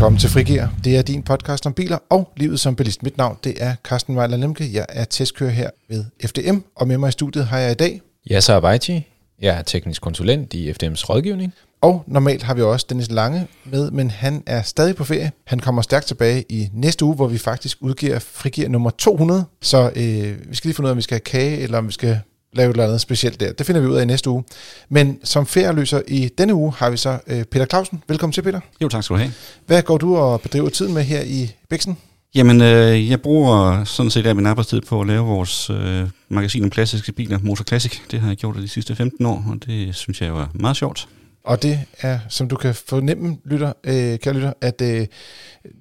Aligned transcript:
Velkommen 0.00 0.18
til 0.18 0.30
Frigir. 0.30 0.66
Det 0.84 0.96
er 0.96 1.02
din 1.02 1.22
podcast 1.22 1.66
om 1.66 1.72
biler 1.72 1.98
og 2.10 2.32
livet 2.36 2.60
som 2.60 2.76
bilist. 2.76 3.02
Mit 3.02 3.16
navn 3.18 3.38
det 3.44 3.54
er 3.62 3.74
Carsten 3.84 4.18
Weiler 4.18 4.36
Lemke. 4.36 4.70
Jeg 4.72 4.86
er 4.88 5.04
testkører 5.04 5.50
her 5.50 5.70
ved 5.88 6.04
FDM, 6.26 6.58
og 6.76 6.88
med 6.88 6.98
mig 6.98 7.08
i 7.08 7.12
studiet 7.12 7.46
har 7.46 7.58
jeg 7.58 7.70
i 7.70 7.74
dag. 7.74 8.00
Yasser 8.30 8.56
Abaiti. 8.56 9.06
Jeg 9.40 9.58
er 9.58 9.62
teknisk 9.62 10.02
konsulent 10.02 10.54
i 10.54 10.70
FDM's 10.70 11.04
rådgivning. 11.08 11.54
Og 11.80 12.04
normalt 12.06 12.42
har 12.42 12.54
vi 12.54 12.62
også 12.62 12.86
Dennis 12.88 13.10
Lange 13.10 13.46
med, 13.64 13.90
men 13.90 14.10
han 14.10 14.42
er 14.46 14.62
stadig 14.62 14.96
på 14.96 15.04
ferie. 15.04 15.32
Han 15.46 15.60
kommer 15.60 15.82
stærkt 15.82 16.06
tilbage 16.06 16.44
i 16.48 16.68
næste 16.72 17.04
uge, 17.04 17.14
hvor 17.14 17.26
vi 17.26 17.38
faktisk 17.38 17.78
udgiver 17.80 18.18
Frigir 18.18 18.68
nummer 18.68 18.90
200. 18.90 19.44
Så 19.62 19.90
øh, 19.96 20.50
vi 20.50 20.56
skal 20.56 20.68
lige 20.68 20.74
finde 20.74 20.86
ud 20.86 20.88
af, 20.88 20.92
om 20.92 20.96
vi 20.96 21.02
skal 21.02 21.14
have 21.14 21.20
kage, 21.20 21.58
eller 21.58 21.78
om 21.78 21.86
vi 21.86 21.92
skal 21.92 22.20
lave 22.52 22.70
et 22.70 22.74
eller 22.74 22.84
andet 22.84 23.00
specielt 23.00 23.40
der. 23.40 23.52
Det 23.52 23.66
finder 23.66 23.80
vi 23.80 23.86
ud 23.86 23.96
af 23.96 24.02
i 24.02 24.06
næste 24.06 24.30
uge. 24.30 24.44
Men 24.88 25.18
som 25.24 25.46
ferieløser 25.46 26.02
i 26.08 26.30
denne 26.38 26.54
uge 26.54 26.72
har 26.76 26.90
vi 26.90 26.96
så 26.96 27.18
øh, 27.26 27.44
Peter 27.44 27.66
Clausen. 27.66 28.02
Velkommen 28.08 28.32
til, 28.32 28.42
Peter. 28.42 28.60
Jo, 28.82 28.88
tak 28.88 29.04
skal 29.04 29.14
du 29.14 29.20
have. 29.20 29.32
Hvad 29.66 29.82
går 29.82 29.98
du 29.98 30.16
og 30.16 30.40
bedriver 30.40 30.68
tiden 30.68 30.94
med 30.94 31.02
her 31.02 31.22
i 31.22 31.50
Bæksen? 31.68 31.96
Jamen, 32.34 32.60
øh, 32.60 33.10
jeg 33.10 33.20
bruger 33.20 33.84
sådan 33.84 34.10
set 34.10 34.26
af 34.26 34.36
min 34.36 34.46
arbejdstid 34.46 34.80
på 34.80 35.00
at 35.00 35.06
lave 35.06 35.26
vores 35.26 35.70
øh, 35.70 36.02
magasin 36.28 36.64
om 36.64 36.70
klassiske 36.70 37.12
biler, 37.12 37.38
Motor 37.42 37.64
Classic. 37.64 38.00
Det 38.10 38.20
har 38.20 38.28
jeg 38.28 38.36
gjort 38.36 38.56
de 38.56 38.68
sidste 38.68 38.96
15 38.96 39.26
år, 39.26 39.44
og 39.50 39.56
det 39.66 39.94
synes 39.94 40.20
jeg 40.20 40.34
var 40.34 40.50
meget 40.54 40.76
sjovt. 40.76 41.08
Og 41.44 41.62
det 41.62 41.80
er, 42.00 42.18
som 42.28 42.48
du 42.48 42.56
kan 42.56 42.74
fornemme, 42.74 43.38
lytter, 43.44 43.72
øh, 43.84 44.18
kære 44.18 44.34
lytter, 44.34 44.52
at 44.60 44.80
øh, 44.80 45.06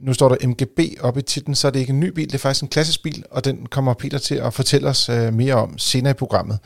nu 0.01 0.13
står 0.13 0.29
der 0.29 0.47
MGB 0.47 0.79
op 1.01 1.17
i 1.17 1.21
titlen, 1.21 1.55
så 1.55 1.67
er 1.67 1.71
det 1.71 1.79
ikke 1.79 1.93
en 1.93 1.99
ny 1.99 2.09
bil, 2.09 2.27
det 2.27 2.33
er 2.33 2.37
faktisk 2.37 2.63
en 2.63 2.69
klassisk 2.69 3.03
bil, 3.03 3.23
og 3.31 3.45
den 3.45 3.65
kommer 3.65 3.93
Peter 3.93 4.17
til 4.17 4.35
at 4.35 4.53
fortælle 4.53 4.87
os 4.87 5.09
øh, 5.09 5.33
mere 5.33 5.53
om 5.53 5.77
senere 5.77 6.11
i 6.11 6.13
programmet. 6.13 6.59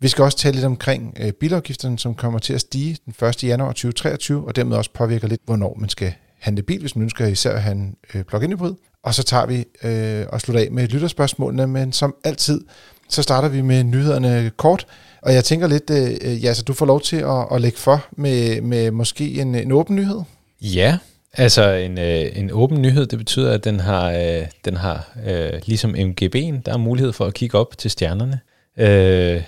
Vi 0.00 0.08
skal 0.08 0.24
også 0.24 0.38
tale 0.38 0.54
lidt 0.54 0.66
omkring 0.66 1.16
øh, 1.20 1.32
bilafgifterne, 1.32 1.98
som 1.98 2.14
kommer 2.14 2.38
til 2.38 2.52
at 2.52 2.60
stige 2.60 2.98
den 3.04 3.28
1. 3.28 3.44
januar 3.44 3.68
2023, 3.68 4.46
og 4.46 4.56
dermed 4.56 4.76
også 4.76 4.90
påvirker 4.94 5.28
lidt, 5.28 5.40
hvornår 5.44 5.76
man 5.80 5.88
skal 5.88 6.12
handle 6.38 6.62
bil, 6.62 6.80
hvis 6.80 6.96
man 6.96 7.02
ønsker 7.02 7.26
især 7.26 7.52
at 7.52 7.62
have 7.62 7.72
en 7.72 7.96
øh, 8.14 8.24
plug-in 8.24 8.50
hybrid. 8.52 8.74
Og 9.02 9.14
så 9.14 9.22
tager 9.22 9.46
vi 9.46 9.64
øh, 9.82 10.26
og 10.28 10.40
slutter 10.40 10.62
af 10.62 10.70
med 10.70 10.88
lytterspørgsmålene, 10.88 11.66
men 11.66 11.92
som 11.92 12.14
altid, 12.24 12.60
så 13.08 13.22
starter 13.22 13.48
vi 13.48 13.60
med 13.60 13.84
nyhederne 13.84 14.50
kort. 14.56 14.86
Og 15.22 15.34
jeg 15.34 15.44
tænker 15.44 15.66
lidt, 15.66 15.90
øh, 15.90 16.10
øh 16.22 16.44
ja, 16.44 16.54
så 16.54 16.62
du 16.62 16.72
får 16.72 16.86
lov 16.86 17.00
til 17.00 17.16
at, 17.16 17.46
at 17.52 17.60
lægge 17.60 17.78
for 17.78 18.06
med, 18.12 18.60
med 18.60 18.90
måske 18.90 19.40
en, 19.40 19.54
en 19.54 19.72
åben 19.72 19.96
nyhed. 19.96 20.20
Ja, 20.60 20.98
altså 21.32 21.70
en, 21.70 21.98
øh, 21.98 22.26
en 22.34 22.50
åben 22.52 22.82
nyhed, 22.82 23.06
det 23.06 23.18
betyder, 23.18 23.52
at 23.52 23.64
den 23.64 23.80
har, 23.80 24.10
øh, 24.10 24.46
den 24.64 24.76
har 24.76 25.08
øh, 25.26 25.60
ligesom 25.66 25.94
MGB'en, 25.94 26.62
der 26.66 26.72
er 26.72 26.76
mulighed 26.76 27.12
for 27.12 27.26
at 27.26 27.34
kigge 27.34 27.58
op 27.58 27.78
til 27.78 27.90
stjernerne. 27.90 28.40
Øh, 28.78 29.42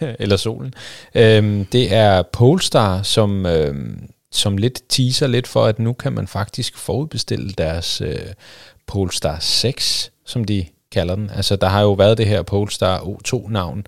eller 0.22 0.36
solen. 0.36 0.74
Øh, 1.14 1.64
det 1.72 1.94
er 1.94 2.22
Polestar, 2.32 3.02
som, 3.02 3.46
øh, 3.46 3.74
som 4.30 4.56
lidt 4.56 4.80
teaser 4.88 5.26
lidt 5.26 5.46
for, 5.46 5.64
at 5.64 5.78
nu 5.78 5.92
kan 5.92 6.12
man 6.12 6.26
faktisk 6.26 6.76
forudbestille 6.76 7.50
deres 7.58 8.00
øh, 8.00 8.18
Polestar 8.86 9.38
6, 9.40 10.10
som 10.26 10.44
de 10.44 10.66
kalder 10.92 11.14
den. 11.14 11.30
Altså, 11.34 11.56
der 11.56 11.68
har 11.68 11.82
jo 11.82 11.92
været 11.92 12.18
det 12.18 12.26
her 12.26 12.42
Polestar 12.42 12.98
O2-navn 12.98 13.86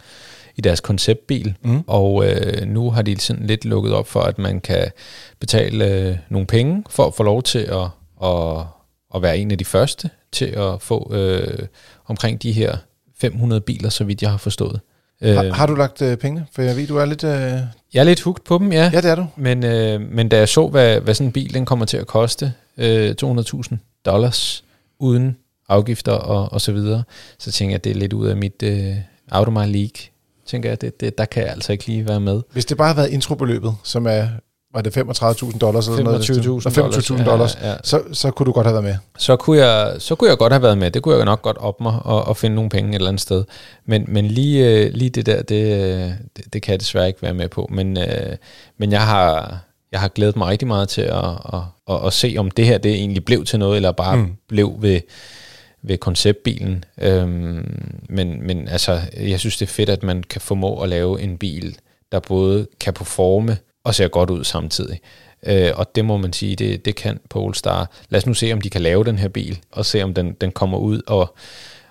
i 0.56 0.60
deres 0.60 0.80
konceptbil, 0.80 1.54
mm. 1.62 1.84
og 1.86 2.26
øh, 2.30 2.66
nu 2.66 2.90
har 2.90 3.02
de 3.02 3.20
sådan 3.20 3.46
lidt 3.46 3.64
lukket 3.64 3.94
op 3.94 4.08
for, 4.08 4.20
at 4.20 4.38
man 4.38 4.60
kan 4.60 4.90
betale 5.40 5.86
øh, 5.86 6.16
nogle 6.28 6.46
penge 6.46 6.84
for 6.90 7.06
at 7.06 7.14
få 7.14 7.22
lov 7.22 7.42
til 7.42 7.58
at, 7.58 7.88
at, 8.28 8.62
at 9.14 9.22
være 9.22 9.38
en 9.38 9.50
af 9.50 9.58
de 9.58 9.64
første 9.64 10.10
til 10.32 10.44
at 10.44 10.82
få 10.82 11.14
øh, 11.14 11.66
omkring 12.06 12.42
de 12.42 12.52
her 12.52 12.76
500 13.18 13.60
biler, 13.60 13.88
så 13.88 14.04
vidt 14.04 14.22
jeg 14.22 14.30
har 14.30 14.38
forstået. 14.38 14.80
Har, 15.22 15.52
har 15.52 15.66
du 15.66 15.74
lagt 15.74 16.02
øh, 16.02 16.16
penge? 16.16 16.46
For 16.52 16.62
jeg 16.62 16.76
ved, 16.76 16.86
du 16.86 16.96
er 16.96 17.04
lidt... 17.04 17.24
Øh... 17.24 17.30
Jeg 17.94 18.00
er 18.00 18.04
lidt 18.04 18.20
hugt 18.20 18.44
på 18.44 18.58
dem, 18.58 18.72
ja. 18.72 18.90
Ja, 18.92 19.00
det 19.00 19.10
er 19.10 19.14
du. 19.14 19.26
Men, 19.36 19.64
øh, 19.64 20.00
men 20.00 20.28
da 20.28 20.38
jeg 20.38 20.48
så, 20.48 20.68
hvad, 20.68 21.00
hvad 21.00 21.14
sådan 21.14 21.28
en 21.28 21.32
bil 21.32 21.54
den 21.54 21.66
kommer 21.66 21.84
til 21.84 21.96
at 21.96 22.06
koste, 22.06 22.52
øh, 22.78 23.14
200.000 23.22 23.76
dollars, 24.04 24.64
uden 24.98 25.36
afgifter 25.68 26.12
og, 26.12 26.52
og 26.52 26.60
så 26.60 26.72
videre, 26.72 27.02
så 27.38 27.52
tænker 27.52 27.72
jeg, 27.72 27.78
at 27.78 27.84
det 27.84 27.90
er 27.90 27.94
lidt 27.94 28.12
ud 28.12 28.26
af 28.26 28.36
mit 28.36 28.62
øh, 28.62 28.94
Automile 29.30 29.72
League. 29.72 30.13
Tænker 30.46 30.68
jeg, 30.68 30.80
det, 30.80 31.00
det, 31.00 31.18
der 31.18 31.24
kan 31.24 31.42
jeg 31.42 31.52
altså 31.52 31.72
ikke 31.72 31.86
lige 31.86 32.08
være 32.08 32.20
med. 32.20 32.42
Hvis 32.52 32.64
det 32.64 32.76
bare 32.76 32.88
havde 32.88 32.96
været 32.96 33.10
introbeløbet, 33.10 33.74
som 33.82 34.06
er 34.06 34.26
var 34.74 34.80
det 34.80 34.96
35.000 34.96 35.58
dollars 35.58 35.88
eller 35.88 36.04
25 36.04 36.38
noget? 36.38 36.78
25.000 36.78 37.24
dollars, 37.24 37.58
ja, 37.62 37.70
ja. 37.70 37.76
Så, 37.84 38.02
så 38.12 38.30
kunne 38.30 38.46
du 38.46 38.52
godt 38.52 38.66
have 38.66 38.74
været 38.74 38.84
med. 38.84 38.96
Så 39.18 39.36
kunne, 39.36 39.58
jeg, 39.58 39.96
så 39.98 40.14
kunne 40.14 40.30
jeg 40.30 40.38
godt 40.38 40.52
have 40.52 40.62
været 40.62 40.78
med. 40.78 40.90
Det 40.90 41.02
kunne 41.02 41.16
jeg 41.16 41.24
nok 41.24 41.42
godt 41.42 41.56
op 41.58 41.80
mig 41.80 41.98
og, 42.04 42.24
og 42.24 42.36
finde 42.36 42.56
nogle 42.56 42.70
penge 42.70 42.90
et 42.90 42.94
eller 42.94 43.08
andet 43.08 43.20
sted. 43.20 43.44
Men, 43.86 44.04
men 44.08 44.26
lige, 44.26 44.70
øh, 44.70 44.92
lige 44.92 45.10
det 45.10 45.26
der, 45.26 45.42
det, 45.42 46.16
det, 46.36 46.52
det 46.52 46.62
kan 46.62 46.72
jeg 46.72 46.80
desværre 46.80 47.06
ikke 47.06 47.22
være 47.22 47.34
med 47.34 47.48
på. 47.48 47.68
Men, 47.72 47.98
øh, 47.98 48.36
men 48.78 48.92
jeg 48.92 49.06
har, 49.06 49.58
jeg 49.92 50.00
har 50.00 50.08
glædet 50.08 50.36
mig 50.36 50.48
rigtig 50.48 50.68
meget 50.68 50.88
til 50.88 51.02
at, 51.02 51.24
at, 51.52 51.60
at, 51.90 52.06
at 52.06 52.12
se, 52.12 52.34
om 52.38 52.50
det 52.50 52.66
her 52.66 52.78
det 52.78 52.94
egentlig 52.94 53.24
blev 53.24 53.44
til 53.44 53.58
noget, 53.58 53.76
eller 53.76 53.92
bare 53.92 54.16
mm. 54.16 54.32
blev 54.48 54.74
ved, 54.78 55.00
ved 55.84 55.98
konceptbilen. 55.98 56.84
Øhm, 57.00 58.00
men, 58.08 58.46
men 58.46 58.68
altså, 58.68 59.00
jeg 59.20 59.40
synes, 59.40 59.56
det 59.56 59.66
er 59.66 59.72
fedt, 59.72 59.90
at 59.90 60.02
man 60.02 60.22
kan 60.22 60.40
formå 60.40 60.82
at 60.82 60.88
lave 60.88 61.20
en 61.20 61.38
bil, 61.38 61.76
der 62.12 62.20
både 62.20 62.66
kan 62.80 62.94
performe 62.94 63.56
og 63.84 63.94
ser 63.94 64.08
godt 64.08 64.30
ud 64.30 64.44
samtidig. 64.44 65.00
Øh, 65.46 65.70
og 65.74 65.94
det 65.94 66.04
må 66.04 66.16
man 66.16 66.32
sige, 66.32 66.56
det, 66.56 66.84
det 66.84 66.96
kan 66.96 67.20
Polestar. 67.30 67.90
Lad 68.08 68.18
os 68.18 68.26
nu 68.26 68.34
se, 68.34 68.52
om 68.52 68.60
de 68.60 68.70
kan 68.70 68.80
lave 68.80 69.04
den 69.04 69.18
her 69.18 69.28
bil, 69.28 69.58
og 69.72 69.86
se, 69.86 70.02
om 70.02 70.14
den, 70.14 70.32
den 70.32 70.52
kommer 70.52 70.78
ud 70.78 71.02
og... 71.06 71.34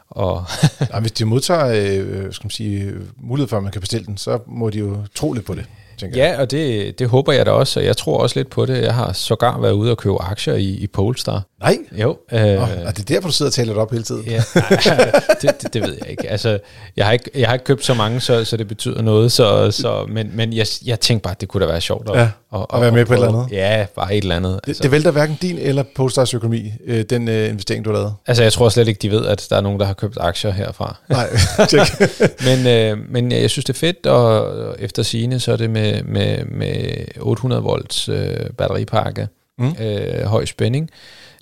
og 0.10 0.46
ja, 0.94 1.00
hvis 1.00 1.12
de 1.12 1.26
modtager 1.26 1.68
øh, 1.68 2.34
skal 2.34 2.46
man 2.46 2.52
sige, 2.52 2.94
mulighed 3.18 3.48
for, 3.50 3.58
at 3.58 3.64
man 3.64 3.72
kan 3.72 3.82
bestille 3.82 4.06
den, 4.06 4.18
så 4.18 4.40
må 4.48 4.70
de 4.70 4.80
jo 4.80 5.06
tro 5.16 5.34
lidt 5.34 5.46
på 5.46 5.54
det 5.56 5.66
tænker 5.98 6.18
ja, 6.18 6.30
jeg. 6.30 6.40
og 6.40 6.52
det, 6.52 7.00
det 7.00 7.10
håber 7.10 7.34
jeg 7.34 7.46
da 7.46 7.52
også, 7.52 7.80
og 7.80 7.86
jeg 7.86 7.98
tror 7.98 8.18
også 8.18 8.40
lidt 8.40 8.50
på 8.50 8.66
det. 8.66 8.82
Jeg 8.82 8.96
har 8.96 9.14
sågar 9.14 9.60
været 9.60 9.72
ude 9.72 9.92
og 9.92 9.98
købe 9.98 10.22
aktier 10.22 10.54
i, 10.54 10.70
i 10.70 10.88
Polestar. 10.88 11.42
Nej? 11.60 11.78
Jo. 11.92 12.18
Øh, 12.32 12.40
oh, 12.40 12.70
er 12.70 12.92
det 12.92 13.10
derfor, 13.10 13.28
du 13.30 13.34
sidder 13.34 13.50
og 13.50 13.54
taler 13.54 13.74
det 13.74 13.82
op 13.82 13.92
hele 13.92 14.04
tiden? 14.04 14.24
Ja, 14.26 14.44
nej, 14.56 15.12
det, 15.42 15.62
det, 15.62 15.74
det 15.74 15.82
ved 15.82 15.98
jeg 16.02 16.10
ikke. 16.10 16.30
Altså, 16.30 16.60
jeg 16.98 17.06
har 17.06 17.12
ikke, 17.12 17.30
jeg 17.36 17.48
har 17.48 17.54
ikke 17.54 17.66
købt 17.66 17.86
så 17.86 17.94
mange, 17.94 18.20
så, 18.20 18.46
så 18.46 18.58
det 18.58 18.68
betyder 18.68 19.02
noget, 19.02 19.32
så, 19.32 19.72
så, 19.72 20.06
men, 20.10 20.32
men 20.34 20.54
jeg, 20.54 20.68
jeg 20.86 21.00
tænkte 21.00 21.24
bare, 21.24 21.32
at 21.32 21.42
det 21.42 21.50
kunne 21.50 21.66
da 21.66 21.72
være 21.72 21.82
sjovt 21.82 22.10
at, 22.10 22.20
ja, 22.20 22.30
at, 22.54 22.66
at 22.74 22.82
være 22.82 22.92
med 22.92 23.06
på 23.06 23.14
et 23.14 23.18
eller 23.18 23.28
andet. 23.28 23.52
Ja, 23.52 23.86
bare 23.96 24.16
et 24.16 24.22
eller 24.22 24.36
andet. 24.36 24.60
Det, 24.64 24.68
altså. 24.68 24.84
det 24.84 24.92
vælter 24.92 25.12
hverken 25.12 25.38
din 25.42 25.58
eller 25.58 25.84
Polestars 25.96 26.34
økonomi, 26.34 26.72
øh, 26.86 27.04
den 27.04 27.28
øh, 27.28 27.50
investering, 27.50 27.86
du 27.86 27.90
har 27.90 27.98
lavet? 27.98 28.14
Altså, 28.28 28.44
jeg 28.44 28.54
tror 28.54 28.70
slet 28.70 28.88
ikke, 28.88 29.00
de 29.00 29.12
ved, 29.12 29.26
at 29.26 29.48
der 29.50 29.58
er 29.58 29.62
nogen, 29.62 29.80
der 29.80 29.86
har 29.86 29.94
købt 29.94 30.18
aktier 30.20 30.52
herfra. 30.52 30.98
Nej, 31.10 31.30
men, 32.48 32.68
øh, 32.68 33.12
men 33.12 33.32
jeg 33.32 33.50
synes, 33.50 33.66
det 33.66 33.74
er 33.74 33.80
fedt, 33.80 34.06
og 34.06 34.76
efter 34.80 35.04
sigende, 35.04 35.40
så 35.40 35.52
er 35.52 35.58
det 35.58 35.70
med, 35.70 36.04
med, 36.04 36.46
med 36.46 37.06
800 37.20 37.64
volts 37.64 38.10
øh, 38.10 38.50
batteripakke, 38.58 39.28
mm. 39.58 39.76
øh, 39.82 40.26
høj 40.26 40.46
spænding, 40.46 40.90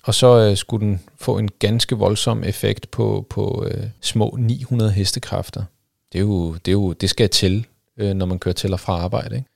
og 0.04 0.14
så 0.14 0.40
øh, 0.40 0.58
skulle 0.58 0.86
den 0.86 1.00
få 1.20 1.38
en 1.38 1.50
ganske 1.60 1.96
voldsom 1.96 2.44
effekt 2.44 2.92
på, 2.92 3.26
på 3.30 3.66
øh, 3.72 3.84
små 4.02 4.36
900 4.40 4.92
hestekræfter. 4.92 5.64
Det, 6.14 6.20
er 6.20 6.24
jo, 6.24 6.54
det, 6.54 6.68
er 6.68 6.72
jo, 6.72 6.94
det 6.94 7.10
skal 7.10 7.30
til, 7.30 7.66
øh, 8.00 8.14
når 8.14 8.26
man 8.26 8.40
kører 8.40 8.54
til 8.54 8.74
og 8.74 8.80
fra 8.80 8.94
arbejde, 8.94 9.36
ikke? 9.36 9.50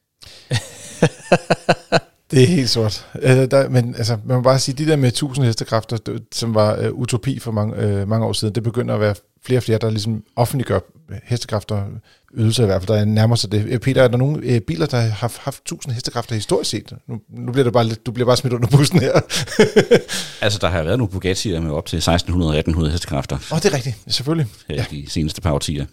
Det 2.32 2.44
er 2.44 2.48
helt 2.48 2.70
sort. 2.70 3.08
Øh, 3.22 3.52
der, 3.52 3.70
men 3.70 3.96
altså, 3.98 4.18
man 4.26 4.38
må 4.38 4.44
bare 4.44 4.60
sige, 4.60 4.76
de 4.76 4.92
der 4.92 4.96
med 4.96 5.08
1000 5.08 5.46
hestekræfter, 5.46 5.98
som 6.34 6.56
var 6.56 6.78
øh, 6.80 6.92
utopi 6.92 7.40
for 7.40 7.52
mange, 7.52 7.76
øh, 7.76 8.08
mange 8.08 8.26
år 8.26 8.34
siden, 8.34 8.56
det 8.56 8.64
begynder 8.64 8.94
at 8.94 9.00
være 9.00 9.16
flere 9.46 9.60
og 9.60 9.64
flere, 9.64 9.78
der 9.78 9.90
ligesom 9.90 10.24
offentliggør 10.36 10.80
hestekræfter, 11.24 11.84
ydelser 12.34 12.64
i 12.64 12.66
hvert 12.66 12.84
fald, 12.84 12.98
der 12.98 13.06
nærmer 13.06 13.36
sig 13.36 13.52
det. 13.52 13.66
Øh, 13.68 13.80
Peter, 13.80 14.04
er 14.04 14.08
der 14.08 14.18
nogle 14.18 14.44
øh, 14.44 14.62
biler, 14.62 14.86
der 14.86 14.98
har 14.98 15.32
haft 15.44 15.62
1000 15.62 15.94
hestekræfter 15.94 16.36
historisk 16.36 16.70
set? 16.70 16.94
Nu, 17.08 17.20
nu 17.30 17.52
bliver 17.52 17.64
det 17.64 17.74
bare 17.74 17.86
lidt, 17.86 18.06
du 18.06 18.12
bliver 18.12 18.26
bare 18.26 18.38
smidt 18.38 18.54
under 18.54 18.68
bussen 18.68 19.00
her. 19.00 19.14
altså, 20.42 20.60
der 20.62 20.68
har 20.68 20.84
været 20.84 20.98
nogle 20.98 21.14
Bugatti'er 21.14 21.60
med 21.60 21.72
op 21.72 21.86
til 21.86 21.98
1600-1800 21.98 22.92
hestekræfter. 22.92 23.36
Åh, 23.36 23.54
oh, 23.54 23.60
det 23.60 23.66
er 23.66 23.74
rigtigt, 23.74 23.96
selvfølgelig. 24.08 24.52
Her 24.70 24.76
ja. 24.76 24.86
de 24.92 25.10
seneste 25.10 25.42
par 25.42 25.52
årtier. 25.52 25.86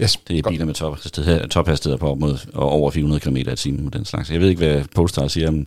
Yes, 0.00 0.18
det 0.28 0.38
er 0.38 0.42
godt. 0.42 0.52
biler 0.52 0.64
med 0.64 0.74
tophastigheder 0.74 1.46
top 1.46 2.00
på 2.00 2.10
op 2.10 2.18
mod 2.18 2.38
og 2.54 2.70
over 2.70 2.90
400 2.90 3.20
km 3.20 3.36
i 3.36 3.56
timen 3.56 3.86
og 3.86 3.92
den 3.92 4.04
slags. 4.04 4.30
Jeg 4.30 4.40
ved 4.40 4.48
ikke, 4.48 4.66
hvad 4.66 4.84
Polestar 4.94 5.28
siger 5.28 5.48
om, 5.48 5.66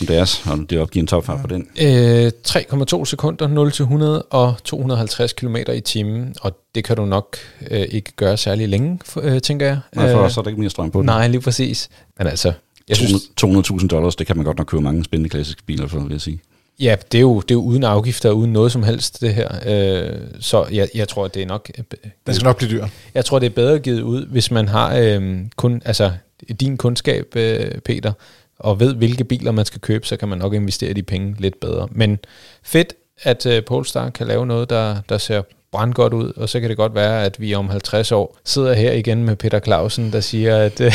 om 0.00 0.06
deres, 0.06 0.46
om 0.46 0.66
det 0.66 0.78
opgiver 0.78 1.02
en 1.02 1.06
topfart 1.06 1.40
på 1.40 1.46
den. 1.46 1.68
Øh, 1.80 2.32
3,2 2.48 3.04
sekunder, 3.04 3.48
0 3.48 3.72
til 3.72 3.82
100 3.82 4.22
og 4.22 4.54
250 4.64 5.32
km 5.32 5.56
i 5.74 5.80
timen, 5.80 6.34
og 6.40 6.58
det 6.74 6.84
kan 6.84 6.96
du 6.96 7.04
nok 7.04 7.36
øh, 7.70 7.86
ikke 7.90 8.12
gøre 8.12 8.36
særlig 8.36 8.68
længe, 8.68 8.98
øh, 9.22 9.40
tænker 9.40 9.66
jeg. 9.66 9.78
Nej, 9.94 10.12
for 10.12 10.24
øh, 10.24 10.30
så 10.30 10.40
er 10.40 10.42
der 10.42 10.48
ikke 10.48 10.60
mere 10.60 10.70
strøm 10.70 10.90
på 10.90 10.98
den. 10.98 11.06
Nej, 11.06 11.28
lige 11.28 11.40
præcis. 11.40 11.88
Men 12.18 12.26
altså... 12.26 12.52
Jeg 12.88 12.96
200.000 12.96 13.86
dollars, 13.86 14.16
det 14.16 14.26
kan 14.26 14.36
man 14.36 14.44
godt 14.44 14.58
nok 14.58 14.66
købe 14.66 14.82
mange 14.82 15.04
spændende 15.04 15.30
klassiske 15.30 15.62
biler 15.66 15.86
for, 15.86 16.00
vil 16.00 16.12
jeg 16.12 16.20
sige. 16.20 16.40
Ja, 16.80 16.96
det 17.12 17.18
er, 17.18 17.22
jo, 17.22 17.40
det 17.40 17.50
er 17.50 17.54
jo 17.54 17.62
uden 17.62 17.84
afgifter, 17.84 18.30
uden 18.30 18.52
noget 18.52 18.72
som 18.72 18.82
helst, 18.82 19.20
det 19.20 19.34
her. 19.34 19.48
Øh, 19.66 20.20
så 20.40 20.66
jeg, 20.72 20.88
jeg 20.94 21.08
tror, 21.08 21.28
det 21.28 21.42
er 21.42 21.46
nok... 21.46 21.70
Øh, 21.78 21.84
Den 22.26 22.34
skal 22.34 22.44
nok 22.44 22.56
blive 22.56 22.70
dyr. 22.70 22.86
Jeg 23.14 23.24
tror, 23.24 23.38
det 23.38 23.46
er 23.46 23.50
bedre 23.54 23.78
givet 23.78 24.00
ud, 24.00 24.26
hvis 24.26 24.50
man 24.50 24.68
har 24.68 24.96
øh, 24.96 25.38
kun, 25.56 25.82
altså, 25.84 26.12
din 26.60 26.76
kundskab, 26.76 27.36
øh, 27.36 27.78
Peter, 27.78 28.12
og 28.58 28.80
ved, 28.80 28.94
hvilke 28.94 29.24
biler 29.24 29.52
man 29.52 29.64
skal 29.64 29.80
købe, 29.80 30.06
så 30.06 30.16
kan 30.16 30.28
man 30.28 30.38
nok 30.38 30.54
investere 30.54 30.92
de 30.92 31.02
penge 31.02 31.36
lidt 31.38 31.60
bedre. 31.60 31.88
Men 31.90 32.18
fedt, 32.62 32.94
at 33.22 33.46
øh, 33.46 33.64
Polestar 33.64 34.10
kan 34.10 34.26
lave 34.26 34.46
noget, 34.46 34.70
der, 34.70 34.96
der 35.08 35.18
ser 35.18 35.42
brandgodt 35.72 36.12
ud, 36.14 36.32
og 36.36 36.48
så 36.48 36.60
kan 36.60 36.68
det 36.68 36.76
godt 36.76 36.94
være, 36.94 37.24
at 37.24 37.40
vi 37.40 37.54
om 37.54 37.68
50 37.70 38.12
år 38.12 38.38
sidder 38.44 38.74
her 38.74 38.92
igen 38.92 39.24
med 39.24 39.36
Peter 39.36 39.60
Clausen, 39.60 40.12
der 40.12 40.20
siger, 40.20 40.56
at, 40.56 40.80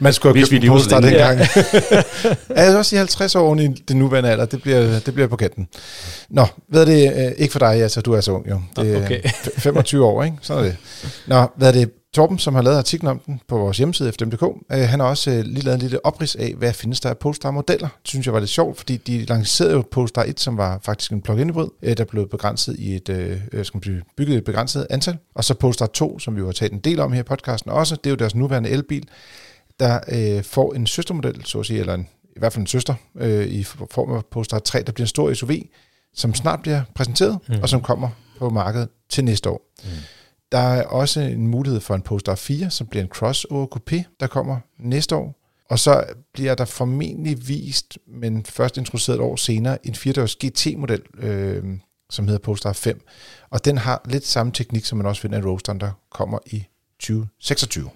Man 0.00 0.12
skulle 0.12 0.34
have 0.34 0.46
købt 0.46 0.64
en 0.64 0.70
det. 1.02 1.02
dengang. 1.02 1.38
Ja. 2.56 2.60
jeg 2.62 2.68
vil 2.68 2.76
også 2.76 2.88
sige 2.88 2.98
50 2.98 3.34
år 3.34 3.56
i 3.56 3.66
det 3.88 3.96
nuværende 3.96 4.30
alder, 4.30 4.44
det 4.44 4.62
bliver, 4.62 4.98
det 5.06 5.14
bliver 5.14 5.26
på 5.28 5.36
kanten. 5.36 5.68
Nå, 6.30 6.46
hvad 6.68 6.80
er 6.80 6.84
det? 6.84 7.12
øh, 7.26 7.32
Ikke 7.38 7.52
for 7.52 7.58
dig, 7.58 7.68
altså 7.82 8.00
du 8.00 8.12
er 8.12 8.20
så 8.20 8.32
ung 8.32 8.50
jo. 8.50 8.60
Det 8.76 8.94
er 8.96 9.04
Okay. 9.04 9.20
f- 9.46 9.60
25 9.60 10.04
år, 10.04 10.22
ikke? 10.24 10.36
Sådan 10.42 10.64
er 10.64 10.68
det. 10.68 10.76
Nå, 11.26 11.46
hvad 11.56 11.68
er 11.68 11.72
det? 11.72 11.90
Torben, 12.14 12.38
som 12.38 12.54
har 12.54 12.62
lavet 12.62 12.78
artiklen 12.78 13.10
om 13.10 13.18
den 13.18 13.40
på 13.48 13.58
vores 13.58 13.78
hjemmeside 13.78 14.12
fdm.dk, 14.12 14.42
øh, 14.72 14.78
han 14.78 15.00
har 15.00 15.06
også 15.06 15.30
øh, 15.30 15.44
lige 15.44 15.64
lavet 15.64 15.74
en 15.74 15.80
lille 15.80 16.06
oprids 16.06 16.36
af, 16.36 16.54
hvad 16.56 16.72
findes 16.72 17.00
der 17.00 17.10
af 17.10 17.18
Polestar-modeller. 17.18 17.88
Det 17.88 18.08
synes 18.08 18.26
jeg 18.26 18.34
var 18.34 18.40
lidt 18.40 18.50
sjovt, 18.50 18.76
fordi 18.76 18.96
de 18.96 19.24
lancerede 19.24 19.72
jo 19.72 19.84
Polestar 19.90 20.24
1, 20.24 20.40
som 20.40 20.56
var 20.56 20.80
faktisk 20.82 21.12
en 21.12 21.22
plug-in 21.22 21.50
hybrid, 21.50 21.68
øh, 21.82 21.96
der 21.96 22.04
blev 22.04 22.28
begrænset 22.28 22.76
i 22.78 22.94
et, 22.94 23.08
øh, 23.08 23.64
skal 23.64 23.76
man 23.76 23.82
sige, 23.82 24.02
bygget 24.16 24.36
et 24.36 24.44
begrænset 24.44 24.86
antal. 24.90 25.18
Og 25.34 25.44
så 25.44 25.54
Polestar 25.54 25.86
2, 25.86 26.18
som 26.18 26.34
vi 26.34 26.40
jo 26.40 26.46
har 26.46 26.52
talt 26.52 26.72
en 26.72 26.78
del 26.78 27.00
om 27.00 27.12
her 27.12 27.20
i 27.20 27.22
podcasten 27.22 27.70
også, 27.70 27.96
det 27.96 28.06
er 28.06 28.10
jo 28.10 28.16
deres 28.16 28.34
nuværende 28.34 28.70
elbil, 28.70 29.08
der 29.80 30.00
øh, 30.08 30.44
får 30.44 30.74
en 30.74 30.86
søstermodel, 30.86 31.44
så 31.44 31.58
at 31.60 31.66
sige, 31.66 31.80
eller 31.80 31.94
en, 31.94 32.08
i 32.36 32.38
hvert 32.38 32.52
fald 32.52 32.60
en 32.60 32.66
søster, 32.66 32.94
øh, 33.16 33.46
i 33.46 33.64
form 33.64 34.12
af 34.12 34.24
Polestar 34.30 34.58
3, 34.58 34.82
der 34.82 34.92
bliver 34.92 35.04
en 35.04 35.08
stor 35.08 35.34
SUV, 35.34 35.50
som 36.14 36.34
snart 36.34 36.62
bliver 36.62 36.82
præsenteret, 36.94 37.38
mm. 37.48 37.54
og 37.62 37.68
som 37.68 37.80
kommer 37.80 38.08
på 38.38 38.50
markedet 38.50 38.88
til 39.08 39.24
næste 39.24 39.50
år. 39.50 39.60
Mm. 39.84 39.90
Der 40.52 40.58
er 40.58 40.84
også 40.84 41.20
en 41.20 41.46
mulighed 41.46 41.80
for 41.80 41.94
en 41.94 42.02
Polestar 42.02 42.34
4, 42.34 42.70
som 42.70 42.86
bliver 42.86 43.02
en 43.02 43.08
crossover 43.08 43.66
coupé, 43.76 44.02
der 44.20 44.26
kommer 44.26 44.58
næste 44.78 45.16
år. 45.16 45.36
Og 45.70 45.78
så 45.78 46.04
bliver 46.32 46.54
der 46.54 46.64
formentlig 46.64 47.48
vist, 47.48 47.98
men 48.06 48.44
først 48.44 48.78
introduceret 48.78 49.16
et 49.16 49.22
år 49.22 49.36
senere, 49.36 49.86
en 49.86 49.94
4-dørs 49.94 50.36
GT-model, 50.36 51.02
øh, 51.18 51.64
som 52.10 52.26
hedder 52.26 52.40
Polestar 52.40 52.72
5. 52.72 53.06
Og 53.50 53.64
den 53.64 53.78
har 53.78 54.02
lidt 54.04 54.26
samme 54.26 54.52
teknik, 54.52 54.84
som 54.84 54.98
man 54.98 55.06
også 55.06 55.22
finder 55.22 55.38
i 55.38 55.42
Roadsteren, 55.42 55.80
der 55.80 55.90
kommer 56.10 56.38
i 56.46 56.66
2026. 57.00 57.90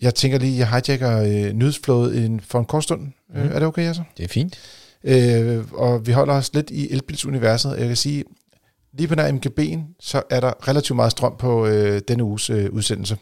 Jeg 0.00 0.14
tænker 0.14 0.38
lige, 0.38 0.58
jeg 0.58 0.68
hijacker 0.68 1.18
øh, 1.18 1.52
nyhedsflowet 1.52 2.40
for 2.42 2.58
en 2.58 2.64
kort 2.64 2.82
stund. 2.82 3.00
Mm. 3.00 3.40
Øh, 3.40 3.46
er 3.46 3.58
det 3.58 3.68
okay, 3.68 3.86
altså? 3.86 4.02
Det 4.16 4.24
er 4.24 4.28
fint. 4.28 4.58
Øh, 5.04 5.64
og 5.72 6.06
vi 6.06 6.12
holder 6.12 6.34
os 6.34 6.54
lidt 6.54 6.70
i 6.70 6.92
elbilsuniverset. 6.92 7.76
Jeg 7.78 7.86
kan 7.86 7.96
sige, 7.96 8.24
lige 8.98 9.08
på 9.08 9.14
nær 9.14 9.32
MGB'en, 9.32 9.96
så 10.00 10.22
er 10.30 10.40
der 10.40 10.68
relativt 10.68 10.96
meget 10.96 11.12
strøm 11.12 11.34
på 11.38 11.66
øh, 11.66 12.00
denne 12.08 12.24
uges 12.24 12.50
øh, 12.50 12.70
udsendelse. 12.72 13.16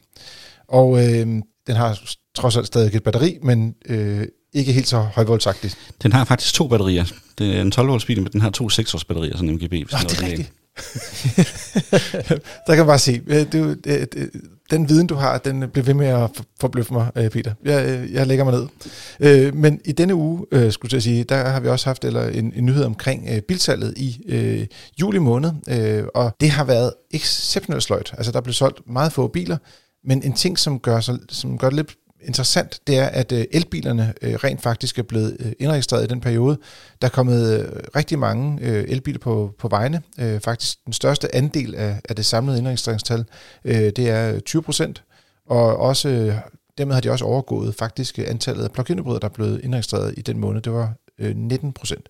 Og 0.69 0.99
øh, 0.99 1.27
den 1.67 1.77
har 1.77 2.01
trods 2.35 2.57
alt 2.57 2.67
stadig 2.67 2.97
et 2.97 3.03
batteri, 3.03 3.39
men 3.43 3.75
øh, 3.87 4.27
ikke 4.53 4.73
helt 4.73 4.89
så 4.89 4.99
højvoldsagtigt. 4.99 5.79
Den 6.03 6.13
har 6.13 6.25
faktisk 6.25 6.55
to 6.55 6.69
batterier. 6.69 7.05
Det 7.39 7.57
er 7.57 7.63
en 7.63 7.71
12 7.71 7.89
volts 7.89 8.05
bil, 8.05 8.23
men 8.23 8.33
den 8.33 8.41
har 8.41 8.51
to 8.51 8.69
6 8.69 8.95
volts 8.95 9.05
batterier, 9.05 9.37
sådan 9.37 9.49
en 9.49 9.55
MGB. 9.55 9.73
Nå, 9.73 9.99
det 10.03 10.19
er 10.19 10.23
rigtigt. 10.23 10.53
der 12.67 12.75
kan 12.75 12.77
man 12.77 12.87
bare 12.87 12.99
se, 12.99 13.23
øh, 13.27 13.53
du, 13.53 13.77
øh, 13.87 14.07
øh, 14.17 14.29
den 14.71 14.89
viden, 14.89 15.07
du 15.07 15.15
har, 15.15 15.39
den 15.39 15.71
bliver 15.73 15.85
ved 15.85 15.95
med 15.95 16.07
at 16.07 16.31
forbløffe 16.61 16.93
mig, 16.93 17.11
Peter. 17.15 17.55
Jeg, 17.65 18.09
jeg 18.13 18.27
lægger 18.27 18.45
mig 18.45 18.55
ned. 18.55 19.53
Men 19.53 19.81
i 19.85 19.93
denne 19.93 20.15
uge, 20.15 20.47
skulle 20.73 20.95
jeg 20.95 21.03
sige, 21.03 21.25
der 21.25 21.49
har 21.49 21.61
vi 21.61 21.69
også 21.69 21.87
haft 21.87 22.05
eller 22.05 22.29
en, 22.29 22.53
en 22.57 22.67
nyhed 22.67 22.85
omkring 22.85 23.29
bilsalget 23.49 23.95
i 23.97 24.21
øh, 24.29 24.67
juli 25.01 25.19
måned, 25.19 25.51
øh, 25.69 26.05
og 26.15 26.37
det 26.41 26.51
har 26.51 26.65
været 26.65 26.93
exceptionelt 27.11 27.83
sløjt. 27.83 28.15
Altså, 28.17 28.33
der 28.33 28.41
blev 28.41 28.53
solgt 28.53 28.81
meget 28.87 29.13
få 29.13 29.29
biler, 29.29 29.57
men 30.05 30.23
en 30.23 30.33
ting, 30.33 30.59
som 30.59 30.79
gør, 30.79 31.01
som 31.29 31.59
gør 31.59 31.69
det 31.69 31.77
lidt 31.77 31.97
interessant, 32.23 32.81
det 32.87 32.99
er, 32.99 33.07
at 33.07 33.33
øh, 33.33 33.45
elbilerne 33.51 34.15
øh, 34.23 34.35
rent 34.35 34.63
faktisk 34.63 34.99
er 34.99 35.03
blevet 35.03 35.37
øh, 35.41 35.53
indregistreret 35.59 36.05
i 36.05 36.07
den 36.07 36.21
periode. 36.21 36.59
Der 37.01 37.07
er 37.07 37.11
kommet 37.11 37.71
rigtig 37.97 38.19
mange 38.19 38.63
elbiler 38.63 39.19
på, 39.19 39.55
på 39.59 39.69
vejene. 39.69 40.03
Faktisk 40.45 40.85
den 40.85 40.93
største 40.93 41.35
andel 41.35 41.75
af, 41.75 42.01
af 42.09 42.17
det 42.17 42.27
samlede 42.27 42.59
indregistreringstal, 42.59 43.25
det 43.65 43.99
er 43.99 44.41
20 44.41 44.63
procent. 44.63 45.03
Og 45.47 45.77
også, 45.77 46.35
dermed 46.79 46.95
har 46.95 47.01
de 47.01 47.11
også 47.11 47.25
overgået 47.25 47.75
faktisk 47.75 48.19
antallet 48.19 48.65
af 48.65 48.73
plug-in 48.73 48.99
hybrider, 48.99 49.19
der 49.19 49.29
er 49.29 49.33
blevet 49.33 49.61
indregistreret 49.65 50.15
i 50.17 50.21
den 50.21 50.39
måned. 50.39 50.61
Det 50.61 50.73
var 50.73 50.95
19 51.35 51.73
procent. 51.73 52.09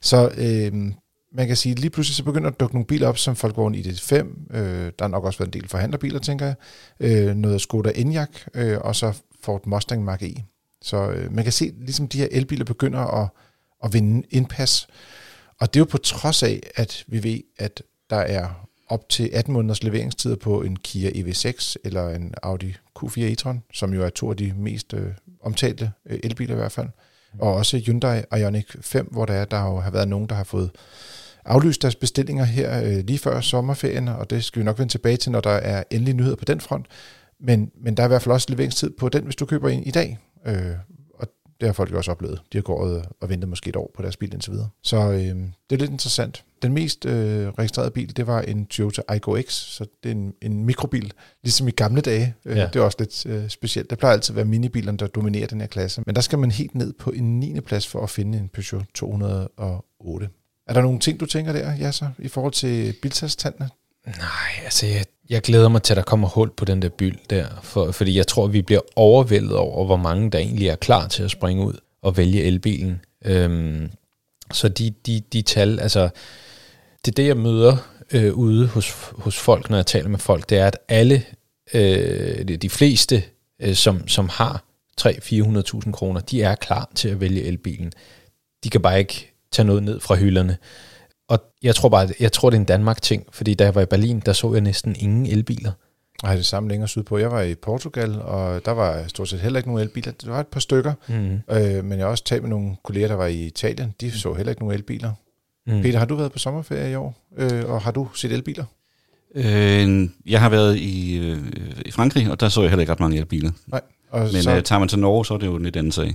Så 0.00 0.30
øh, 0.36 0.92
man 1.32 1.46
kan 1.46 1.56
sige, 1.56 1.74
lige 1.74 1.90
pludselig 1.90 2.16
så 2.16 2.24
begynder 2.24 2.50
at 2.50 2.60
dukke 2.60 2.74
nogle 2.74 2.86
biler 2.86 3.08
op, 3.08 3.18
som 3.18 3.36
Volkswagen 3.42 3.74
ID5. 3.74 4.14
Øh, 4.56 4.92
der 4.98 5.04
har 5.04 5.08
nok 5.08 5.24
også 5.24 5.38
været 5.38 5.54
en 5.54 5.60
del 5.60 5.68
forhandlerbiler, 5.68 6.18
tænker 6.18 6.46
jeg. 6.46 6.54
Øh, 7.00 7.36
noget 7.36 7.60
Skoda 7.60 7.92
Enyaq, 7.94 8.28
øh, 8.54 8.78
og 8.80 8.96
så 8.96 9.12
Ford 9.42 9.66
Mustang 9.66 10.04
Mach 10.04 10.24
E. 10.24 10.34
Så 10.82 11.10
øh, 11.10 11.32
man 11.32 11.44
kan 11.44 11.52
se, 11.52 11.72
ligesom 11.80 12.08
de 12.08 12.18
her 12.18 12.28
elbiler 12.30 12.64
begynder 12.64 13.22
at, 13.22 13.28
at 13.84 13.92
vinde 13.92 14.26
indpas. 14.30 14.86
Og 15.60 15.74
det 15.74 15.80
er 15.80 15.80
jo 15.80 15.84
på 15.90 15.98
trods 15.98 16.42
af, 16.42 16.60
at 16.76 17.04
vi 17.06 17.22
ved, 17.22 17.40
at 17.58 17.82
der 18.10 18.16
er 18.16 18.66
op 18.88 19.08
til 19.08 19.30
18 19.32 19.52
måneders 19.54 19.82
leveringstider 19.82 20.36
på 20.36 20.62
en 20.62 20.76
Kia 20.76 21.10
EV6 21.10 21.74
eller 21.84 22.08
en 22.08 22.34
Audi 22.42 22.76
Q4 22.98 23.20
e-tron, 23.20 23.58
som 23.72 23.94
jo 23.94 24.04
er 24.04 24.08
to 24.08 24.30
af 24.30 24.36
de 24.36 24.52
mest 24.56 24.94
øh, 24.94 25.12
omtalte 25.42 25.92
øh, 26.06 26.18
elbiler 26.22 26.54
i 26.54 26.58
hvert 26.58 26.72
fald. 26.72 26.88
Og 27.38 27.54
også 27.54 27.78
Hyundai 27.78 28.22
Ioniq 28.36 28.76
5, 28.80 29.06
hvor 29.06 29.26
der, 29.26 29.34
er, 29.34 29.44
der 29.44 29.62
jo 29.62 29.80
har 29.80 29.90
været 29.90 30.08
nogen, 30.08 30.28
der 30.28 30.34
har 30.34 30.44
fået 30.44 30.70
aflyst 31.44 31.82
deres 31.82 31.94
bestillinger 31.96 32.44
her 32.44 32.82
øh, 32.84 33.04
lige 33.04 33.18
før 33.18 33.40
sommerferien, 33.40 34.08
og 34.08 34.30
det 34.30 34.44
skal 34.44 34.60
vi 34.60 34.64
nok 34.64 34.78
vende 34.78 34.92
tilbage 34.92 35.16
til, 35.16 35.32
når 35.32 35.40
der 35.40 35.50
er 35.50 35.82
endelige 35.90 36.16
nyheder 36.16 36.36
på 36.36 36.44
den 36.44 36.60
front. 36.60 36.86
Men, 37.40 37.70
men 37.84 37.96
der 37.96 38.02
er 38.02 38.06
i 38.06 38.08
hvert 38.08 38.22
fald 38.22 38.32
også 38.32 38.46
leveringstid 38.50 38.90
på 38.98 39.08
den, 39.08 39.24
hvis 39.24 39.36
du 39.36 39.46
køber 39.46 39.68
en 39.68 39.82
i 39.82 39.90
dag. 39.90 40.18
Øh, 40.46 40.54
og 41.14 41.28
det 41.60 41.68
har 41.68 41.72
folk 41.72 41.92
jo 41.92 41.96
også 41.96 42.10
oplevet. 42.10 42.40
De 42.52 42.58
har 42.58 42.62
gået 42.62 43.04
og 43.20 43.28
ventet 43.28 43.48
måske 43.48 43.68
et 43.68 43.76
år 43.76 43.90
på 43.96 44.02
deres 44.02 44.16
bil 44.16 44.32
indtil 44.32 44.52
videre. 44.52 44.68
Så 44.82 44.96
øh, 45.10 45.18
det 45.20 45.36
er 45.70 45.76
lidt 45.76 45.90
interessant. 45.90 46.44
Den 46.62 46.72
mest 46.72 47.04
øh, 47.06 47.48
registrerede 47.48 47.90
bil, 47.90 48.16
det 48.16 48.26
var 48.26 48.40
en 48.40 48.66
Toyota 48.66 49.02
Aygo 49.08 49.36
X, 49.42 49.52
så 49.52 49.86
det 50.02 50.08
er 50.08 50.14
en, 50.14 50.32
en 50.42 50.64
mikrobil, 50.64 51.12
ligesom 51.42 51.68
i 51.68 51.70
gamle 51.70 52.00
dage. 52.00 52.34
Øh, 52.44 52.56
Ja. 52.56 52.66
Det 52.66 52.76
er 52.76 52.80
også 52.84 52.96
lidt 52.98 53.26
øh, 53.26 53.48
specielt. 53.48 53.90
Det 53.90 53.98
plejer 53.98 54.12
altid 54.12 54.32
at 54.32 54.36
være 54.36 54.44
minibilerne, 54.44 54.98
der 54.98 55.06
dominerer 55.06 55.46
den 55.46 55.60
her 55.60 55.68
klasse. 55.68 56.02
Men 56.06 56.14
der 56.14 56.20
skal 56.20 56.38
man 56.38 56.50
helt 56.50 56.74
ned 56.74 56.92
på 56.92 57.10
en 57.10 57.40
9. 57.40 57.60
plads 57.60 57.86
for 57.86 58.02
at 58.02 58.10
finde 58.10 58.38
en 58.38 58.48
Peugeot 58.48 58.84
208. 58.94 60.28
Er 60.70 60.74
der 60.74 60.82
nogle 60.82 60.98
ting, 60.98 61.20
du 61.20 61.26
tænker 61.26 61.52
der, 61.52 61.76
Jasser, 61.76 62.08
i 62.18 62.28
forhold 62.28 62.52
til 62.52 62.94
biltastandene? 63.02 63.68
Nej, 64.06 64.64
altså 64.64 64.86
jeg, 64.86 65.04
jeg 65.30 65.42
glæder 65.42 65.68
mig 65.68 65.82
til, 65.82 65.92
at 65.92 65.96
der 65.96 66.02
kommer 66.02 66.28
hul 66.28 66.50
på 66.56 66.64
den 66.64 66.82
der 66.82 66.88
byld 66.88 67.18
der, 67.30 67.46
for, 67.62 67.92
fordi 67.92 68.16
jeg 68.16 68.26
tror, 68.26 68.46
vi 68.46 68.62
bliver 68.62 68.80
overvældet 68.96 69.56
over, 69.56 69.86
hvor 69.86 69.96
mange 69.96 70.30
der 70.30 70.38
egentlig 70.38 70.68
er 70.68 70.76
klar 70.76 71.08
til 71.08 71.22
at 71.22 71.30
springe 71.30 71.64
ud 71.66 71.74
og 72.02 72.16
vælge 72.16 72.42
elbilen. 72.42 73.00
Øhm, 73.24 73.90
så 74.52 74.68
de, 74.68 74.90
de, 75.06 75.20
de 75.32 75.42
tal, 75.42 75.80
altså 75.80 76.08
det 77.04 77.10
er 77.12 77.14
det, 77.16 77.26
jeg 77.26 77.36
møder 77.36 77.76
øh, 78.12 78.34
ude 78.34 78.66
hos, 78.66 78.90
hos 79.12 79.38
folk, 79.38 79.70
når 79.70 79.76
jeg 79.78 79.86
taler 79.86 80.08
med 80.08 80.18
folk, 80.18 80.50
det 80.50 80.58
er, 80.58 80.66
at 80.66 80.78
alle, 80.88 81.22
øh, 81.74 82.48
de- 82.48 82.56
de 82.56 82.70
fleste, 82.70 83.22
øh, 83.62 83.74
som, 83.74 84.08
som 84.08 84.28
har 84.28 84.64
300-400.000 85.00 85.92
kroner, 85.92 86.20
de 86.20 86.42
er 86.42 86.54
klar 86.54 86.90
til 86.94 87.08
at 87.08 87.20
vælge 87.20 87.42
elbilen. 87.44 87.92
De 88.64 88.70
kan 88.70 88.82
bare 88.82 88.98
ikke 88.98 89.29
tage 89.52 89.66
noget 89.66 89.82
ned 89.82 90.00
fra 90.00 90.14
hylderne. 90.16 90.56
Og 91.28 91.38
jeg 91.62 91.74
tror 91.74 91.88
bare, 91.88 92.08
jeg 92.20 92.32
tror, 92.32 92.50
det 92.50 92.56
er 92.56 92.60
en 92.60 92.64
Danmark-ting, 92.66 93.26
fordi 93.32 93.54
da 93.54 93.64
jeg 93.64 93.74
var 93.74 93.80
i 93.82 93.86
Berlin, 93.86 94.22
der 94.26 94.32
så 94.32 94.52
jeg 94.52 94.60
næsten 94.60 94.96
ingen 94.98 95.26
elbiler. 95.26 95.72
Nej, 96.22 96.36
det 96.36 96.46
samme 96.46 96.68
længere 96.68 96.88
sydpå. 96.88 97.18
Jeg 97.18 97.30
var 97.30 97.42
i 97.42 97.54
Portugal, 97.54 98.20
og 98.22 98.64
der 98.64 98.70
var 98.70 99.04
stort 99.08 99.28
set 99.28 99.40
heller 99.40 99.58
ikke 99.58 99.68
nogen 99.68 99.82
elbiler. 99.82 100.12
Der 100.12 100.30
var 100.30 100.40
et 100.40 100.46
par 100.46 100.60
stykker, 100.60 100.92
Mm. 101.08 101.40
øh, 101.50 101.84
men 101.84 101.98
jeg 101.98 102.06
har 102.06 102.10
også 102.10 102.24
talt 102.24 102.42
med 102.42 102.50
nogle 102.50 102.76
kolleger, 102.84 103.08
der 103.08 103.14
var 103.14 103.26
i 103.26 103.46
Italien. 103.46 103.94
De 104.00 104.10
så 104.10 104.34
heller 104.34 104.50
ikke 104.50 104.62
nogen 104.62 104.74
elbiler. 104.74 105.12
Mm. 105.66 105.82
Peter, 105.82 105.98
har 105.98 106.06
du 106.06 106.14
været 106.14 106.32
på 106.32 106.38
sommerferie 106.38 106.92
i 106.92 106.94
år, 106.94 107.14
øh, 107.36 107.64
og 107.70 107.82
har 107.82 107.90
du 107.90 108.08
set 108.14 108.32
elbiler? 108.32 108.64
Øh, 109.34 110.08
jeg 110.26 110.40
har 110.40 110.48
været 110.48 110.76
i, 110.76 111.16
øh, 111.18 111.38
i 111.86 111.90
Frankrig, 111.90 112.30
og 112.30 112.40
der 112.40 112.48
så 112.48 112.60
jeg 112.60 112.70
heller 112.70 112.80
ikke 112.80 112.92
ret 112.92 113.00
mange 113.00 113.18
elbiler. 113.18 113.50
Nej. 113.66 113.80
Og 114.10 114.28
Men 114.32 114.42
så, 114.42 114.56
øh, 114.56 114.62
tager 114.62 114.78
man 114.78 114.88
til 114.88 114.98
Norge, 114.98 115.26
så 115.26 115.34
er 115.34 115.38
det 115.38 115.46
jo 115.46 115.56
en 115.56 115.62
lidt 115.62 115.76
anden 115.76 115.92
sag. 115.92 116.14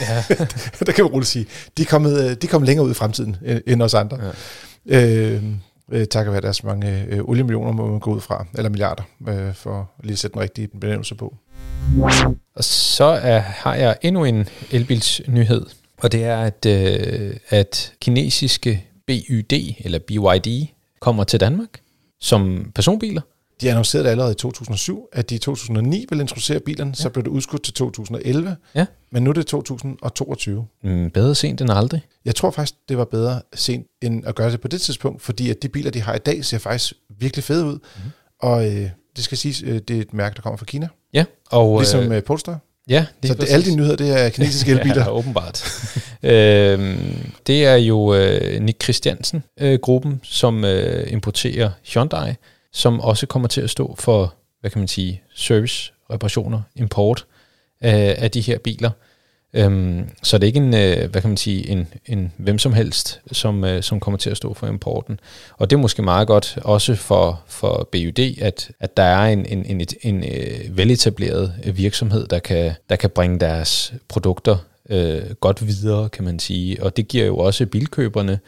Ja. 0.00 0.24
der 0.86 0.92
kan 0.92 1.04
vi 1.04 1.08
roligt 1.08 1.28
sige, 1.28 1.46
de 1.76 1.82
er 1.82 1.86
kommet, 1.86 2.24
øh, 2.24 2.30
de 2.30 2.46
er 2.46 2.50
kommet 2.50 2.66
længere 2.66 2.86
ud 2.86 2.90
i 2.90 2.94
fremtiden 2.94 3.36
øh, 3.44 3.60
end 3.66 3.82
os 3.82 3.94
andre. 3.94 4.18
Ja. 4.86 5.34
Øh, 5.34 5.42
øh, 5.92 6.06
takket 6.06 6.32
være 6.32 6.40
deres 6.40 6.64
mange 6.64 7.04
øh, 7.08 7.20
oliemillioner, 7.24 7.72
må 7.72 7.90
man 7.90 8.00
gå 8.00 8.14
ud 8.14 8.20
fra, 8.20 8.46
eller 8.54 8.70
milliarder, 8.70 9.02
øh, 9.28 9.54
for 9.54 9.90
lige 10.02 10.12
at 10.12 10.18
sætte 10.18 10.34
den 10.34 10.42
rigtige 10.42 10.68
benævnelse 10.80 11.14
på. 11.14 11.34
Og 12.54 12.64
så 12.64 13.04
er, 13.04 13.38
har 13.38 13.74
jeg 13.74 13.96
endnu 14.02 14.24
en 14.24 14.48
elbilsnyhed, 14.70 15.66
og 15.98 16.12
det 16.12 16.24
er, 16.24 16.38
at, 16.38 16.66
øh, 16.66 17.36
at 17.48 17.92
kinesiske 18.00 18.84
BYD, 19.06 19.74
eller 19.78 19.98
BYD, 19.98 20.66
kommer 21.00 21.24
til 21.24 21.40
Danmark 21.40 21.80
som 22.20 22.72
personbiler. 22.74 23.20
De 23.60 23.70
annoncerede 23.70 24.10
allerede 24.10 24.32
i 24.32 24.34
2007, 24.34 25.08
at 25.12 25.30
de 25.30 25.34
i 25.34 25.38
2009 25.38 26.06
ville 26.08 26.22
introducere 26.22 26.60
bilerne, 26.60 26.90
ja. 26.90 26.94
så 27.02 27.08
blev 27.08 27.24
det 27.24 27.30
udskudt 27.30 27.62
til 27.64 27.74
2011, 27.74 28.56
Ja. 28.74 28.86
men 29.12 29.22
nu 29.22 29.30
er 29.30 29.34
det 29.34 29.46
2022. 29.46 30.66
Mm, 30.84 31.10
bedre 31.10 31.34
sent 31.34 31.60
end 31.60 31.70
aldrig. 31.72 32.00
Jeg 32.24 32.34
tror 32.34 32.50
faktisk, 32.50 32.74
det 32.88 32.98
var 32.98 33.04
bedre 33.04 33.40
sent 33.54 33.86
end 34.02 34.26
at 34.26 34.34
gøre 34.34 34.50
det 34.52 34.60
på 34.60 34.68
det 34.68 34.80
tidspunkt, 34.80 35.22
fordi 35.22 35.50
at 35.50 35.62
de 35.62 35.68
biler, 35.68 35.90
de 35.90 36.00
har 36.00 36.14
i 36.14 36.18
dag, 36.18 36.44
ser 36.44 36.58
faktisk 36.58 36.92
virkelig 37.18 37.44
fede 37.44 37.64
ud. 37.64 37.72
Mm-hmm. 37.72 38.10
Og 38.40 38.66
øh, 38.66 38.90
det 39.16 39.24
skal 39.24 39.38
siges, 39.38 39.62
øh, 39.62 39.78
det 39.88 39.96
er 39.96 40.00
et 40.00 40.14
mærke, 40.14 40.34
der 40.36 40.42
kommer 40.42 40.56
fra 40.56 40.66
Kina, 40.66 40.88
Ja, 41.14 41.24
og, 41.50 41.78
ligesom 41.80 42.12
øh, 42.12 42.22
Polestar. 42.22 42.58
ja, 42.88 43.06
Så 43.24 43.34
det, 43.34 43.50
alle 43.50 43.66
de 43.70 43.76
nyheder, 43.76 43.96
det 43.96 44.20
er 44.24 44.28
kinesiske 44.28 44.70
elbiler. 44.80 44.94
Ja, 45.04 45.10
åbenbart. 45.12 45.64
øhm, 46.22 47.16
det 47.46 47.64
er 47.66 47.74
jo 47.76 48.14
øh, 48.14 48.62
Nick 48.62 48.82
Christiansen-gruppen, 48.82 50.12
øh, 50.12 50.18
som 50.22 50.64
øh, 50.64 51.12
importerer 51.12 51.70
Hyundai, 51.94 52.32
som 52.78 53.00
også 53.00 53.26
kommer 53.26 53.48
til 53.48 53.60
at 53.60 53.70
stå 53.70 53.94
for, 53.98 54.34
hvad 54.60 54.70
kan 54.70 54.78
man 54.80 54.88
sige, 54.88 55.22
service 55.34 55.92
reparationer, 56.10 56.62
import 56.76 57.26
øh, 57.84 58.14
af 58.18 58.30
de 58.30 58.40
her 58.40 58.58
biler. 58.58 58.90
Øhm, 59.54 60.08
så 60.22 60.38
det 60.38 60.44
er 60.44 60.46
ikke 60.46 60.58
en, 60.58 60.74
øh, 60.74 61.10
hvad 61.10 61.20
kan 61.20 61.30
man 61.30 61.36
sige, 61.36 61.68
en, 61.68 61.88
en 62.06 62.32
hvem 62.36 62.58
som 62.58 62.72
helst, 62.72 63.20
som, 63.32 63.64
øh, 63.64 63.82
som 63.82 64.00
kommer 64.00 64.18
til 64.18 64.30
at 64.30 64.36
stå 64.36 64.54
for 64.54 64.66
importen. 64.66 65.20
Og 65.56 65.70
det 65.70 65.76
er 65.76 65.80
måske 65.80 66.02
meget 66.02 66.28
godt 66.28 66.58
også 66.64 66.94
for, 66.94 67.42
for 67.46 67.88
BUD, 67.92 68.18
at, 68.40 68.70
at 68.80 68.96
der 68.96 69.02
er 69.02 69.26
en, 69.26 69.46
en, 69.46 69.64
en, 69.64 69.80
en, 69.80 69.86
en 70.02 70.24
øh, 70.24 70.76
veletableret 70.76 71.54
virksomhed, 71.74 72.26
der 72.26 72.38
kan, 72.38 72.72
der 72.88 72.96
kan 72.96 73.10
bringe 73.10 73.40
deres 73.40 73.94
produkter 74.08 74.56
øh, 74.90 75.22
godt 75.40 75.66
videre, 75.66 76.08
kan 76.08 76.24
man 76.24 76.38
sige. 76.38 76.82
Og 76.82 76.96
det 76.96 77.08
giver 77.08 77.26
jo 77.26 77.38
også 77.38 77.66
bilkøberne 77.66 78.38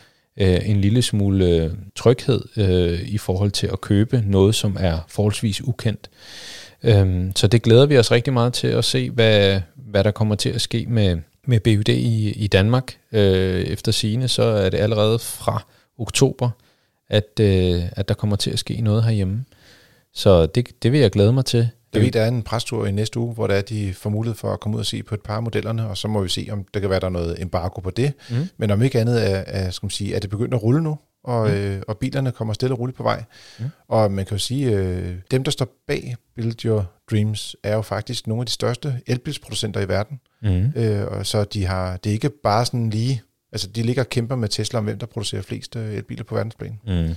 øh, 0.40 0.70
en 0.70 0.80
lille 0.80 1.02
smule 1.02 1.46
øh, 1.46 1.70
tryghed 1.96 2.40
øh, 2.56 3.00
i 3.08 3.18
forhold 3.18 3.50
til 3.50 3.66
at 3.66 3.80
købe 3.80 4.22
noget, 4.26 4.54
som 4.54 4.76
er 4.80 4.98
forholdsvis 5.08 5.64
ukendt. 5.64 6.10
Øhm, 6.82 7.32
så 7.36 7.46
det 7.46 7.62
glæder 7.62 7.86
vi 7.86 7.98
os 7.98 8.10
rigtig 8.10 8.32
meget 8.32 8.52
til 8.52 8.66
at 8.66 8.84
se, 8.84 9.10
hvad, 9.10 9.60
hvad 9.74 10.04
der 10.04 10.10
kommer 10.10 10.34
til 10.34 10.48
at 10.48 10.60
ske 10.60 10.86
med, 10.88 11.18
med 11.46 11.60
BUD 11.60 11.88
i, 11.88 12.30
i 12.30 12.46
Danmark. 12.46 12.96
Øh, 13.12 13.62
efter 13.62 13.92
sine 13.92 14.28
så 14.28 14.42
er 14.42 14.70
det 14.70 14.78
allerede 14.78 15.18
fra 15.18 15.64
oktober, 15.98 16.50
at, 17.08 17.40
øh, 17.40 17.82
at 17.92 18.08
der 18.08 18.14
kommer 18.14 18.36
til 18.36 18.50
at 18.50 18.58
ske 18.58 18.80
noget 18.80 19.04
herhjemme. 19.04 19.44
Så 20.14 20.46
det, 20.46 20.82
det 20.82 20.92
vil 20.92 21.00
jeg 21.00 21.10
glæde 21.10 21.32
mig 21.32 21.44
til. 21.44 21.68
Jeg 21.94 22.02
ved, 22.02 22.10
der 22.10 22.22
er 22.22 22.28
en 22.28 22.42
prestur 22.42 22.86
i 22.86 22.92
næste 22.92 23.18
uge, 23.18 23.34
hvor 23.34 23.46
der 23.46 23.54
er, 23.54 23.62
de 23.62 23.94
får 23.94 24.10
mulighed 24.10 24.36
for 24.36 24.52
at 24.52 24.60
komme 24.60 24.76
ud 24.76 24.80
og 24.80 24.86
se 24.86 25.02
på 25.02 25.14
et 25.14 25.20
par 25.20 25.36
af 25.36 25.42
modellerne, 25.42 25.88
og 25.88 25.96
så 25.96 26.08
må 26.08 26.22
vi 26.22 26.28
se, 26.28 26.48
om 26.50 26.64
der 26.74 26.80
kan 26.80 26.90
være 26.90 27.00
der 27.00 27.08
noget 27.08 27.42
embargo 27.42 27.80
på 27.80 27.90
det. 27.90 28.12
Mm. 28.30 28.48
Men 28.56 28.70
om 28.70 28.82
ikke 28.82 29.00
andet 29.00 29.30
er, 29.30 29.44
er, 29.46 29.70
skal 29.70 29.86
man 29.86 29.90
sige, 29.90 30.14
er 30.14 30.18
det 30.18 30.30
begyndt 30.30 30.54
at 30.54 30.62
rulle 30.62 30.82
nu, 30.82 30.98
og, 31.24 31.48
mm. 31.48 31.54
øh, 31.54 31.82
og 31.88 31.98
bilerne 31.98 32.32
kommer 32.32 32.54
stille 32.54 32.74
og 32.74 32.78
roligt 32.78 32.96
på 32.96 33.02
vej. 33.02 33.24
Mm. 33.58 33.64
Og 33.88 34.12
man 34.12 34.24
kan 34.24 34.34
jo 34.34 34.38
sige, 34.38 34.70
øh, 34.76 35.14
dem 35.30 35.44
der 35.44 35.50
står 35.50 35.68
bag 35.86 36.16
Build 36.36 36.64
Your 36.64 36.90
Dreams, 37.10 37.56
er 37.62 37.74
jo 37.74 37.82
faktisk 37.82 38.26
nogle 38.26 38.40
af 38.40 38.46
de 38.46 38.52
største 38.52 39.00
elbilsproducenter 39.06 39.80
i 39.80 39.88
verden. 39.88 40.20
Mm. 40.42 40.72
Øh, 40.76 41.06
og 41.06 41.26
så 41.26 41.44
de 41.44 41.66
har, 41.66 41.96
det 41.96 42.10
er 42.10 42.14
ikke 42.14 42.30
bare 42.42 42.66
sådan 42.66 42.90
lige, 42.90 43.22
altså 43.52 43.68
de 43.68 43.82
ligger 43.82 44.02
og 44.02 44.08
kæmper 44.08 44.36
med 44.36 44.48
Tesla 44.48 44.78
om, 44.78 44.84
hvem 44.84 44.98
der 44.98 45.06
producerer 45.06 45.42
flest 45.42 45.76
øh, 45.76 45.94
elbiler 45.94 46.24
på 46.24 46.34
verdensplan. 46.34 46.80
Mm. 46.86 47.14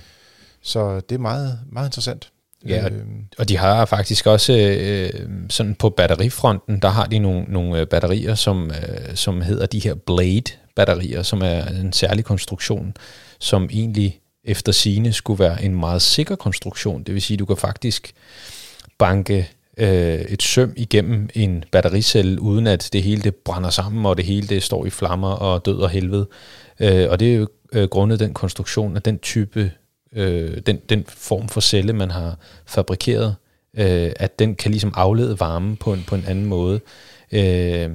Så 0.62 1.00
det 1.00 1.14
er 1.14 1.18
meget, 1.18 1.58
meget 1.72 1.88
interessant. 1.88 2.30
Ja, 2.68 2.84
og, 2.84 2.90
øh, 2.90 3.02
og 3.38 3.48
de 3.48 3.56
har 3.56 3.84
faktisk 3.84 4.26
også 4.26 4.52
øh, 4.52 5.28
sådan 5.50 5.74
på 5.74 5.90
batterifronten, 5.90 6.78
der 6.78 6.88
har 6.88 7.06
de 7.06 7.18
nogle, 7.18 7.44
nogle 7.48 7.80
øh, 7.80 7.86
batterier, 7.86 8.34
som, 8.34 8.70
øh, 8.70 9.14
som 9.16 9.40
hedder 9.40 9.66
de 9.66 9.78
her 9.78 9.94
Blade-batterier, 9.94 11.22
som 11.22 11.42
er 11.42 11.64
en 11.64 11.92
særlig 11.92 12.24
konstruktion, 12.24 12.96
som 13.38 13.68
egentlig 13.72 14.20
efter 14.44 14.72
sine 14.72 15.12
skulle 15.12 15.44
være 15.44 15.64
en 15.64 15.74
meget 15.74 16.02
sikker 16.02 16.36
konstruktion. 16.36 17.02
Det 17.02 17.14
vil 17.14 17.22
sige, 17.22 17.34
at 17.34 17.38
du 17.38 17.44
kan 17.44 17.56
faktisk 17.56 18.12
banke 18.98 19.48
øh, 19.78 20.20
et 20.20 20.42
søm 20.42 20.72
igennem 20.76 21.28
en 21.34 21.64
battericelle, 21.72 22.40
uden 22.40 22.66
at 22.66 22.88
det 22.92 23.02
hele 23.02 23.22
det 23.22 23.34
brænder 23.34 23.70
sammen, 23.70 24.06
og 24.06 24.16
det 24.16 24.24
hele 24.24 24.48
det 24.48 24.62
står 24.62 24.86
i 24.86 24.90
flammer 24.90 25.30
og 25.30 25.66
død 25.66 25.78
og 25.78 25.90
helvede. 25.90 26.28
Øh, 26.80 27.10
og 27.10 27.20
det 27.20 27.32
er 27.32 27.36
jo 27.36 27.48
øh, 27.72 27.88
grundet 27.88 28.20
den 28.20 28.34
konstruktion 28.34 28.96
af 28.96 29.02
den 29.02 29.18
type, 29.18 29.70
øh, 30.14 30.58
den, 30.66 30.76
den 30.88 31.04
form 31.08 31.48
for 31.48 31.60
celle, 31.60 31.92
man 31.92 32.10
har 32.10 32.38
fabrikeret, 32.66 33.36
øh, 33.74 34.12
at 34.16 34.38
den 34.38 34.54
kan 34.54 34.70
ligesom 34.70 34.92
aflede 34.96 35.40
varme 35.40 35.76
på 35.76 35.92
en, 35.92 36.04
på 36.06 36.14
en 36.14 36.24
anden 36.26 36.44
måde. 36.44 36.80
Øh, 37.32 37.90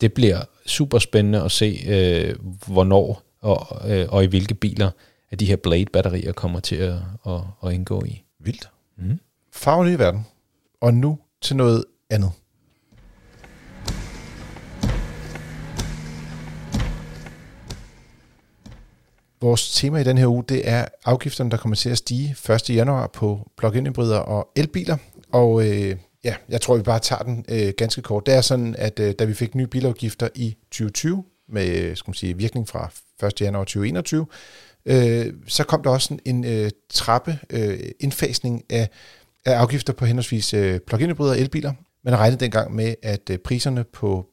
det 0.00 0.12
bliver 0.12 0.40
super 0.66 0.98
spændende 0.98 1.42
at 1.42 1.52
se, 1.52 1.84
øh, 1.88 2.34
hvornår 2.66 3.22
og, 3.40 3.90
øh, 3.90 4.06
og 4.08 4.24
i 4.24 4.26
hvilke 4.26 4.54
biler 4.54 4.90
at 5.30 5.40
de 5.40 5.46
her 5.46 5.56
Blade-batterier 5.56 6.32
kommer 6.32 6.60
til 6.60 6.76
at, 6.76 6.94
at, 7.26 7.40
at 7.64 7.72
indgå 7.72 8.04
i. 8.04 8.22
Vildt. 8.40 8.70
Mm. 8.98 9.20
Farvelige 9.52 9.98
verden. 9.98 10.26
Og 10.80 10.94
nu 10.94 11.18
til 11.42 11.56
noget 11.56 11.84
andet. 12.10 12.30
Vores 19.40 19.72
tema 19.72 19.98
i 19.98 20.04
den 20.04 20.18
her 20.18 20.26
uge, 20.26 20.44
det 20.48 20.68
er 20.68 20.84
afgifterne, 21.04 21.50
der 21.50 21.56
kommer 21.56 21.76
til 21.76 21.90
at 21.90 21.98
stige 21.98 22.36
1. 22.50 22.70
januar 22.70 23.06
på 23.06 23.50
plug-in 23.56 23.86
hybrider 23.86 24.18
og 24.18 24.48
elbiler. 24.56 24.96
Og 25.32 25.68
øh, 25.68 25.96
ja, 26.24 26.34
jeg 26.48 26.60
tror, 26.60 26.76
vi 26.76 26.82
bare 26.82 26.98
tager 26.98 27.22
den 27.22 27.44
øh, 27.48 27.72
ganske 27.76 28.02
kort. 28.02 28.26
Det 28.26 28.34
er 28.34 28.40
sådan, 28.40 28.74
at 28.78 29.00
øh, 29.00 29.14
da 29.18 29.24
vi 29.24 29.34
fik 29.34 29.54
nye 29.54 29.66
bilafgifter 29.66 30.28
i 30.34 30.56
2020, 30.70 31.24
med 31.48 31.68
øh, 31.68 31.96
skal 31.96 32.10
man 32.10 32.14
sige, 32.14 32.36
virkning 32.36 32.68
fra 32.68 32.90
1. 33.26 33.40
januar 33.40 33.64
2021, 33.64 34.26
øh, 34.86 35.32
så 35.46 35.64
kom 35.64 35.82
der 35.82 35.90
også 35.90 36.14
en, 36.14 36.20
en 36.24 36.44
øh, 36.44 36.70
trappe 36.90 37.38
øh, 37.50 37.78
indfasning 38.00 38.64
af, 38.70 38.88
af 39.44 39.54
afgifter 39.54 39.92
på 39.92 40.04
henholdsvis 40.04 40.54
øh, 40.54 40.80
plug-in 40.80 41.10
hybrider 41.10 41.32
og 41.32 41.40
elbiler. 41.40 41.72
Man 42.04 42.16
regnede 42.16 42.40
dengang 42.40 42.74
med, 42.74 42.94
at 43.02 43.30
øh, 43.30 43.38
priserne 43.38 43.84
på 43.84 44.26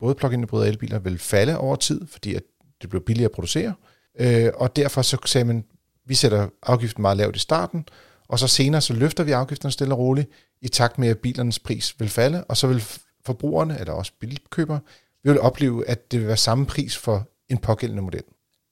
både 0.00 0.14
plug-in 0.14 0.40
hybrider 0.40 0.64
og 0.64 0.68
elbiler 0.68 0.98
ville 0.98 1.18
falde 1.18 1.58
over 1.58 1.76
tid, 1.76 2.00
fordi 2.06 2.34
at 2.34 2.42
det 2.82 2.90
blev 2.90 3.02
billigere 3.04 3.28
at 3.28 3.34
producere. 3.34 3.68
Øh, 3.68 3.89
Øh, 4.20 4.52
og 4.54 4.76
derfor 4.76 5.02
så 5.02 5.18
sagde 5.24 5.44
man, 5.44 5.64
vi 6.06 6.14
sætter 6.14 6.48
afgiften 6.62 7.02
meget 7.02 7.16
lavt 7.16 7.36
i 7.36 7.38
starten, 7.38 7.86
og 8.28 8.38
så 8.38 8.48
senere 8.48 8.80
så 8.80 8.92
løfter 8.92 9.24
vi 9.24 9.32
afgifterne 9.32 9.72
stille 9.72 9.94
og 9.94 9.98
roligt, 9.98 10.30
i 10.62 10.68
takt 10.68 10.98
med, 10.98 11.08
at 11.08 11.18
bilernes 11.18 11.58
pris 11.58 12.00
vil 12.00 12.08
falde, 12.08 12.44
og 12.44 12.56
så 12.56 12.66
vil 12.66 12.84
forbrugerne, 13.26 13.80
eller 13.80 13.92
også 13.92 14.12
bilkøbere, 14.20 14.80
vil 15.24 15.40
opleve, 15.40 15.88
at 15.88 16.12
det 16.12 16.20
vil 16.20 16.28
være 16.28 16.36
samme 16.36 16.66
pris 16.66 16.96
for 16.96 17.28
en 17.48 17.58
pågældende 17.58 18.02
model. 18.02 18.22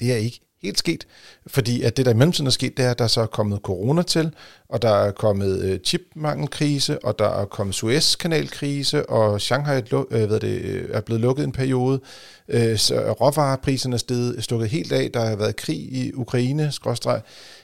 Det 0.00 0.12
er 0.12 0.16
ikke 0.16 0.40
helt 0.62 0.78
sket, 0.78 1.06
fordi 1.46 1.82
at 1.82 1.96
det, 1.96 2.06
der 2.06 2.12
i 2.12 2.14
mellemtiden 2.14 2.46
er 2.46 2.50
sket, 2.50 2.76
det 2.76 2.84
er, 2.84 2.90
at 2.90 2.98
der 2.98 3.06
så 3.06 3.20
er 3.20 3.26
kommet 3.26 3.60
corona 3.62 4.02
til, 4.02 4.34
og 4.68 4.82
der 4.82 4.90
er 4.90 5.10
kommet 5.10 5.62
øh, 5.62 5.78
chipmangelkrise, 5.84 7.04
og 7.04 7.18
der 7.18 7.28
er 7.28 7.44
kommet 7.44 7.74
Suez-kanalkrise, 7.74 9.10
og 9.10 9.40
Shanghai 9.40 9.82
øh, 10.10 10.30
ved 10.30 10.40
det, 10.40 10.60
øh, 10.60 10.88
er 10.92 11.00
blevet 11.00 11.20
lukket 11.20 11.44
en 11.44 11.52
periode, 11.52 12.00
øh, 12.48 12.78
så 12.78 13.12
råvarepriserne 13.12 13.94
er 13.94 13.98
steget, 13.98 14.44
stukket 14.44 14.68
helt 14.68 14.92
af, 14.92 15.10
der 15.14 15.24
har 15.24 15.36
været 15.36 15.56
krig 15.56 15.78
i 15.78 16.12
Ukraine, 16.14 16.72
skråstreg. 16.72 17.20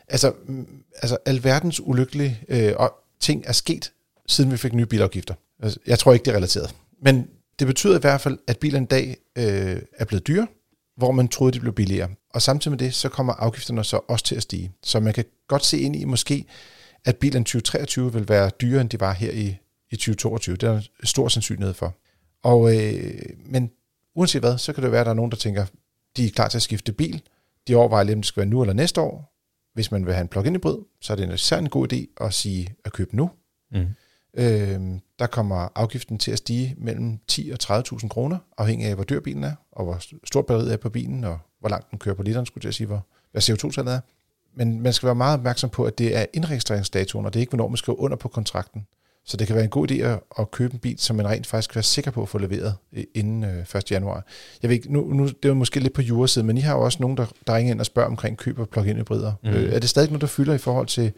Altså, 0.09 0.33
mm, 0.47 0.67
altså 0.97 1.17
alverdens 1.27 1.81
ulykkelige 1.81 2.41
øh, 2.49 2.73
ting 3.21 3.45
er 3.47 3.53
sket, 3.53 3.93
siden 4.27 4.53
vi 4.53 4.57
fik 4.57 4.73
nye 4.73 4.87
bilafgifter. 4.87 5.35
Altså, 5.63 5.79
jeg 5.87 5.99
tror 5.99 6.13
ikke, 6.13 6.25
det 6.25 6.31
er 6.31 6.37
relateret. 6.37 6.75
Men 7.03 7.29
det 7.59 7.67
betyder 7.67 7.97
i 7.97 8.01
hvert 8.01 8.21
fald, 8.21 8.39
at 8.47 8.59
bilen 8.59 8.83
en 8.83 8.87
dag 8.87 9.17
øh, 9.39 9.77
er 9.99 10.05
blevet 10.05 10.27
dyre, 10.27 10.47
hvor 10.97 11.11
man 11.11 11.29
troede, 11.29 11.53
de 11.53 11.61
blev 11.61 11.73
billigere. 11.73 12.09
Og 12.31 12.43
samtidig 12.43 12.71
med 12.71 12.79
det, 12.79 12.95
så 12.95 13.09
kommer 13.09 13.33
afgifterne 13.33 13.85
så 13.85 14.01
også 14.09 14.25
til 14.25 14.35
at 14.35 14.43
stige. 14.43 14.73
Så 14.83 15.01
man 15.01 15.15
kan 15.15 15.25
godt 15.49 15.65
se 15.65 15.79
ind 15.79 15.97
i 15.97 16.05
måske, 16.05 16.45
at 17.05 17.17
bilen 17.17 17.45
2023 17.45 18.13
vil 18.13 18.29
være 18.29 18.51
dyrere, 18.61 18.81
end 18.81 18.91
de 18.91 19.01
var 19.01 19.13
her 19.13 19.33
i, 19.33 19.57
i 19.91 19.97
2022. 19.97 20.57
Det 20.57 20.69
er 20.69 20.73
der 20.73 20.83
stor 21.05 21.29
sandsynlighed 21.29 21.75
for. 21.75 21.95
Og, 22.43 22.77
øh, 22.77 23.15
men 23.47 23.71
uanset 24.15 24.43
hvad, 24.43 24.59
så 24.59 24.73
kan 24.73 24.83
det 24.83 24.93
være, 24.93 25.01
at 25.01 25.07
der 25.07 25.11
er 25.11 25.17
nogen, 25.17 25.31
der 25.31 25.37
tænker, 25.37 25.67
de 26.17 26.27
er 26.27 26.31
klar 26.31 26.49
til 26.49 26.59
at 26.59 26.63
skifte 26.63 26.93
bil. 26.93 27.23
De 27.69 27.75
overvejer 27.75 28.15
om 28.15 28.15
det 28.15 28.27
skal 28.27 28.41
være 28.41 28.51
nu 28.51 28.63
eller 28.63 28.75
næste 28.75 29.01
år. 29.01 29.35
Hvis 29.75 29.91
man 29.91 30.07
vil 30.07 30.15
have 30.15 30.23
en 30.23 30.29
plug-in 30.29 30.55
hybrid, 30.55 30.79
så 31.01 31.13
er 31.13 31.17
det 31.17 31.35
især 31.35 31.59
en 31.59 31.69
god 31.69 31.93
idé 31.93 32.25
at 32.27 32.35
sige 32.35 32.75
at 32.85 32.93
købe 32.93 33.17
nu. 33.17 33.31
Mm. 33.73 33.87
Øh, 34.37 34.81
der 35.25 35.29
kommer 35.29 35.69
afgiften 35.75 36.19
til 36.19 36.31
at 36.31 36.39
stige 36.39 36.75
mellem 36.79 37.19
10 37.29 37.51
og 37.51 37.59
30.000 37.63 38.09
kroner, 38.09 38.39
afhængig 38.59 38.89
af, 38.89 38.95
hvor 38.95 39.05
dyr 39.05 39.21
bilen 39.21 39.45
er, 39.45 39.53
og 39.73 39.85
hvor 39.85 39.99
stort 40.25 40.47
batteriet 40.47 40.73
er 40.73 40.77
på 40.77 40.89
bilen, 40.89 41.25
og 41.25 41.39
hvor 41.61 41.69
langt 41.69 41.91
den 41.91 41.99
kører 41.99 42.15
på 42.15 42.23
literen, 42.23 42.47
skulle 42.47 42.67
jeg 42.67 42.75
sige, 42.75 42.87
hvor, 42.87 43.07
hvad 43.33 43.43
CO2-tallet 43.43 43.95
er. 43.95 44.01
Men 44.57 44.81
man 44.81 44.93
skal 44.93 45.07
være 45.07 45.15
meget 45.15 45.39
opmærksom 45.39 45.71
på, 45.71 45.85
at 45.85 45.99
det 45.99 46.17
er 46.17 46.27
indregistreringsdatoen, 46.33 47.27
og 47.27 47.35
det 47.35 47.39
er 47.39 47.41
ikke, 47.41 47.51
hvornår 47.51 47.69
man 47.69 47.77
skriver 47.77 48.01
under 48.01 48.17
på 48.17 48.29
kontrakten. 48.29 48.87
Så 49.27 49.37
det 49.37 49.47
kan 49.47 49.57
være 49.57 49.65
en 49.65 49.71
god 49.71 49.91
idé 49.91 49.95
at, 50.41 50.51
købe 50.51 50.75
en 50.75 50.79
bil, 50.79 50.99
som 50.99 51.17
man 51.17 51.29
rent 51.29 51.47
faktisk 51.47 51.71
kan 51.71 51.75
være 51.75 51.83
sikker 51.83 52.11
på 52.11 52.23
at 52.23 52.29
få 52.29 52.39
leveret 52.39 52.75
inden 53.15 53.45
1. 53.45 53.75
Øh, 53.75 53.83
januar. 53.91 54.27
Jeg 54.63 54.69
ved 54.69 54.77
ikke, 54.77 54.93
nu, 54.93 55.01
nu 55.01 55.29
det 55.29 55.49
er 55.49 55.55
måske 55.55 55.81
lidt 55.81 55.93
på 55.93 56.03
juresiden, 56.03 56.47
men 56.47 56.59
I 56.59 56.61
har 56.61 56.75
jo 56.75 56.81
også 56.81 56.99
nogen, 57.01 57.17
der, 57.17 57.27
der 57.47 57.55
ringer 57.55 57.73
ind 57.73 57.81
og 57.81 57.87
spørger 57.87 58.09
omkring 58.09 58.37
køb 58.37 58.59
af 58.59 58.69
plug-in 58.69 58.97
hybrider. 58.97 59.33
Mm. 59.43 59.49
Øh, 59.49 59.73
er 59.73 59.79
det 59.79 59.89
stadig 59.89 60.09
noget, 60.09 60.21
der 60.21 60.27
fylder 60.27 60.55
i 60.55 60.59
forhold 60.59 60.87
til 60.87 61.13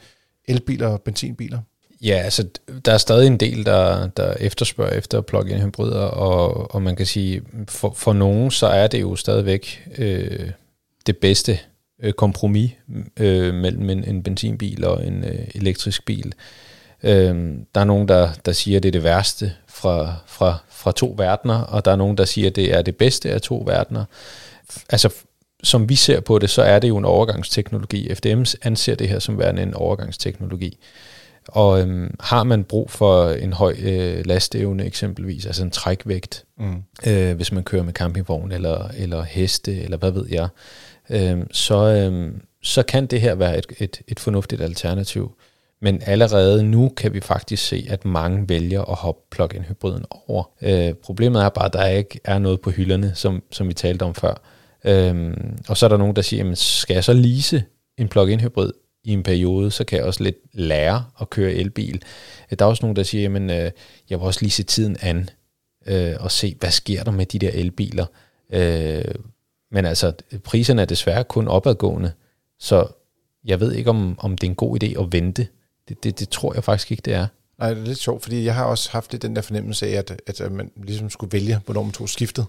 elbiler 0.44 0.88
og 0.88 1.02
benzinbiler? 1.02 1.60
Ja, 2.06 2.14
altså 2.14 2.48
der 2.84 2.92
er 2.92 2.98
stadig 2.98 3.26
en 3.26 3.36
del, 3.36 3.66
der, 3.66 4.06
der 4.06 4.34
efterspørger 4.40 4.92
efter 4.92 5.20
plug-in 5.20 5.62
hybrider, 5.62 6.00
og, 6.00 6.74
og 6.74 6.82
man 6.82 6.96
kan 6.96 7.06
sige, 7.06 7.42
for, 7.68 7.92
for 7.96 8.12
nogen, 8.12 8.50
så 8.50 8.66
er 8.66 8.86
det 8.86 9.00
jo 9.00 9.16
stadigvæk 9.16 9.88
øh, 9.98 10.50
det 11.06 11.16
bedste 11.16 11.58
øh, 12.02 12.12
kompromis 12.12 12.70
øh, 13.16 13.54
mellem 13.54 13.90
en, 13.90 14.04
en 14.04 14.22
benzinbil 14.22 14.84
og 14.84 15.06
en 15.06 15.24
øh, 15.24 15.48
elektrisk 15.54 16.04
bil. 16.04 16.34
Øh, 17.02 17.34
der 17.74 17.80
er 17.80 17.84
nogen, 17.84 18.08
der, 18.08 18.30
der 18.44 18.52
siger, 18.52 18.76
at 18.76 18.82
det 18.82 18.88
er 18.88 18.92
det 18.92 19.04
værste 19.04 19.52
fra, 19.68 20.14
fra, 20.26 20.58
fra 20.70 20.92
to 20.92 21.14
verdener, 21.18 21.60
og 21.60 21.84
der 21.84 21.90
er 21.90 21.96
nogen, 21.96 22.18
der 22.18 22.24
siger, 22.24 22.48
at 22.48 22.56
det 22.56 22.74
er 22.74 22.82
det 22.82 22.96
bedste 22.96 23.30
af 23.30 23.40
to 23.40 23.62
verdener. 23.66 24.04
Altså, 24.88 25.14
som 25.62 25.88
vi 25.88 25.94
ser 25.94 26.20
på 26.20 26.38
det, 26.38 26.50
så 26.50 26.62
er 26.62 26.78
det 26.78 26.88
jo 26.88 26.96
en 26.96 27.04
overgangsteknologi. 27.04 28.14
FDM 28.14 28.44
anser 28.62 28.94
det 28.94 29.08
her 29.08 29.18
som 29.18 29.38
værende 29.38 29.62
en 29.62 29.74
overgangsteknologi. 29.74 30.78
Og 31.48 31.80
øhm, 31.80 32.14
har 32.20 32.44
man 32.44 32.64
brug 32.64 32.90
for 32.90 33.30
en 33.30 33.52
høj 33.52 33.76
øh, 33.82 34.26
lasteevne 34.26 34.84
eksempelvis, 34.84 35.46
altså 35.46 35.64
en 35.64 35.70
trækvægt, 35.70 36.44
mm. 36.58 36.82
øh, 37.06 37.36
hvis 37.36 37.52
man 37.52 37.64
kører 37.64 37.82
med 37.82 37.92
campingvogn 37.92 38.52
eller, 38.52 38.88
eller 38.96 39.22
heste, 39.22 39.82
eller 39.82 39.96
hvad 39.96 40.10
ved 40.10 40.26
jeg, 40.30 40.48
øh, 41.10 41.38
så, 41.52 41.76
øh, 41.76 42.32
så 42.62 42.82
kan 42.82 43.06
det 43.06 43.20
her 43.20 43.34
være 43.34 43.58
et, 43.58 43.66
et, 43.78 44.00
et 44.08 44.20
fornuftigt 44.20 44.62
alternativ. 44.62 45.36
Men 45.80 46.02
allerede 46.06 46.62
nu 46.62 46.88
kan 46.96 47.14
vi 47.14 47.20
faktisk 47.20 47.66
se, 47.66 47.86
at 47.90 48.04
mange 48.04 48.48
vælger 48.48 48.82
at 48.82 48.96
hoppe 48.96 49.22
plug-in 49.30 49.62
hybriden 49.62 50.04
over. 50.10 50.44
Øh, 50.62 50.94
problemet 50.94 51.42
er 51.42 51.48
bare, 51.48 51.66
at 51.66 51.72
der 51.72 51.86
ikke 51.86 52.20
er 52.24 52.38
noget 52.38 52.60
på 52.60 52.70
hylderne, 52.70 53.12
som, 53.14 53.42
som 53.52 53.68
vi 53.68 53.74
talte 53.74 54.02
om 54.02 54.14
før. 54.14 54.34
Øhm, 54.84 55.58
og 55.68 55.76
så 55.76 55.86
er 55.86 55.88
der 55.88 55.96
nogen, 55.96 56.16
der 56.16 56.22
siger, 56.22 56.40
jamen, 56.40 56.56
skal 56.56 56.94
jeg 56.94 57.04
så 57.04 57.12
lease 57.12 57.64
en 57.98 58.08
plug-in 58.08 58.40
hybrid 58.40 58.72
i 59.06 59.12
en 59.12 59.22
periode, 59.22 59.70
så 59.70 59.84
kan 59.84 59.98
jeg 59.98 60.06
også 60.06 60.22
lidt 60.22 60.36
lære 60.52 61.04
at 61.20 61.30
køre 61.30 61.52
elbil. 61.52 62.02
Der 62.58 62.64
er 62.64 62.68
også 62.68 62.84
nogen, 62.84 62.96
der 62.96 63.02
siger, 63.02 63.22
jamen, 63.22 63.50
øh, 63.50 63.70
jeg 64.10 64.18
vil 64.18 64.26
også 64.26 64.40
lige 64.42 64.50
se 64.50 64.62
tiden 64.62 64.96
an 65.00 65.30
øh, 65.86 66.14
og 66.20 66.30
se, 66.30 66.56
hvad 66.60 66.70
sker 66.70 67.04
der 67.04 67.10
med 67.10 67.26
de 67.26 67.38
der 67.38 67.50
elbiler. 67.50 68.06
Øh, 68.52 69.14
men 69.70 69.84
altså, 69.84 70.12
priserne 70.44 70.82
er 70.82 70.86
desværre 70.86 71.24
kun 71.24 71.48
opadgående, 71.48 72.12
så 72.58 72.86
jeg 73.44 73.60
ved 73.60 73.72
ikke, 73.72 73.90
om, 73.90 74.18
om 74.18 74.38
det 74.38 74.46
er 74.46 74.50
en 74.50 74.54
god 74.54 74.82
idé 74.82 75.02
at 75.02 75.12
vente. 75.12 75.46
Det, 75.88 76.04
det, 76.04 76.18
det 76.18 76.28
tror 76.28 76.54
jeg 76.54 76.64
faktisk 76.64 76.90
ikke, 76.90 77.02
det 77.04 77.14
er. 77.14 77.26
Nej, 77.58 77.74
det 77.74 77.82
er 77.82 77.86
lidt 77.86 77.98
sjovt, 77.98 78.22
fordi 78.22 78.44
jeg 78.44 78.54
har 78.54 78.64
også 78.64 78.90
haft 78.90 79.12
lidt 79.12 79.22
den 79.22 79.36
der 79.36 79.42
fornemmelse 79.42 79.86
af, 79.86 80.04
at, 80.26 80.40
at 80.40 80.52
man 80.52 80.70
ligesom 80.76 81.10
skulle 81.10 81.32
vælge, 81.32 81.60
hvornår 81.64 81.82
man 81.82 81.92
tog 81.92 82.08
skiftet. 82.08 82.46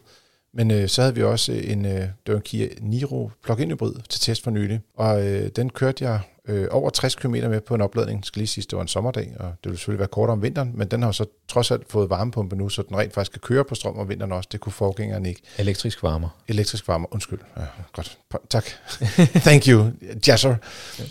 Men 0.53 0.71
øh, 0.71 0.89
så 0.89 1.01
havde 1.01 1.15
vi 1.15 1.23
også 1.23 1.51
en, 1.51 1.85
øh, 1.85 1.91
det 1.91 2.11
var 2.27 2.35
en 2.35 2.41
Kia 2.41 2.67
Niro 2.81 3.31
plug-in 3.43 3.71
hybrid 3.71 3.93
til 4.09 4.21
test 4.21 4.43
for 4.43 4.51
nylig, 4.51 4.79
og 4.95 5.27
øh, 5.27 5.49
den 5.55 5.69
kørte 5.69 6.03
jeg 6.03 6.19
øh, 6.47 6.67
over 6.71 6.89
60 6.89 7.15
km 7.15 7.31
med 7.31 7.61
på 7.61 7.75
en 7.75 7.81
opladning. 7.81 8.25
Skal 8.25 8.39
lige 8.39 8.47
sige, 8.47 8.65
det 8.69 8.75
var 8.75 8.81
en 8.81 8.87
sommerdag, 8.87 9.35
og 9.39 9.45
det 9.45 9.69
ville 9.69 9.77
selvfølgelig 9.77 9.99
være 9.99 10.07
kortere 10.07 10.33
om 10.33 10.41
vinteren, 10.41 10.71
men 10.75 10.87
den 10.87 11.03
har 11.03 11.11
så 11.11 11.25
trods 11.47 11.71
alt 11.71 11.91
fået 11.91 12.09
varmepumpe 12.09 12.55
nu, 12.55 12.69
så 12.69 12.81
den 12.81 12.97
rent 12.97 13.13
faktisk 13.13 13.31
kan 13.31 13.41
køre 13.41 13.63
på 13.63 13.75
strøm 13.75 13.97
om 13.97 14.09
vinteren 14.09 14.31
også. 14.31 14.49
Det 14.51 14.59
kunne 14.59 14.73
forgængeren 14.73 15.25
ikke. 15.25 15.41
Elektrisk 15.57 16.03
varmer. 16.03 16.29
Elektrisk 16.47 16.87
varmer, 16.87 17.07
undskyld. 17.13 17.39
Ja, 17.57 17.63
godt, 17.93 18.17
tak. 18.49 18.65
Thank 19.47 19.67
you, 19.67 19.91
Jasser. 20.27 20.55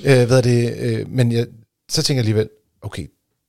Øh, 0.05 0.27
hvad 0.27 0.39
er 0.39 0.43
det? 0.43 0.77
Øh, 0.79 1.09
men 1.09 1.33
jeg, 1.33 1.47
så 1.89 2.03
tænker 2.03 2.19
jeg 2.19 2.29
alligevel, 2.29 2.49
okay, 2.83 3.07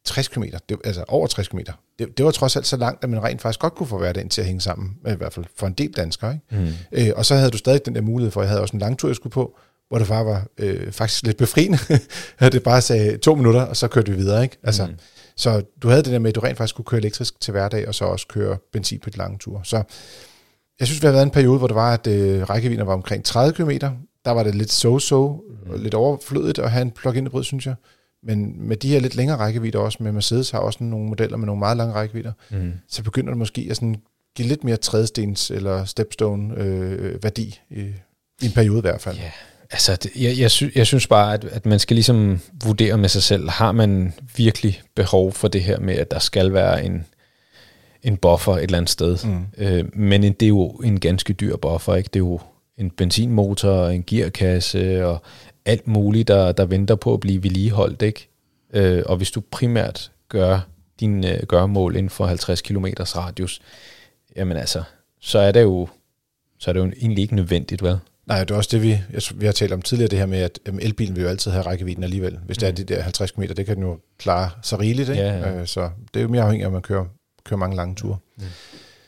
60 0.08 0.28
km, 0.28 0.44
det, 0.70 0.78
altså 0.84 1.04
over 1.08 1.28
60 1.28 1.48
km, 1.48 1.60
det, 2.00 2.18
det 2.18 2.26
var 2.26 2.32
trods 2.32 2.56
alt 2.56 2.68
så 2.68 2.78
langt, 2.78 3.04
at 3.04 3.10
man 3.10 3.24
rent 3.24 3.42
faktisk 3.42 3.60
godt 3.60 3.76
kunne 3.76 3.88
få 3.88 3.98
hverdagen 3.98 4.30
til 4.30 4.42
at 4.42 4.48
hænge 4.48 4.62
sammen, 4.62 4.98
i 5.08 5.14
hvert 5.14 5.34
fald 5.34 5.46
for 5.56 5.68
en 5.68 5.74
del 5.74 5.92
danskere. 5.92 6.34
Ikke? 6.34 6.66
Mm. 6.66 6.74
Øh, 6.92 7.12
og 7.16 7.26
så 7.26 7.36
havde 7.36 7.52
du 7.52 7.58
stadig 7.58 7.86
den 7.86 7.96
der 7.96 8.02
mulighed 8.02 8.32
for, 8.32 8.42
at 8.42 8.46
jeg 8.46 8.50
havde 8.50 8.62
også 8.62 8.74
en 8.74 8.80
lang 8.80 9.00
tur, 9.00 9.10
jeg 9.10 9.16
skulle 9.16 9.32
på, 9.32 9.58
hvor 9.90 9.98
det 9.98 10.08
bare 10.08 10.26
var 10.26 10.48
øh, 10.58 10.92
faktisk 10.92 11.24
lidt 11.24 11.38
befriende, 11.38 11.78
at 12.40 12.52
det 12.52 12.64
bare 12.64 12.82
sagde 12.82 13.18
to 13.18 13.36
minutter, 13.36 13.62
og 13.62 13.78
så 13.78 13.88
kørte 13.88 14.12
vi 14.12 14.18
videre. 14.18 14.44
Ikke? 14.44 14.58
Altså, 14.64 14.86
mm. 14.86 14.94
Så 15.36 15.64
du 15.82 15.90
havde 15.90 16.04
det 16.04 16.12
der 16.12 16.20
med, 16.20 16.30
at 16.30 16.36
du 16.36 16.40
rent 16.40 16.58
faktisk 16.58 16.76
kunne 16.76 16.86
køre 16.86 17.00
elektrisk 17.00 17.42
til 17.42 17.52
hverdag, 17.52 17.88
og 17.88 17.96
så 17.96 18.06
også 18.06 18.28
køre 18.28 18.58
benzin 18.74 19.00
på 19.00 19.10
de 19.10 19.18
lange 19.18 19.38
ture. 19.38 19.62
Så 19.64 19.84
jeg 20.80 20.88
synes, 20.88 21.02
vi 21.02 21.06
har 21.06 21.12
været 21.12 21.24
en 21.24 21.32
periode, 21.32 21.58
hvor 21.58 21.68
det 21.68 21.76
var, 21.76 21.94
at 21.94 22.08
øh, 22.08 22.50
rækkevidden 22.50 22.88
var 22.88 22.94
omkring 22.94 23.24
30 23.26 23.54
km. 23.54 23.72
Der 24.26 24.32
var 24.32 24.44
det 24.44 24.56
lidt 24.56 24.72
so-so, 24.72 25.16
mm. 25.16 25.82
lidt 25.84 25.94
overflødigt 25.94 26.60
at 26.60 26.72
have 26.72 26.82
en 26.82 26.92
plug-in 26.92 27.28
hybrid, 27.28 27.44
synes 27.44 27.66
jeg. 27.66 27.76
Men 28.28 28.68
med 28.68 28.78
de 28.78 28.90
her 28.90 29.00
lidt 29.00 29.16
længere 29.16 29.38
rækkevidder 29.38 29.80
også, 29.80 29.98
med 30.02 30.12
Mercedes 30.12 30.52
har 30.52 30.60
også 30.60 30.84
nogle 30.84 31.10
modeller 31.10 31.38
med 31.38 31.46
nogle 31.46 31.60
meget 31.60 31.78
lange 31.78 31.94
rækkevidder, 31.94 32.32
mm. 32.50 32.74
så 32.88 33.04
begynder 33.04 33.30
det 33.30 33.38
måske 33.38 33.68
at 33.70 33.76
sådan 33.76 33.96
give 34.36 34.48
lidt 34.48 34.64
mere 34.64 34.78
trædestens 34.78 35.52
eller 35.52 35.86
stepstone 35.86 36.56
øh, 36.58 37.24
værdi 37.24 37.60
i, 37.70 37.80
i 38.42 38.46
en 38.46 38.52
periode 38.52 38.78
i 38.78 38.82
hvert 38.82 39.02
fald. 39.02 39.18
Yeah. 39.18 39.32
Altså, 39.72 39.96
det, 39.96 40.12
jeg, 40.16 40.40
jeg, 40.40 40.52
sy, 40.52 40.64
jeg 40.76 40.88
synes 40.88 41.08
bare, 41.08 41.34
at, 41.34 41.46
at 41.46 41.66
man 41.66 41.80
skal 41.80 41.96
ligesom 41.96 42.40
vurdere 42.64 42.98
med 42.98 43.10
sig 43.10 43.24
selv, 43.24 43.50
har 43.50 43.72
man 43.72 44.14
virkelig 44.36 44.82
behov 44.96 45.32
for 45.32 45.48
det 45.48 45.64
her 45.64 45.80
med, 45.80 45.96
at 45.96 46.12
der 46.12 46.20
skal 46.20 46.54
være 46.54 46.86
en, 46.86 47.06
en 48.04 48.18
buffer 48.18 48.54
et 48.54 48.64
eller 48.64 48.78
andet 48.78 48.90
sted. 48.90 49.18
Mm. 49.24 49.46
Øh, 49.58 49.86
men 49.94 50.24
det 50.24 50.44
er 50.44 50.48
jo 50.48 50.68
en 50.70 51.00
ganske 51.00 51.34
dyr 51.34 51.58
buffer, 51.58 51.96
ikke? 51.96 52.08
Det 52.08 52.16
er 52.16 52.26
jo 52.26 52.40
en 52.78 52.92
benzinmotor, 52.92 53.88
en 53.88 54.04
gearkasse 54.08 55.06
og 55.06 55.22
alt 55.68 55.88
muligt, 55.88 56.28
der, 56.28 56.52
der 56.52 56.66
venter 56.66 56.96
på 56.96 57.14
at 57.14 57.20
blive 57.20 57.44
vedligeholdt, 57.44 58.02
ikke? 58.02 58.30
Øh, 58.74 59.04
og 59.06 59.18
hvis 59.18 59.32
du 59.32 59.42
primært 59.52 60.12
gør 60.30 60.60
din 61.00 61.26
øh, 61.26 61.40
gørmål 61.48 61.96
inden 61.96 62.10
for 62.10 62.26
50 62.26 62.62
km 62.62 62.86
radius, 62.98 63.62
jamen 64.36 64.58
altså, 64.58 64.84
så 65.20 65.40
er 65.40 65.52
det 65.52 65.62
jo, 65.62 65.88
så 66.58 66.72
er 66.72 66.74
det 66.74 66.80
jo 66.80 66.86
egentlig 66.86 67.22
ikke 67.22 67.36
nødvendigt, 67.36 67.84
vel? 67.84 68.00
Nej, 68.26 68.40
det 68.40 68.52
er 68.52 68.56
også 68.56 68.70
det, 68.72 68.82
vi, 68.82 68.90
jeg, 68.90 69.22
vi 69.36 69.46
har 69.46 69.54
talt 69.54 69.74
om 69.74 69.82
tidligere, 69.82 70.10
det 70.10 70.20
her 70.20 70.26
med, 70.26 70.40
at 70.40 70.60
um, 70.70 70.80
elbilen 70.82 71.16
vil 71.16 71.22
jo 71.22 71.30
altid 71.30 71.52
have 71.52 71.66
rækkevidden 71.66 72.04
alligevel. 72.04 72.40
Hvis 72.46 72.58
mm. 72.58 72.60
det 72.60 72.68
er 72.68 72.72
mm. 72.72 72.76
de 72.76 72.84
der 72.84 73.02
50 73.02 73.32
km, 73.32 73.42
det 73.42 73.66
kan 73.66 73.76
den 73.76 73.84
jo 73.84 74.00
klare 74.18 74.50
så 74.62 74.76
rigeligt. 74.80 75.10
Ikke? 75.10 75.22
Ja, 75.22 75.38
ja. 75.38 75.62
Uh, 75.62 75.66
så 75.66 75.90
det 76.14 76.20
er 76.20 76.24
jo 76.24 76.30
mere 76.30 76.42
afhængigt 76.42 76.64
af, 76.64 76.70
at 76.70 76.74
man 76.74 76.82
kører, 76.82 77.06
kører 77.44 77.58
mange 77.58 77.76
lange 77.76 77.96
ture. 77.96 78.18
Mm. 78.38 78.44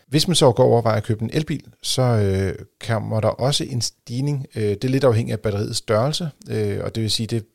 Hvis 0.09 0.27
man 0.27 0.35
så 0.35 0.51
går 0.51 0.63
over 0.63 0.81
at 0.81 1.03
købe 1.03 1.23
en 1.23 1.29
elbil, 1.33 1.63
så 1.83 2.01
øh, 2.01 2.65
kommer 2.87 3.19
der 3.19 3.27
også 3.27 3.63
en 3.63 3.81
stigning. 3.81 4.47
Øh, 4.55 4.63
det 4.63 4.83
er 4.83 4.89
lidt 4.89 5.03
afhængigt 5.03 5.33
af 5.33 5.39
batteriets 5.39 5.77
størrelse, 5.77 6.29
øh, 6.49 6.79
og 6.83 6.95
det 6.95 7.03
vil 7.03 7.11
sige, 7.11 7.27
det 7.27 7.45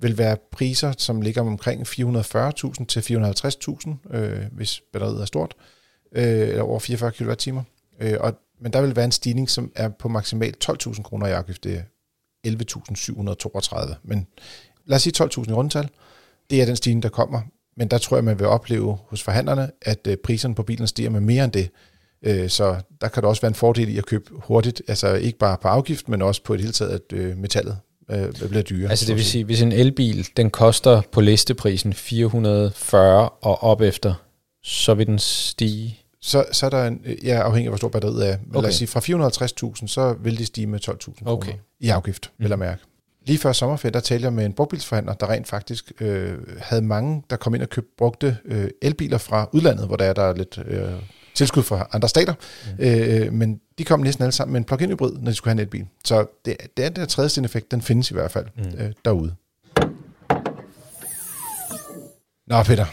vil 0.00 0.18
være 0.18 0.36
priser, 0.52 0.92
som 0.98 1.20
ligger 1.20 1.42
omkring 1.42 1.82
440.000 1.82 2.86
til 2.86 3.00
450.000, 3.00 4.16
øh, 4.16 4.42
hvis 4.52 4.82
batteriet 4.92 5.20
er 5.20 5.24
stort, 5.24 5.54
øh, 6.12 6.48
eller 6.48 6.62
over 6.62 6.78
44 6.78 7.12
kWh. 7.12 7.62
Øh, 8.00 8.16
og, 8.20 8.34
men 8.60 8.72
der 8.72 8.80
vil 8.80 8.96
være 8.96 9.04
en 9.04 9.12
stigning, 9.12 9.50
som 9.50 9.72
er 9.74 9.88
på 9.88 10.08
maksimalt 10.08 10.70
12.000 10.70 11.02
kroner 11.02 11.26
i 11.26 11.32
afgift. 11.32 11.64
Det 11.64 11.74
er 11.74 11.82
11.732. 12.46 13.94
Men 14.02 14.26
lad 14.84 14.96
os 14.96 15.02
sige 15.02 15.24
12.000 15.24 15.50
i 15.50 15.52
rundtal. 15.52 15.88
Det 16.50 16.62
er 16.62 16.66
den 16.66 16.76
stigning, 16.76 17.02
der 17.02 17.08
kommer. 17.08 17.40
Men 17.76 17.88
der 17.88 17.98
tror 17.98 18.16
jeg, 18.16 18.24
man 18.24 18.38
vil 18.38 18.46
opleve 18.46 18.98
hos 19.08 19.22
forhandlerne, 19.22 19.70
at 19.82 20.06
øh, 20.06 20.16
priserne 20.16 20.54
på 20.54 20.62
bilen 20.62 20.86
stiger 20.86 21.10
med 21.10 21.20
mere 21.20 21.44
end 21.44 21.52
det. 21.52 21.70
Øh, 22.24 22.48
så 22.48 22.76
der 23.00 23.08
kan 23.08 23.22
der 23.22 23.28
også 23.28 23.42
være 23.42 23.48
en 23.48 23.54
fordel 23.54 23.88
i 23.88 23.98
at 23.98 24.06
købe 24.06 24.30
hurtigt, 24.32 24.82
altså 24.88 25.14
ikke 25.14 25.38
bare 25.38 25.56
på 25.62 25.68
afgift, 25.68 26.08
men 26.08 26.22
også 26.22 26.42
på 26.42 26.54
et 26.54 26.60
hele 26.60 26.72
taget, 26.72 26.90
at 26.90 27.12
øh, 27.12 27.36
metallet 27.36 27.78
øh, 28.10 28.48
bliver 28.48 28.62
dyrere. 28.62 28.90
Altså 28.90 29.06
det 29.06 29.14
vil 29.14 29.24
sige, 29.24 29.44
hvis 29.44 29.62
en 29.62 29.72
elbil, 29.72 30.28
den 30.36 30.50
koster 30.50 31.02
på 31.12 31.20
listeprisen 31.20 31.92
440 31.92 33.28
og 33.28 33.62
op 33.62 33.80
efter, 33.80 34.14
så 34.62 34.94
vil 34.94 35.06
den 35.06 35.18
stige? 35.18 36.00
Så, 36.20 36.44
så 36.52 36.66
er 36.66 36.70
der 36.70 36.86
en, 36.86 37.00
ja, 37.24 37.42
afhængig 37.42 37.66
af 37.66 37.70
hvor 37.70 37.76
stor 37.76 37.88
batteriet 37.88 38.28
er. 38.28 38.36
Okay. 38.50 38.62
lad 38.62 38.68
os 38.68 38.74
sige, 38.74 38.88
fra 38.88 39.00
450.000, 39.80 39.86
så 39.86 40.14
vil 40.20 40.38
det 40.38 40.46
stige 40.46 40.66
med 40.66 40.88
12.000 40.88 41.22
okay. 41.26 41.52
i 41.80 41.88
afgift, 41.88 42.30
mm. 42.38 42.42
vil 42.42 42.48
jeg 42.48 42.58
mærke. 42.58 42.82
Lige 43.26 43.38
før 43.38 43.52
sommerferien, 43.52 43.94
der 43.94 44.00
talte 44.00 44.24
jeg 44.24 44.32
med 44.32 44.44
en 44.44 44.52
brugtbilsforhandler, 44.52 45.14
der 45.14 45.30
rent 45.30 45.48
faktisk 45.48 45.92
øh, 46.00 46.38
havde 46.58 46.82
mange, 46.82 47.22
der 47.30 47.36
kom 47.36 47.54
ind 47.54 47.62
og 47.62 47.68
købte 47.68 47.90
brugte 47.98 48.36
øh, 48.44 48.68
elbiler 48.82 49.18
fra 49.18 49.48
udlandet, 49.52 49.86
hvor 49.86 49.96
der 49.96 50.04
er 50.04 50.12
der 50.12 50.22
er 50.22 50.36
lidt 50.36 50.58
øh, 50.66 50.92
tilskud 51.34 51.62
fra 51.62 51.88
andre 51.92 52.08
stater, 52.08 52.34
mm. 52.78 52.84
øh, 52.84 53.32
men 53.32 53.60
de 53.78 53.84
kom 53.84 54.00
næsten 54.00 54.22
alle 54.22 54.32
sammen 54.32 54.52
med 54.52 54.60
en 54.60 54.64
plug-in 54.64 54.90
hybrid, 54.90 55.12
når 55.12 55.30
de 55.30 55.34
skulle 55.34 55.50
have 55.50 55.60
en 55.62 55.66
elbil. 55.66 55.86
Så 56.04 56.26
det, 56.44 56.56
det 56.76 56.84
er 56.84 56.88
den 56.88 56.96
der 57.00 57.06
tredje 57.06 57.44
effekt, 57.44 57.70
den 57.70 57.82
findes 57.82 58.10
i 58.10 58.14
hvert 58.14 58.30
fald 58.30 58.46
mm. 58.56 58.64
øh, 58.78 58.92
derude. 59.04 59.34
Nå 62.46 62.62
Peter, 62.62 62.86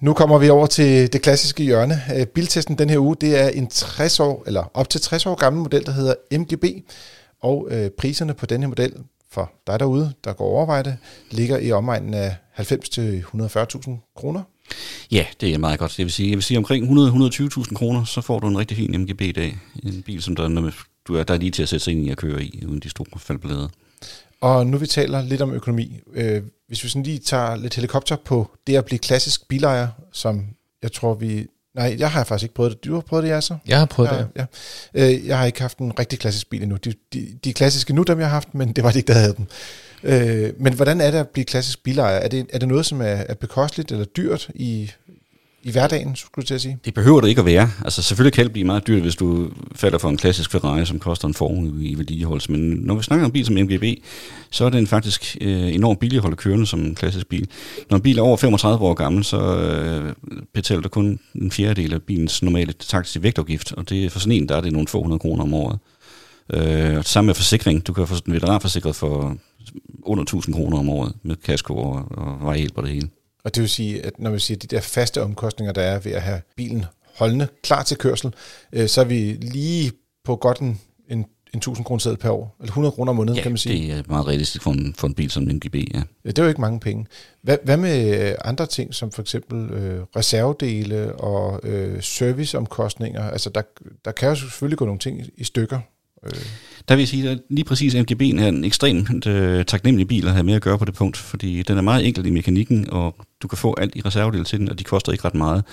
nu 0.00 0.12
kommer 0.12 0.38
vi 0.38 0.48
over 0.48 0.66
til 0.66 1.12
det 1.12 1.22
klassiske 1.22 1.62
hjørne. 1.64 2.02
Øh, 2.16 2.26
biltesten 2.26 2.78
den 2.78 2.90
her 2.90 2.98
uge, 2.98 3.16
det 3.20 3.40
er 3.40 3.48
en 3.48 3.66
60 3.66 4.20
år, 4.20 4.44
eller 4.46 4.70
op 4.74 4.88
til 4.88 5.00
60 5.00 5.26
år 5.26 5.34
gammel 5.34 5.62
model, 5.62 5.86
der 5.86 5.92
hedder 5.92 6.14
MGB, 6.38 6.64
og 7.40 7.68
øh, 7.70 7.90
priserne 7.90 8.34
på 8.34 8.46
den 8.46 8.60
her 8.60 8.68
model 8.68 8.92
for 9.30 9.52
dig 9.66 9.80
derude, 9.80 10.12
der 10.24 10.32
går 10.32 10.44
overveje 10.44 10.82
det, 10.82 10.96
ligger 11.30 11.58
i 11.58 11.72
omegnen 11.72 12.14
af 12.14 12.36
90-140.000 12.58 14.12
kroner. 14.16 14.42
Ja, 15.10 15.26
det 15.40 15.54
er 15.54 15.58
meget 15.58 15.78
godt. 15.78 15.94
Det 15.96 16.04
vil 16.04 16.12
sige, 16.12 16.28
jeg 16.30 16.36
vil 16.36 16.42
sige 16.42 16.58
omkring 16.58 16.86
100-120.000 16.88 17.74
kroner, 17.74 18.04
så 18.04 18.20
får 18.20 18.38
du 18.38 18.48
en 18.48 18.58
rigtig 18.58 18.76
fin 18.76 19.00
MGB 19.00 19.20
i 19.20 19.32
dag. 19.32 19.58
En 19.82 20.02
bil, 20.02 20.22
som 20.22 20.36
der, 20.36 20.72
du 21.08 21.14
er 21.14 21.22
der 21.22 21.34
er 21.34 21.38
lige 21.38 21.50
til 21.50 21.62
at 21.62 21.68
sætte 21.68 21.84
sig 21.84 21.90
ind 21.90 22.06
i 22.06 22.10
at 22.10 22.16
køre 22.16 22.44
i, 22.44 22.64
uden 22.66 22.80
de 22.80 22.90
store 22.90 23.20
faldblader. 23.20 23.68
Og 24.40 24.66
nu 24.66 24.76
vi 24.76 24.86
taler 24.86 25.22
lidt 25.22 25.42
om 25.42 25.52
økonomi. 25.52 26.00
Øh, 26.14 26.42
hvis 26.68 26.84
vi 26.84 26.88
sådan 26.88 27.02
lige 27.02 27.18
tager 27.18 27.56
lidt 27.56 27.74
helikopter 27.74 28.16
på 28.24 28.50
det 28.66 28.76
at 28.76 28.84
blive 28.84 28.98
klassisk 28.98 29.48
bilejer, 29.48 29.88
som 30.12 30.46
jeg 30.82 30.92
tror 30.92 31.14
vi... 31.14 31.46
Nej, 31.74 31.96
jeg 31.98 32.10
har 32.10 32.24
faktisk 32.24 32.42
ikke 32.42 32.54
prøvet 32.54 32.72
det. 32.72 32.84
Du 32.84 32.94
har 32.94 33.00
prøvet 33.00 33.22
det, 33.22 33.30
jeg 33.30 33.42
så? 33.42 33.56
Jeg 33.66 33.78
har 33.78 33.86
prøvet 33.86 34.10
ja, 34.10 34.16
det. 34.16 34.28
Ja. 34.36 34.44
Øh, 35.14 35.26
jeg 35.26 35.38
har 35.38 35.46
ikke 35.46 35.60
haft 35.60 35.78
en 35.78 35.98
rigtig 35.98 36.18
klassisk 36.18 36.50
bil 36.50 36.62
endnu. 36.62 36.76
De, 36.76 36.94
de, 37.12 37.28
de 37.44 37.52
klassiske 37.52 37.92
nu, 37.92 38.02
dem 38.02 38.18
jeg 38.18 38.26
har 38.26 38.34
haft, 38.34 38.54
men 38.54 38.72
det 38.72 38.84
var 38.84 38.90
det 38.90 38.96
ikke, 38.96 39.12
der 39.12 39.18
havde 39.18 39.34
dem. 39.36 39.46
Øh, 40.02 40.52
men 40.58 40.72
hvordan 40.72 41.00
er 41.00 41.10
det 41.10 41.18
at 41.18 41.28
blive 41.28 41.44
klassisk 41.44 41.82
bilejer? 41.82 42.16
Er 42.16 42.28
det, 42.28 42.46
er 42.52 42.58
det 42.58 42.68
noget, 42.68 42.86
som 42.86 43.00
er, 43.00 43.04
er 43.04 43.34
bekosteligt 43.34 43.92
eller 43.92 44.04
dyrt 44.04 44.50
i, 44.54 44.90
i 45.64 45.70
hverdagen, 45.70 46.16
skulle 46.16 46.42
jeg 46.42 46.46
til 46.46 46.54
at 46.54 46.60
sige? 46.60 46.78
Det 46.84 46.94
behøver 46.94 47.20
det 47.20 47.28
ikke 47.28 47.38
at 47.38 47.46
være. 47.46 47.70
Altså 47.84 48.02
selvfølgelig 48.02 48.32
kan 48.32 48.44
det 48.44 48.52
blive 48.52 48.66
meget 48.66 48.86
dyrt, 48.86 49.02
hvis 49.02 49.16
du 49.16 49.50
falder 49.74 49.98
for 49.98 50.08
en 50.08 50.16
klassisk 50.16 50.50
Ferrari, 50.50 50.86
som 50.86 50.98
koster 50.98 51.28
en 51.28 51.34
formue 51.34 51.84
i 51.84 51.94
vedligeholdelse. 51.94 52.52
Men 52.52 52.60
når 52.60 52.94
vi 52.94 53.02
snakker 53.02 53.24
om 53.24 53.32
bil 53.32 53.46
som 53.46 53.54
MGB, 53.54 53.84
så 54.50 54.64
er 54.64 54.70
den 54.70 54.86
faktisk 54.86 55.36
øh, 55.40 55.74
enormt 55.74 55.98
billig 55.98 56.16
at 56.16 56.22
holde 56.22 56.36
kørende 56.36 56.66
som 56.66 56.80
en 56.80 56.94
klassisk 56.94 57.26
bil. 57.26 57.48
Når 57.90 57.96
en 57.96 58.02
bil 58.02 58.18
er 58.18 58.22
over 58.22 58.36
35 58.36 58.84
år 58.84 58.94
gammel, 58.94 59.24
så 59.24 59.56
øh, 59.56 60.12
betaler 60.54 60.82
du 60.82 60.88
kun 60.88 61.20
en 61.34 61.50
fjerdedel 61.50 61.94
af 61.94 62.02
bilens 62.02 62.42
normale 62.42 62.72
taktiske 62.72 63.22
vægtafgift, 63.22 63.72
og 63.72 63.88
det, 63.88 64.12
for 64.12 64.18
sådan 64.18 64.32
en, 64.32 64.48
der 64.48 64.56
er 64.56 64.60
det 64.60 64.72
nogle 64.72 64.88
få 64.88 65.02
hundrede 65.02 65.18
kroner 65.18 65.42
om 65.42 65.54
året. 65.54 65.78
Øh, 66.52 67.04
sammen 67.04 67.26
med 67.26 67.34
forsikring, 67.34 67.86
du 67.86 67.92
kan 67.92 68.06
få 68.06 68.14
en 68.26 68.32
veteranforsikret 68.32 68.96
for 68.96 69.36
under 70.02 70.22
1000 70.22 70.54
kroner 70.54 70.78
om 70.78 70.88
året 70.88 71.12
med 71.22 71.36
kasko 71.36 71.76
og, 71.76 72.04
og 72.10 72.38
vejhjælp 72.40 72.76
og 72.76 72.82
det 72.82 72.92
hele. 72.92 73.08
Og 73.44 73.54
det 73.54 73.60
vil 73.60 73.70
sige, 73.70 74.06
at 74.06 74.18
når 74.18 74.30
vi 74.30 74.38
siger 74.38 74.58
de 74.58 74.66
der 74.66 74.80
faste 74.80 75.22
omkostninger, 75.22 75.72
der 75.72 75.82
er 75.82 75.98
ved 75.98 76.12
at 76.12 76.22
have 76.22 76.40
bilen 76.56 76.84
holdende 77.16 77.48
klar 77.62 77.82
til 77.82 77.96
kørsel, 77.96 78.34
øh, 78.72 78.88
så 78.88 79.00
er 79.00 79.04
vi 79.04 79.32
lige 79.42 79.92
på 80.24 80.36
godt 80.36 80.58
en, 80.58 80.80
en 81.10 81.24
en 81.54 81.58
1000 81.58 81.84
kroner 81.84 81.98
seddel 81.98 82.18
per 82.18 82.30
år, 82.30 82.56
eller 82.60 82.68
100 82.70 82.92
kroner 82.92 83.10
om 83.10 83.16
måneden, 83.16 83.36
Ja, 83.36 83.42
kan 83.42 83.52
man 83.52 83.58
sige. 83.58 83.92
det 83.92 83.98
er 83.98 84.02
meget 84.08 84.26
realistisk 84.28 84.62
for 84.62 84.70
en, 84.70 84.94
for 84.98 85.06
en 85.06 85.14
bil 85.14 85.30
som 85.30 85.42
en 85.42 85.56
MGB, 85.56 85.74
ja. 85.74 86.02
Det 86.26 86.38
er 86.38 86.42
jo 86.42 86.48
ikke 86.48 86.60
mange 86.60 86.80
penge. 86.80 87.06
Hvad, 87.42 87.56
hvad 87.64 87.76
med 87.76 88.34
andre 88.44 88.66
ting, 88.66 88.94
som 88.94 89.10
for 89.12 89.22
eksempel 89.22 89.70
øh, 89.70 90.00
reservedele 90.16 91.12
og 91.14 91.60
øh, 91.62 92.02
serviceomkostninger? 92.02 93.22
Altså, 93.30 93.50
der, 93.50 93.62
der 94.04 94.12
kan 94.12 94.28
jo 94.28 94.34
selvfølgelig 94.34 94.78
gå 94.78 94.84
nogle 94.84 94.98
ting 94.98 95.20
i, 95.20 95.30
i 95.36 95.44
stykker. 95.44 95.80
Øh, 96.26 96.32
Der 96.88 96.94
vil 96.94 97.02
jeg 97.02 97.08
sige, 97.08 97.30
at 97.30 97.38
lige 97.50 97.64
præcis 97.64 97.94
MGB'en 97.94 98.40
er 98.40 98.48
en 98.48 98.64
ekstremt 98.64 99.26
øh, 99.26 99.64
taknemmelig 99.64 100.08
bil 100.08 100.26
at 100.26 100.32
have 100.32 100.44
med 100.44 100.54
at 100.54 100.62
gøre 100.62 100.78
på 100.78 100.84
det 100.84 100.94
punkt, 100.94 101.16
fordi 101.16 101.62
den 101.62 101.78
er 101.78 101.82
meget 101.82 102.06
enkel 102.06 102.26
i 102.26 102.30
mekanikken, 102.30 102.90
og 102.90 103.14
du 103.42 103.48
kan 103.48 103.58
få 103.58 103.74
alt 103.78 103.96
i 103.96 104.00
reservedel 104.00 104.44
til 104.44 104.58
den, 104.58 104.68
og 104.68 104.78
de 104.78 104.84
koster 104.84 105.12
ikke 105.12 105.24
ret 105.24 105.34
meget. 105.34 105.64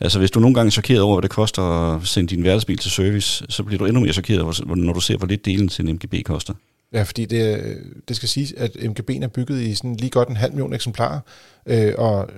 Altså 0.00 0.18
hvis 0.18 0.30
du 0.30 0.40
nogle 0.40 0.54
gange 0.54 0.68
er 0.68 0.70
chokeret 0.70 1.00
over, 1.00 1.14
hvad 1.16 1.22
det 1.22 1.30
koster 1.30 1.62
at 1.62 2.06
sende 2.06 2.28
din 2.28 2.42
hverdagsbil 2.42 2.78
til 2.78 2.90
service, 2.90 3.44
så 3.48 3.62
bliver 3.62 3.78
du 3.78 3.86
endnu 3.86 4.00
mere 4.00 4.12
chokeret, 4.12 4.66
når 4.66 4.92
du 4.92 5.00
ser, 5.00 5.16
hvor 5.16 5.26
lidt 5.26 5.44
delen 5.44 5.68
til 5.68 5.88
en 5.88 5.94
MGB 5.94 6.14
koster. 6.24 6.54
ja, 6.92 7.02
fordi 7.02 7.24
det, 7.24 7.58
øh, 7.58 7.76
det 8.08 8.16
skal 8.16 8.28
siges, 8.28 8.54
at 8.56 8.70
MGB'en 8.76 9.22
er 9.22 9.28
bygget 9.28 9.60
i 9.60 9.74
sådan 9.74 9.96
lige 9.96 10.10
godt 10.10 10.28
en 10.28 10.36
halv 10.36 10.52
million 10.52 10.74
eksemplarer, 10.74 11.20
øh, 11.66 11.92
og 11.98 12.28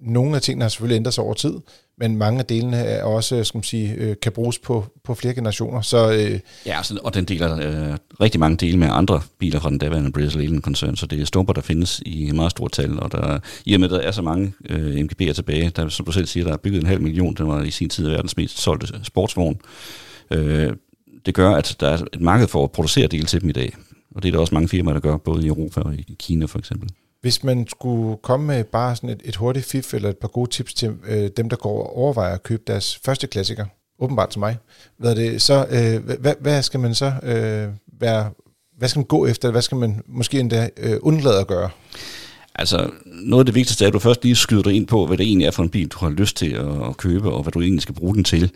nogle 0.00 0.36
af 0.36 0.42
tingene 0.42 0.62
har 0.62 0.68
selvfølgelig 0.68 0.96
ændret 0.96 1.14
sig 1.14 1.24
over 1.24 1.34
tid, 1.34 1.54
men 1.98 2.16
mange 2.16 2.38
af 2.38 2.46
delene 2.46 2.76
er 2.76 3.04
også, 3.04 3.44
skal 3.44 3.58
man 3.58 3.62
sige, 3.64 3.94
øh, 3.94 4.16
kan 4.22 4.32
bruges 4.32 4.58
på, 4.58 4.84
på 5.04 5.14
flere 5.14 5.34
generationer. 5.34 5.80
Så 5.80 6.12
øh, 6.12 6.40
Ja, 6.66 6.76
altså, 6.76 6.98
og 7.04 7.14
den 7.14 7.24
deler 7.24 7.54
øh, 7.54 7.96
rigtig 8.20 8.40
mange 8.40 8.56
dele 8.56 8.78
med 8.78 8.88
andre 8.90 9.20
biler 9.38 9.60
fra 9.60 9.70
den 9.70 9.78
daværende 9.78 10.12
British 10.12 10.36
Leyland 10.36 10.62
koncern, 10.62 10.96
så 10.96 11.06
det 11.06 11.20
er 11.20 11.24
stumper, 11.24 11.52
der 11.52 11.60
findes 11.60 12.02
i 12.06 12.30
meget 12.34 12.50
stort 12.50 12.72
tal, 12.72 12.98
og 13.00 13.12
der, 13.12 13.38
i 13.64 13.74
og 13.74 13.80
med, 13.80 13.88
at 13.88 13.92
der 13.92 14.00
er 14.00 14.10
så 14.10 14.22
mange 14.22 14.52
øh, 14.68 14.94
MGB'er 14.94 15.32
tilbage, 15.32 15.70
der, 15.70 15.88
som 15.88 16.06
du 16.06 16.12
selv 16.12 16.26
siger, 16.26 16.44
der 16.44 16.52
er 16.52 16.56
bygget 16.56 16.80
en 16.80 16.86
halv 16.86 17.00
million, 17.00 17.34
den 17.34 17.48
var 17.48 17.62
i 17.62 17.70
sin 17.70 17.88
tid 17.88 18.08
verdens 18.08 18.36
mest 18.36 18.58
solgte 18.58 19.00
sportsvogn, 19.02 19.60
øh, 20.30 20.72
det 21.26 21.34
gør, 21.34 21.50
at 21.50 21.76
der 21.80 21.88
er 21.88 21.98
et 22.12 22.20
marked 22.20 22.48
for 22.48 22.64
at 22.64 22.72
producere 22.72 23.06
dele 23.06 23.26
til 23.26 23.40
dem 23.40 23.48
i 23.48 23.52
dag, 23.52 23.76
og 24.14 24.22
det 24.22 24.28
er 24.28 24.32
der 24.32 24.38
også 24.40 24.54
mange 24.54 24.68
firmaer, 24.68 24.92
der 24.92 25.00
gør, 25.00 25.16
både 25.16 25.44
i 25.44 25.48
Europa 25.48 25.80
og 25.80 25.94
i 25.94 26.16
Kina 26.18 26.46
for 26.46 26.58
eksempel. 26.58 26.88
Hvis 27.24 27.44
man 27.44 27.66
skulle 27.66 28.16
komme 28.22 28.46
med 28.46 28.64
bare 28.64 28.96
sådan 28.96 29.10
et, 29.10 29.20
et 29.24 29.36
hurtigt 29.36 29.66
fif 29.66 29.94
eller 29.94 30.08
et 30.08 30.16
par 30.16 30.28
gode 30.28 30.50
tips 30.50 30.74
til 30.74 30.94
øh, 31.06 31.30
dem, 31.36 31.48
der 31.48 31.56
går 31.56 31.82
og 31.82 31.96
overvejer 31.96 32.34
at 32.34 32.42
købe 32.42 32.62
deres 32.66 32.96
første 33.04 33.26
klassiker, 33.26 33.66
åbenbart 33.98 34.28
til 34.28 34.38
mig, 34.38 34.56
hvad, 34.98 35.10
er 35.10 35.14
det, 35.14 35.42
så, 35.42 35.66
øh, 35.70 36.18
hvad, 36.20 36.34
hvad 36.40 36.62
skal 36.62 36.80
man 36.80 36.94
så 36.94 37.12
øh, 37.22 37.68
være, 38.00 38.30
hvad 38.78 38.88
skal 38.88 38.98
man 38.98 39.06
gå 39.06 39.26
efter, 39.26 39.50
hvad 39.50 39.62
skal 39.62 39.76
man 39.76 40.02
måske 40.06 40.40
endda 40.40 40.68
øh, 40.76 40.96
undlade 41.02 41.40
at 41.40 41.46
gøre? 41.46 41.70
Altså, 42.58 42.90
noget 43.04 43.40
af 43.42 43.46
det 43.46 43.54
vigtigste 43.54 43.84
er, 43.84 43.88
at 43.88 43.94
du 43.94 43.98
først 43.98 44.22
lige 44.22 44.34
skyder 44.34 44.62
dig 44.62 44.72
ind 44.72 44.86
på, 44.86 45.06
hvad 45.06 45.16
det 45.16 45.26
egentlig 45.26 45.46
er 45.46 45.50
for 45.50 45.62
en 45.62 45.68
bil, 45.68 45.88
du 45.88 45.98
har 45.98 46.10
lyst 46.10 46.36
til 46.36 46.50
at, 46.50 46.88
at 46.88 46.96
købe, 46.96 47.32
og 47.32 47.42
hvad 47.42 47.52
du 47.52 47.60
egentlig 47.60 47.82
skal 47.82 47.94
bruge 47.94 48.14
den 48.14 48.24
til. 48.24 48.50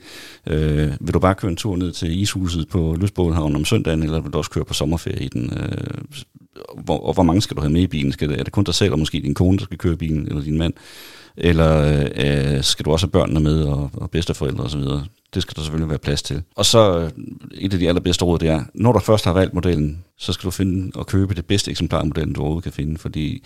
Øh, 0.46 0.92
vil 1.00 1.14
du 1.14 1.18
bare 1.18 1.34
køre 1.34 1.50
en 1.50 1.56
tur 1.56 1.76
ned 1.76 1.92
til 1.92 2.20
ishuset 2.20 2.68
på 2.68 2.96
Lysbådenhavn 3.00 3.56
om 3.56 3.64
søndagen, 3.64 4.02
eller 4.02 4.20
vil 4.20 4.32
du 4.32 4.38
også 4.38 4.50
køre 4.50 4.64
på 4.64 4.74
sommerferie 4.74 5.24
i 5.24 5.28
den? 5.28 5.52
Øh, 5.56 6.24
hvor, 6.84 6.98
og 6.98 7.14
hvor 7.14 7.22
mange 7.22 7.42
skal 7.42 7.56
du 7.56 7.60
have 7.60 7.72
med 7.72 7.82
i 7.82 7.86
bilen? 7.86 8.12
Skal 8.12 8.28
det, 8.28 8.40
er 8.40 8.44
det 8.44 8.52
kun 8.52 8.64
dig 8.64 8.74
selv, 8.74 8.92
og 8.92 8.98
måske 8.98 9.20
din 9.20 9.34
kone, 9.34 9.58
der 9.58 9.64
skal 9.64 9.78
køre 9.78 9.96
bilen, 9.96 10.28
eller 10.28 10.42
din 10.42 10.58
mand? 10.58 10.74
Eller 11.40 12.02
øh, 12.16 12.62
skal 12.62 12.84
du 12.84 12.92
også 12.92 13.06
have 13.06 13.10
børnene 13.10 13.40
med, 13.40 13.62
og, 13.62 13.90
og 13.94 14.10
bedsteforældre 14.10 14.64
osv.? 14.64 14.80
Det 15.34 15.42
skal 15.42 15.56
der 15.56 15.62
selvfølgelig 15.62 15.88
være 15.88 15.98
plads 15.98 16.22
til. 16.22 16.42
Og 16.56 16.66
så 16.66 16.98
øh, 16.98 17.10
et 17.54 17.72
af 17.72 17.78
de 17.78 17.88
allerbedste 17.88 18.24
råd, 18.24 18.38
det 18.38 18.48
er, 18.48 18.64
når 18.74 18.92
du 18.92 18.98
først 18.98 19.24
har 19.24 19.32
valgt 19.32 19.54
modellen, 19.54 20.04
så 20.18 20.32
skal 20.32 20.46
du 20.46 20.50
finde 20.50 20.92
og 20.94 21.06
købe 21.06 21.34
det 21.34 21.46
bedste 21.46 21.70
eksemplar 21.70 22.00
af 22.00 22.06
modellen, 22.06 22.32
du 22.32 22.40
overhovedet 22.40 22.64
kan 22.64 22.72
finde, 22.72 22.98
fordi 22.98 23.42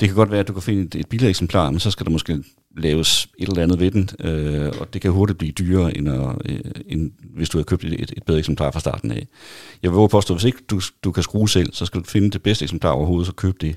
det 0.00 0.08
kan 0.08 0.16
godt 0.16 0.30
være, 0.30 0.40
at 0.40 0.48
du 0.48 0.52
kan 0.52 0.62
finde 0.62 0.82
et, 0.82 0.94
et 0.94 1.08
billigere 1.08 1.30
eksemplar, 1.30 1.70
men 1.70 1.80
så 1.80 1.90
skal 1.90 2.06
der 2.06 2.12
måske 2.12 2.42
laves 2.76 3.28
et 3.38 3.48
eller 3.48 3.62
andet 3.62 3.80
ved 3.80 3.90
den, 3.90 4.10
øh, 4.20 4.72
og 4.80 4.94
det 4.94 5.02
kan 5.02 5.10
hurtigt 5.10 5.38
blive 5.38 5.52
dyrere, 5.52 5.96
end, 5.96 6.08
at, 6.08 6.36
øh, 6.44 6.60
end 6.88 7.10
hvis 7.34 7.48
du 7.48 7.58
har 7.58 7.62
købt 7.64 7.84
et, 7.84 8.12
et 8.16 8.22
bedre 8.26 8.38
eksemplar 8.38 8.70
fra 8.70 8.80
starten 8.80 9.10
af. 9.10 9.26
Jeg 9.82 9.90
vil 9.90 10.08
påstå, 10.08 10.34
at 10.34 10.40
hvis 10.40 10.44
ikke 10.44 10.58
du, 10.70 10.80
du 11.04 11.12
kan 11.12 11.22
skrue 11.22 11.48
selv, 11.48 11.72
så 11.72 11.86
skal 11.86 12.00
du 12.00 12.06
finde 12.06 12.30
det 12.30 12.42
bedste 12.42 12.62
eksemplar 12.62 12.90
overhovedet, 12.90 13.26
så 13.26 13.32
køb 13.32 13.60
det. 13.60 13.76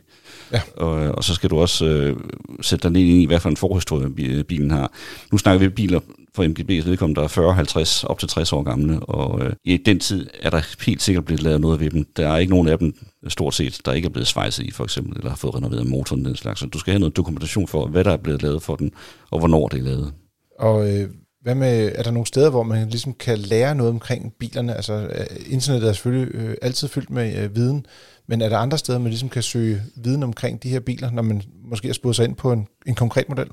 Ja. 0.53 0.61
Og, 0.77 0.91
og 0.91 1.23
så 1.23 1.33
skal 1.33 1.49
du 1.49 1.59
også 1.59 1.85
øh, 1.85 2.17
sætte 2.61 2.83
dig 2.83 2.91
ned 2.91 3.01
i, 3.01 3.25
hvad 3.25 3.39
for 3.39 3.49
en 3.49 3.57
forhistorie 3.57 4.09
bi- 4.09 4.43
bilen 4.43 4.71
har. 4.71 4.91
Nu 5.31 5.37
snakker 5.37 5.59
vi 5.59 5.69
biler 5.69 5.99
for 6.35 6.43
MGB's 6.43 6.89
vedkommende, 6.89 7.19
der 7.19 7.23
er 7.23 7.27
40, 7.27 7.53
50, 7.53 8.03
op 8.03 8.19
til 8.19 8.29
60 8.29 8.53
år 8.53 8.63
gamle, 8.63 8.99
og 8.99 9.45
øh, 9.45 9.53
i 9.63 9.77
den 9.77 9.99
tid 9.99 10.27
er 10.41 10.49
der 10.49 10.83
helt 10.85 11.01
sikkert 11.01 11.25
blevet 11.25 11.43
lavet 11.43 11.61
noget 11.61 11.79
ved 11.79 11.89
dem. 11.89 12.05
Der 12.17 12.27
er 12.27 12.37
ikke 12.37 12.53
nogen 12.53 12.67
af 12.67 12.79
dem, 12.79 12.93
stort 13.27 13.53
set, 13.53 13.81
der 13.85 13.93
ikke 13.93 14.05
er 14.05 14.09
blevet 14.09 14.27
svejset 14.27 14.63
i, 14.63 14.71
for 14.71 14.83
eksempel, 14.83 15.17
eller 15.17 15.29
har 15.29 15.37
fået 15.37 15.55
renoveret 15.55 15.87
motoren, 15.87 16.25
den 16.25 16.35
slags. 16.35 16.59
Så 16.59 16.65
du 16.65 16.79
skal 16.79 16.91
have 16.91 16.99
noget 16.99 17.17
dokumentation 17.17 17.67
for, 17.67 17.87
hvad 17.87 18.03
der 18.03 18.11
er 18.11 18.17
blevet 18.17 18.41
lavet 18.41 18.63
for 18.63 18.75
den, 18.75 18.91
og 19.31 19.39
hvornår 19.39 19.67
det 19.67 19.79
er 19.79 19.83
lavet. 19.83 20.13
Og 20.59 20.89
øh, 20.89 21.09
hvad 21.41 21.55
med, 21.55 21.91
er 21.95 22.03
der 22.03 22.11
nogle 22.11 22.27
steder, 22.27 22.49
hvor 22.49 22.63
man 22.63 22.89
ligesom 22.89 23.13
kan 23.13 23.37
lære 23.37 23.75
noget 23.75 23.89
omkring 23.89 24.33
bilerne? 24.39 24.75
Altså, 24.75 24.93
internet 24.93 25.47
internettet 25.47 25.89
er 25.89 25.93
selvfølgelig 25.93 26.35
øh, 26.35 26.55
altid 26.61 26.87
fyldt 26.87 27.09
med 27.09 27.43
øh, 27.43 27.55
viden, 27.55 27.85
men 28.27 28.41
er 28.41 28.49
der 28.49 28.57
andre 28.57 28.77
steder, 28.77 28.99
man 28.99 29.09
ligesom 29.09 29.29
kan 29.29 29.43
søge 29.43 29.81
viden 29.95 30.23
omkring 30.23 30.63
de 30.63 30.69
her 30.69 30.79
biler, 30.79 31.11
når 31.11 31.21
man 31.21 31.41
måske 31.63 31.87
har 31.87 31.93
spurgt 31.93 32.15
sig 32.15 32.25
ind 32.25 32.35
på 32.35 32.51
en, 32.51 32.67
en 32.87 32.95
konkret 32.95 33.29
model? 33.29 33.47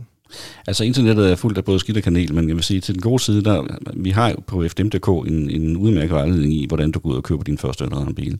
Altså 0.66 0.84
internettet 0.84 1.30
er 1.30 1.36
fuldt 1.36 1.58
af 1.58 1.64
både 1.64 1.80
skidt 1.80 1.96
og 1.96 2.02
kanel, 2.02 2.34
men 2.34 2.48
jeg 2.48 2.56
vil 2.56 2.64
sige, 2.64 2.80
til 2.80 2.94
den 2.94 3.02
gode 3.02 3.22
side, 3.22 3.44
der, 3.44 3.78
vi 3.94 4.10
har 4.10 4.30
jo 4.30 4.36
på 4.46 4.64
FDM.dk 4.68 5.08
en, 5.28 5.50
en 5.50 5.76
udmærket 5.76 6.10
vejledning 6.10 6.52
i, 6.52 6.66
hvordan 6.66 6.90
du 6.90 6.98
går 6.98 7.10
ud 7.10 7.16
og 7.16 7.22
køber 7.22 7.42
din 7.42 7.58
første 7.58 7.84
eller 7.84 7.96
anden 7.96 8.14
bil. 8.14 8.38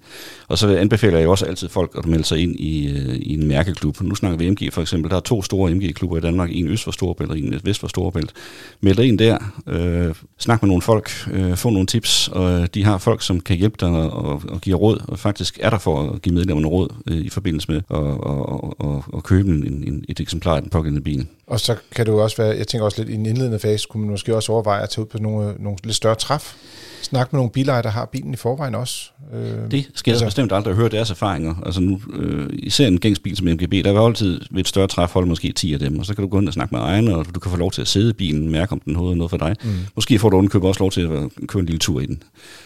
Og 0.49 0.59
så 0.59 0.77
anbefaler 0.77 1.19
jeg 1.19 1.29
også 1.29 1.47
altid 1.47 1.69
folk 1.69 1.91
at 1.99 2.07
melde 2.07 2.25
sig 2.25 2.39
ind 2.39 2.61
i, 2.61 2.89
øh, 2.89 3.17
i 3.17 3.35
en 3.35 3.49
mærkeklub. 3.49 4.01
Nu 4.01 4.15
snakker 4.15 4.39
vi 4.39 4.51
MG 4.51 4.73
for 4.73 4.81
eksempel. 4.81 5.11
Der 5.11 5.17
er 5.17 5.21
to 5.21 5.43
store 5.43 5.75
MG-klubber 5.75 6.17
i 6.17 6.21
Danmark, 6.21 6.51
en 6.53 6.69
øst 6.69 6.85
for 6.85 6.91
Storebælt 6.91 7.31
og 7.31 7.39
en 7.39 7.61
vest 7.65 7.81
for 7.81 7.89
Storebælt. 7.89 8.33
Meld 8.81 8.97
dig 8.97 9.07
ind 9.07 9.19
der, 9.19 9.39
øh, 9.67 10.15
snak 10.39 10.63
med 10.63 10.69
nogle 10.69 10.83
folk, 10.83 11.11
øh, 11.33 11.57
få 11.57 11.71
nogle 11.71 11.87
tips, 11.87 12.29
og 12.29 12.75
de 12.75 12.85
har 12.85 12.99
folk, 12.99 13.23
som 13.23 13.41
kan 13.41 13.57
hjælpe 13.57 13.77
dig 13.81 13.89
og, 13.91 14.43
og 14.49 14.61
give 14.61 14.77
råd, 14.77 15.01
og 15.09 15.19
faktisk 15.19 15.59
er 15.63 15.71
der 15.71 15.79
for 15.79 16.11
at 16.11 16.23
give 16.23 16.35
medlemmerne 16.35 16.69
råd 16.69 16.89
øh, 17.07 17.17
i 17.17 17.29
forbindelse 17.29 17.73
med 17.73 17.77
at, 17.91 17.97
at, 17.97 18.07
og, 18.27 18.81
og, 18.81 19.05
og 19.13 19.23
købe 19.23 19.51
en, 19.51 19.85
en, 19.87 20.05
et 20.09 20.21
eksemplar 20.21 20.57
af 20.57 20.63
den 20.63 20.71
pågældende 20.71 21.05
bil. 21.05 21.27
Og 21.47 21.61
så 21.61 21.76
kan 21.95 22.07
det 22.07 22.13
jo 22.13 22.23
også 22.23 22.37
være, 22.37 22.57
jeg 22.57 22.67
tænker 22.67 22.85
også 22.85 22.99
lidt 22.99 23.09
i 23.09 23.15
en 23.15 23.27
indledende 23.27 23.59
fase, 23.59 23.87
kunne 23.91 24.01
man 24.01 24.11
måske 24.11 24.37
også 24.37 24.53
overveje 24.53 24.83
at 24.83 24.91
tage 24.91 25.03
ud 25.03 25.07
på 25.07 25.19
nogle, 25.19 25.55
nogle 25.59 25.79
lidt 25.85 25.97
større 25.97 26.15
træf. 26.15 26.55
Snak 27.03 27.33
med 27.33 27.39
nogle 27.39 27.51
bilejere, 27.51 27.83
der 27.83 27.89
har 27.89 28.05
bilen 28.05 28.33
i 28.33 28.37
forvejen 28.37 28.75
også. 28.75 29.11
Øh, 29.35 29.41
Det 29.71 29.89
skal 29.95 30.11
jeg 30.11 30.15
altså, 30.15 30.25
bestemt 30.25 30.53
aldrig 30.53 30.75
høre 30.75 30.89
deres 30.89 31.11
erfaringer. 31.11 31.55
Altså 31.67 31.81
nu, 31.81 32.01
øh, 32.13 32.49
især 32.53 32.87
en 32.87 33.01
gængsbil 33.01 33.37
som 33.37 33.47
MGB, 33.47 33.73
der 33.73 33.93
vil 33.93 33.99
altid 33.99 34.41
ved 34.51 34.61
et 34.61 34.69
større 34.69 34.87
træf 34.87 35.11
holde 35.13 35.29
måske 35.29 35.53
10 35.53 35.73
af 35.73 35.79
dem, 35.79 35.99
og 35.99 36.07
så 36.07 36.15
kan 36.15 36.23
du 36.23 36.29
gå 36.29 36.39
ind 36.39 36.49
og 36.49 36.55
snakke 36.55 36.75
med 36.75 36.83
ejerne, 36.83 37.17
og 37.17 37.27
du 37.35 37.41
kan 37.41 37.51
få 37.51 37.57
lov 37.57 37.71
til 37.73 37.81
at 37.83 37.89
sidde 37.89 38.11
i 38.11 38.13
bilen, 38.13 38.51
mærke 38.51 38.73
om 38.73 38.81
den 38.81 38.97
hoved 38.97 39.15
noget 39.15 39.31
for 39.31 39.37
dig. 39.37 39.57
Mm. 39.65 39.71
Måske 39.95 40.19
får 40.19 40.29
du 40.29 40.37
underkøbet 40.37 40.69
også 40.69 40.81
lov 40.81 40.91
til 40.91 41.01
at 41.01 41.47
køre 41.49 41.61
en 41.61 41.67
lille 41.67 41.79
tur 41.79 42.01
i 42.01 42.07
den. 42.07 42.23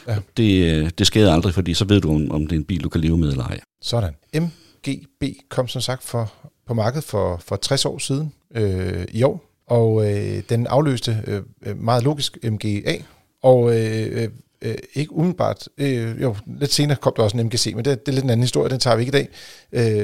Ja. 0.08 0.16
Det, 0.36 0.76
øh, 0.76 0.90
det 0.98 1.06
skader 1.06 1.32
aldrig, 1.34 1.54
fordi 1.54 1.74
så 1.74 1.84
ved 1.84 2.00
du, 2.00 2.14
om, 2.14 2.30
om 2.30 2.46
det 2.46 2.52
er 2.52 2.56
en 2.60 2.64
bil, 2.64 2.84
du 2.84 2.88
kan 2.88 3.00
leve 3.00 3.18
med 3.18 3.30
eller 3.30 3.44
ej. 3.44 3.60
Sådan. 3.82 4.12
MGB 4.34 5.24
kom 5.48 5.68
som 5.68 5.80
sagt 5.80 6.04
for, 6.04 6.32
på 6.70 6.74
markedet 6.74 7.04
for, 7.04 7.36
for 7.44 7.56
60 7.56 7.84
år 7.84 7.98
siden 7.98 8.32
øh, 8.54 9.04
i 9.08 9.22
år, 9.22 9.44
og 9.66 10.10
øh, 10.10 10.42
den 10.48 10.66
afløste 10.66 11.42
øh, 11.62 11.82
meget 11.82 12.04
logisk 12.04 12.38
MGA, 12.44 12.96
og 13.42 13.76
øh, 13.76 14.22
øh, 14.22 14.28
øh, 14.62 14.74
ikke 14.94 15.12
umiddelbart, 15.12 15.68
øh, 15.78 16.22
jo, 16.22 16.36
lidt 16.46 16.72
senere 16.72 16.96
kom 16.96 17.12
der 17.16 17.22
også 17.22 17.36
en 17.36 17.46
MGC, 17.46 17.72
men 17.76 17.84
det, 17.84 18.06
det 18.06 18.12
er 18.12 18.14
lidt 18.14 18.24
en 18.24 18.30
anden 18.30 18.44
historie, 18.44 18.70
den 18.70 18.80
tager 18.80 18.96
vi 18.96 19.02
ikke 19.02 19.18
i 19.18 19.22
dag. 19.22 19.28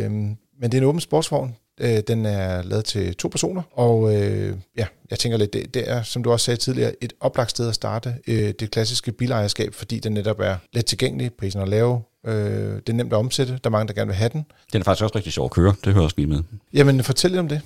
Øh, 0.05 0.11
men 0.11 0.37
det 0.63 0.75
er 0.75 0.79
en 0.79 0.85
åben 0.85 1.01
sportsvogn, 1.01 1.55
øh, 1.81 2.01
den 2.09 2.27
er 2.27 2.63
lavet 2.63 2.85
til 2.85 3.15
to 3.15 3.29
personer, 3.29 3.63
og 3.73 4.17
øh, 4.17 4.57
ja, 4.79 4.87
jeg 5.11 5.19
tænker 5.19 5.39
lidt, 5.39 5.53
det, 5.53 5.75
det 5.75 5.91
er, 5.91 6.03
som 6.03 6.23
du 6.23 6.33
også 6.33 6.45
sagde 6.45 6.61
tidligere, 6.61 6.93
et 7.01 7.13
oplagt 7.21 7.51
sted 7.51 7.69
at 7.69 7.75
starte 7.75 8.15
øh, 8.27 8.55
det 8.61 8.71
klassiske 8.71 9.13
bilejerskab, 9.13 9.75
fordi 9.75 9.99
den 9.99 10.13
netop 10.13 10.41
er 10.41 10.57
let 10.73 10.87
tilgængelig, 10.87 11.33
prisen 11.33 11.61
er 11.61 11.67
lav, 11.67 12.03
øh, 12.27 12.33
det 12.35 12.89
er 12.89 12.93
nemt 12.93 13.13
at 13.13 13.17
omsætte, 13.19 13.53
der 13.53 13.59
er 13.65 13.71
mange, 13.71 13.89
der 13.89 13.95
gerne 13.95 14.07
vil 14.09 14.17
have 14.17 14.31
den. 14.33 14.45
Den 14.73 14.81
er 14.81 14.85
faktisk 14.85 15.03
også 15.03 15.17
rigtig 15.17 15.33
sjov 15.33 15.45
at 15.45 15.51
køre, 15.51 15.75
det 15.85 15.93
hører 15.93 16.05
også 16.05 16.15
lige 16.19 16.27
med. 16.27 16.39
Jamen, 16.75 17.03
fortæl 17.05 17.31
lidt 17.31 17.41
om 17.41 17.49
det. 17.49 17.61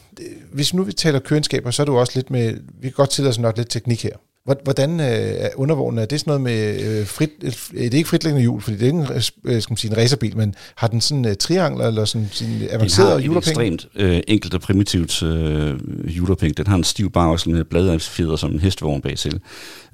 Hvis 0.52 0.74
nu 0.74 0.82
vi 0.82 0.92
taler 0.92 1.18
køreskaber, 1.18 1.70
så 1.70 1.82
er 1.82 1.86
du 1.86 1.98
også 1.98 2.12
lidt 2.14 2.30
med, 2.30 2.52
vi 2.80 2.88
kan 2.88 2.92
godt 2.92 3.10
tillade 3.10 3.30
os 3.30 3.38
nok 3.38 3.56
lidt 3.56 3.70
teknik 3.70 4.02
her. 4.02 4.12
Hvor- 4.44 4.60
Hvordan 4.64 5.00
øh, 5.00 5.06
er 5.06 5.48
undervognen? 5.56 5.98
Er 5.98 6.04
det 6.04 6.20
sådan 6.20 6.30
noget 6.30 6.40
med 6.40 6.80
øh, 7.00 7.06
frit, 7.06 7.30
øh, 7.42 7.52
det 7.74 7.94
er 7.94 7.98
ikke 7.98 8.08
fritlæggende 8.08 8.40
hjul, 8.42 8.60
fordi 8.60 8.76
det 8.76 8.82
er 8.82 8.86
ikke 8.86 8.98
en, 8.98 9.06
øh, 9.44 9.62
skal 9.62 9.72
man 9.72 9.76
sige, 9.76 9.90
en 9.90 9.96
racerbil, 9.96 10.36
men 10.36 10.54
har 10.74 10.86
den 10.88 11.00
sådan 11.00 11.24
øh, 11.24 11.34
triangler 11.36 11.86
eller 11.86 12.04
sådan 12.04 12.28
sin 12.32 12.48
Den 12.60 12.68
avanceret 12.70 13.08
har 13.08 13.16
et 13.16 13.22
hjulophæng? 13.22 13.50
ekstremt 13.50 13.86
øh, 13.96 14.20
enkelt 14.28 14.54
og 14.54 14.60
primitivt 14.60 15.22
øh, 15.22 15.80
hjulophæng. 16.08 16.56
Den 16.56 16.66
har 16.66 16.76
en 16.76 16.84
stiv 16.84 17.10
bagsel 17.10 17.50
med 17.50 17.64
bladfjeder 17.64 18.36
som 18.36 18.50
en 18.52 18.60
hestevogn 18.60 19.00
bag 19.00 19.16
til. 19.18 19.40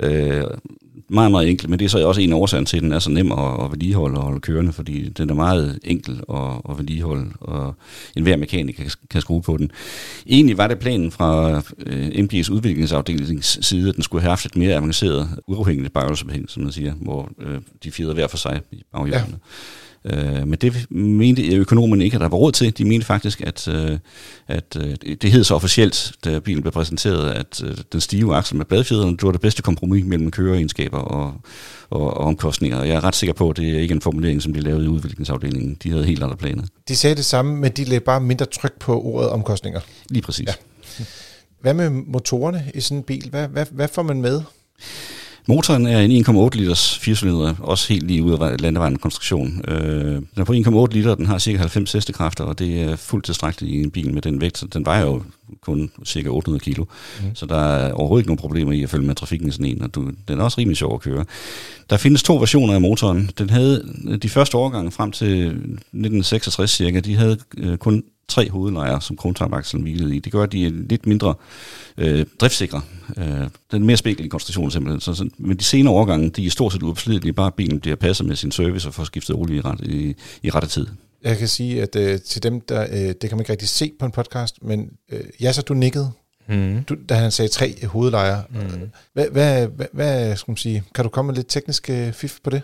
Øh, 0.02 0.44
meget, 1.08 1.30
meget 1.30 1.50
enkelt, 1.50 1.70
men 1.70 1.78
det 1.78 1.84
er 1.84 1.88
så 1.88 2.06
også 2.08 2.20
en 2.20 2.32
af 2.32 2.36
årsagen 2.36 2.66
til, 2.66 2.76
at 2.76 2.82
den 2.82 2.92
er 2.92 2.98
så 2.98 3.10
nem 3.10 3.32
at, 3.32 3.64
at 3.64 3.70
vedligeholde 3.70 4.18
og 4.18 4.24
holde 4.24 4.40
kørende, 4.40 4.72
fordi 4.72 5.08
den 5.08 5.30
er 5.30 5.34
meget 5.34 5.78
enkel 5.84 6.20
at, 6.30 6.60
at 6.70 6.78
vedligeholde, 6.78 7.30
og 7.40 7.74
enhver 8.16 8.36
mekaniker 8.36 8.82
kan, 8.82 8.92
kan 9.10 9.20
skrue 9.20 9.42
på 9.42 9.56
den. 9.56 9.70
Egentlig 10.26 10.58
var 10.58 10.66
det 10.66 10.78
planen 10.78 11.10
fra 11.10 11.62
øh, 11.86 12.06
MG's 12.06 12.52
udviklingsafdelings 12.52 13.66
side, 13.66 13.88
at 13.88 13.94
den 13.94 14.02
skulle 14.02 14.22
have 14.22 14.30
haft 14.30 14.46
et 14.46 14.56
mere 14.56 14.74
avanceret, 14.74 15.28
uafhængigt 15.46 15.92
bagselsophæng, 15.92 16.50
som 16.50 16.62
man 16.62 16.72
siger, 16.72 16.92
hvor 16.92 17.30
øh, 17.40 17.60
de 17.84 17.90
fjeder 17.90 18.14
hver 18.14 18.26
for 18.26 18.36
sig 18.36 18.60
i 18.72 18.82
baghjulene. 18.92 19.38
Øh, 20.04 20.48
men 20.48 20.52
det 20.52 20.90
mente 20.90 21.56
økonomerne 21.56 22.04
ikke, 22.04 22.14
at 22.14 22.20
der 22.20 22.28
var 22.28 22.36
råd 22.36 22.52
til. 22.52 22.78
De 22.78 22.84
mente 22.84 23.06
faktisk, 23.06 23.40
at, 23.40 23.68
øh, 23.68 23.98
at 24.48 24.76
øh, 24.80 24.96
det 25.22 25.32
hed 25.32 25.44
så 25.44 25.54
officielt, 25.54 26.12
da 26.24 26.38
bilen 26.38 26.62
blev 26.62 26.72
præsenteret, 26.72 27.30
at 27.30 27.62
øh, 27.64 27.76
den 27.92 28.00
stive 28.00 28.34
aksel 28.34 28.56
med 28.56 28.64
bladfjederne, 28.64 29.10
det 29.10 29.22
var 29.22 29.32
det 29.32 29.40
bedste 29.40 29.62
kompromis 29.62 30.04
mellem 30.04 30.30
køreegenskaber 30.30 30.98
og, 30.98 31.34
og, 31.90 32.00
og 32.00 32.26
omkostninger. 32.26 32.82
Jeg 32.82 32.94
er 32.96 33.04
ret 33.04 33.16
sikker 33.16 33.34
på, 33.34 33.50
at 33.50 33.56
det 33.56 33.70
er 33.76 33.78
ikke 33.78 33.94
en 33.94 34.00
formulering, 34.00 34.42
som 34.42 34.52
de 34.52 34.60
lavede 34.60 34.84
i 34.84 34.88
udviklingsafdelingen. 34.88 35.76
De 35.82 35.90
havde 35.90 36.04
helt 36.04 36.22
andre 36.22 36.36
planer. 36.36 36.62
De 36.88 36.96
sagde 36.96 37.16
det 37.16 37.24
samme, 37.24 37.56
men 37.56 37.72
de 37.72 37.84
lagde 37.84 38.00
bare 38.00 38.20
mindre 38.20 38.46
tryk 38.46 38.78
på 38.78 39.02
ordet 39.02 39.30
omkostninger. 39.30 39.80
Lige 40.10 40.22
præcis. 40.22 40.46
Ja. 40.46 40.52
Hvad 41.60 41.74
med 41.74 41.90
motorerne 41.90 42.64
i 42.74 42.80
sådan 42.80 42.98
en 42.98 43.02
bil? 43.02 43.30
Hvad, 43.30 43.48
hvad, 43.48 43.66
hvad 43.70 43.88
får 43.88 44.02
man 44.02 44.20
med? 44.20 44.42
Motoren 45.48 45.86
er 45.86 46.00
en 46.00 46.26
1,8 46.26 46.48
liters 46.58 46.98
4 46.98 47.56
også 47.60 47.88
helt 47.88 48.06
lige 48.06 48.22
ud 48.22 48.32
af 48.32 48.60
landevejen 48.60 48.98
konstruktion. 48.98 49.60
Øh, 49.68 50.14
den 50.14 50.28
er 50.36 50.44
på 50.44 50.52
1,8 50.52 50.94
liter, 50.94 51.14
den 51.14 51.26
har 51.26 51.38
cirka 51.38 51.58
90 51.58 51.92
hestekræfter, 51.92 52.44
og 52.44 52.58
det 52.58 52.82
er 52.82 52.96
fuldt 52.96 53.24
tilstrækkeligt 53.24 53.74
i 53.74 53.82
en 53.82 53.90
bil 53.90 54.14
med 54.14 54.22
den 54.22 54.40
vægt. 54.40 54.64
Den 54.72 54.86
vejer 54.86 55.06
jo 55.06 55.22
kun 55.60 55.90
cirka 56.04 56.28
800 56.28 56.64
kilo, 56.64 56.84
mm. 56.84 57.34
så 57.34 57.46
der 57.46 57.56
er 57.56 57.92
overhovedet 57.92 58.22
ikke 58.22 58.28
nogen 58.28 58.38
problemer 58.38 58.72
i 58.72 58.82
at 58.82 58.90
følge 58.90 59.06
med 59.06 59.14
trafikken 59.14 59.48
i 59.48 59.50
sådan 59.50 59.66
en, 59.66 59.82
og 59.82 59.94
du, 59.94 60.10
den 60.28 60.40
er 60.40 60.44
også 60.44 60.60
rimelig 60.60 60.76
sjov 60.76 60.94
at 60.94 61.00
køre. 61.00 61.24
Der 61.90 61.96
findes 61.96 62.22
to 62.22 62.36
versioner 62.36 62.74
af 62.74 62.80
motoren. 62.80 63.30
Den 63.38 63.50
havde 63.50 64.18
de 64.22 64.28
første 64.28 64.56
årgange 64.56 64.90
frem 64.90 65.12
til 65.12 65.46
1966 65.46 66.70
cirka, 66.70 67.00
de 67.00 67.16
havde 67.16 67.38
øh, 67.56 67.78
kun 67.78 68.02
tre 68.28 68.50
hovedlejre, 68.50 69.00
som 69.00 69.16
krontapakselen 69.16 69.82
hvilede 69.82 70.16
i. 70.16 70.18
Det 70.18 70.32
gør, 70.32 70.42
at 70.42 70.52
de 70.52 70.66
er 70.66 70.70
lidt 70.70 71.06
mindre 71.06 71.34
øh, 71.98 72.26
driftsikre. 72.40 72.80
Øh, 73.16 73.24
den 73.70 73.82
er 73.82 73.86
mere 73.86 73.96
spækkel 73.96 74.26
i 74.26 74.28
konstruktionen 74.28 74.70
simpelthen. 74.70 75.00
Så, 75.00 75.14
så, 75.14 75.28
men 75.38 75.56
de 75.56 75.64
senere 75.64 75.94
årgange, 75.94 76.30
de 76.30 76.46
er 76.46 76.50
stort 76.50 76.72
set 76.72 76.82
uopslidelige, 76.82 77.32
bare 77.32 77.52
bilen 77.52 77.80
bliver 77.80 77.96
passet 77.96 78.26
med 78.26 78.36
sin 78.36 78.52
service 78.52 78.88
og 78.88 78.94
får 78.94 79.04
skiftet 79.04 79.36
olie 79.36 79.56
i, 79.56 79.60
ret, 79.60 79.80
i, 79.80 80.14
i 80.42 80.50
rette 80.50 80.68
tid. 80.68 80.86
Jeg 81.22 81.38
kan 81.38 81.48
sige, 81.48 81.82
at 81.82 81.96
øh, 81.96 82.20
til 82.20 82.42
dem, 82.42 82.60
der, 82.60 82.86
øh, 82.90 82.96
det 82.96 83.20
kan 83.20 83.30
man 83.30 83.40
ikke 83.40 83.52
rigtig 83.52 83.68
se 83.68 83.92
på 83.98 84.06
en 84.06 84.12
podcast, 84.12 84.62
men 84.62 84.90
øh, 85.12 85.24
ja, 85.40 85.52
så 85.52 85.62
du 85.62 85.74
nikkede, 85.74 86.10
mm. 86.48 86.84
du, 86.84 86.96
da 87.08 87.14
han 87.14 87.30
sagde 87.30 87.48
tre 87.48 87.86
hovedlejre. 87.86 88.42
Mm. 88.50 88.90
Hvad, 89.12 89.26
hvad, 89.32 89.66
hvad, 89.66 89.86
hvad 89.92 90.36
skal 90.36 90.50
man 90.50 90.56
sige, 90.56 90.82
kan 90.94 91.04
du 91.04 91.08
komme 91.08 91.26
med 91.26 91.36
lidt 91.36 91.48
teknisk 91.48 91.90
øh, 91.90 92.12
fif 92.12 92.38
på 92.44 92.50
det? 92.50 92.62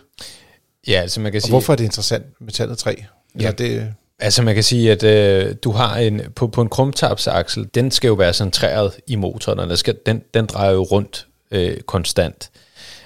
Ja, 0.87 1.01
altså 1.01 1.21
man 1.21 1.33
kan 1.33 1.39
og 1.39 1.43
sige... 1.43 1.53
hvorfor 1.53 1.73
er 1.73 1.77
det 1.77 1.85
interessant 1.85 2.25
med 2.41 2.53
tallet 2.53 2.79
3? 2.79 3.05
Ja, 3.41 3.51
det, 3.51 3.95
Altså 4.19 4.43
man 4.43 4.55
kan 4.55 4.65
sige, 4.65 4.93
at 4.93 5.03
øh, 5.03 5.55
du 5.65 5.71
har 5.71 5.97
en, 5.97 6.21
på, 6.35 6.47
på 6.47 6.63
en 6.63 6.69
krumtapsaksel, 6.69 7.69
den 7.75 7.91
skal 7.91 8.09
jo 8.09 8.15
være 8.15 8.33
centreret 8.33 8.93
i 9.07 9.17
motoren, 9.17 9.59
og 9.59 9.69
den, 9.69 9.77
skal, 9.77 9.97
den, 10.07 10.23
den 10.35 10.47
drejer 10.47 10.73
jo 10.73 10.83
rundt 10.83 11.27
øh, 11.51 11.81
konstant. 11.81 12.51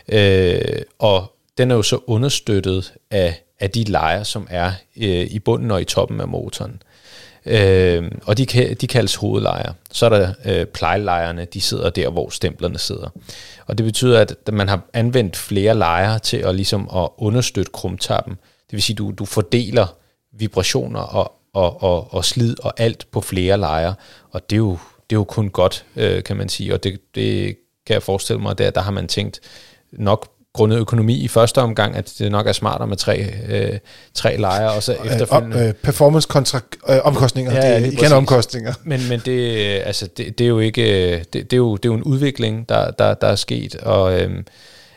Øh, 0.08 0.82
og 0.98 1.32
den 1.58 1.70
er 1.70 1.74
jo 1.74 1.82
så 1.82 1.98
understøttet 2.06 2.92
af, 3.10 3.42
af 3.60 3.70
de 3.70 3.84
lejer, 3.84 4.22
som 4.22 4.46
er 4.50 4.72
øh, 4.96 5.26
i 5.30 5.38
bunden 5.38 5.70
og 5.70 5.80
i 5.80 5.84
toppen 5.84 6.20
af 6.20 6.28
motoren. 6.28 6.82
Øh, 7.46 8.10
og 8.24 8.38
de, 8.38 8.46
de 8.80 8.86
kaldes 8.86 9.14
hovedlejer. 9.14 9.72
Så 9.92 10.06
er 10.06 10.10
der 10.10 10.32
øh, 10.44 10.66
plejelejerne, 10.66 11.44
de 11.44 11.60
sidder 11.60 11.90
der, 11.90 12.08
hvor 12.08 12.30
stemplerne 12.30 12.78
sidder. 12.78 13.08
Og 13.66 13.78
det 13.78 13.86
betyder, 13.86 14.20
at 14.20 14.34
man 14.52 14.68
har 14.68 14.80
anvendt 14.92 15.36
flere 15.36 15.74
lejer 15.74 16.18
til 16.18 16.36
at, 16.36 16.54
ligesom 16.54 16.90
at 16.96 17.08
understøtte 17.18 17.72
krumtappen. 17.72 18.34
Det 18.66 18.72
vil 18.72 18.82
sige, 18.82 18.94
at 18.94 18.98
du, 18.98 19.12
du 19.18 19.24
fordeler 19.24 19.86
vibrationer 20.38 21.00
og, 21.00 21.32
og, 21.54 21.82
og, 21.82 22.14
og 22.14 22.24
slid 22.24 22.56
og 22.62 22.80
alt 22.80 23.06
på 23.10 23.20
flere 23.20 23.58
lejre, 23.58 23.94
og 24.30 24.50
det 24.50 24.56
er 24.56 24.60
jo, 24.60 24.78
det 25.10 25.16
er 25.16 25.20
jo 25.20 25.24
kun 25.24 25.50
godt, 25.50 25.84
øh, 25.96 26.22
kan 26.22 26.36
man 26.36 26.48
sige, 26.48 26.74
og 26.74 26.84
det, 26.84 27.00
det 27.14 27.56
kan 27.86 27.94
jeg 27.94 28.02
forestille 28.02 28.42
mig, 28.42 28.58
der, 28.58 28.70
der 28.70 28.80
har 28.80 28.90
man 28.90 29.08
tænkt 29.08 29.40
nok 29.92 30.28
grundet 30.56 30.78
økonomi 30.78 31.14
i 31.14 31.28
første 31.28 31.62
omgang, 31.62 31.96
at 31.96 32.12
det 32.18 32.32
nok 32.32 32.46
er 32.46 32.52
smartere 32.52 32.88
med 32.88 32.96
tre, 32.96 33.26
øh, 33.48 33.78
tre 34.14 34.36
lejre, 34.36 34.72
og 34.72 34.82
så 34.82 34.96
efterfølgende... 35.04 35.58
Øh, 35.58 35.72
performance 35.72 36.28
kontra 36.28 36.60
øh, 36.88 36.98
omkostninger, 37.04 37.52
ja, 37.52 37.78
det 37.78 37.86
er 37.86 37.92
igen 37.92 38.12
omkostninger. 38.12 38.74
Men, 38.84 39.08
men 39.08 39.20
det, 39.24 39.56
altså, 39.84 40.06
det, 40.16 40.38
det, 40.38 40.44
er 40.44 40.48
jo 40.48 40.58
ikke... 40.58 40.84
Det, 41.18 41.32
det, 41.32 41.52
er 41.52 41.56
jo, 41.56 41.76
det 41.76 41.84
er 41.84 41.88
jo 41.88 41.94
en 41.94 42.02
udvikling, 42.02 42.68
der, 42.68 42.90
der, 42.90 43.14
der 43.14 43.26
er 43.26 43.34
sket, 43.34 43.74
og 43.74 44.20
øh, 44.20 44.42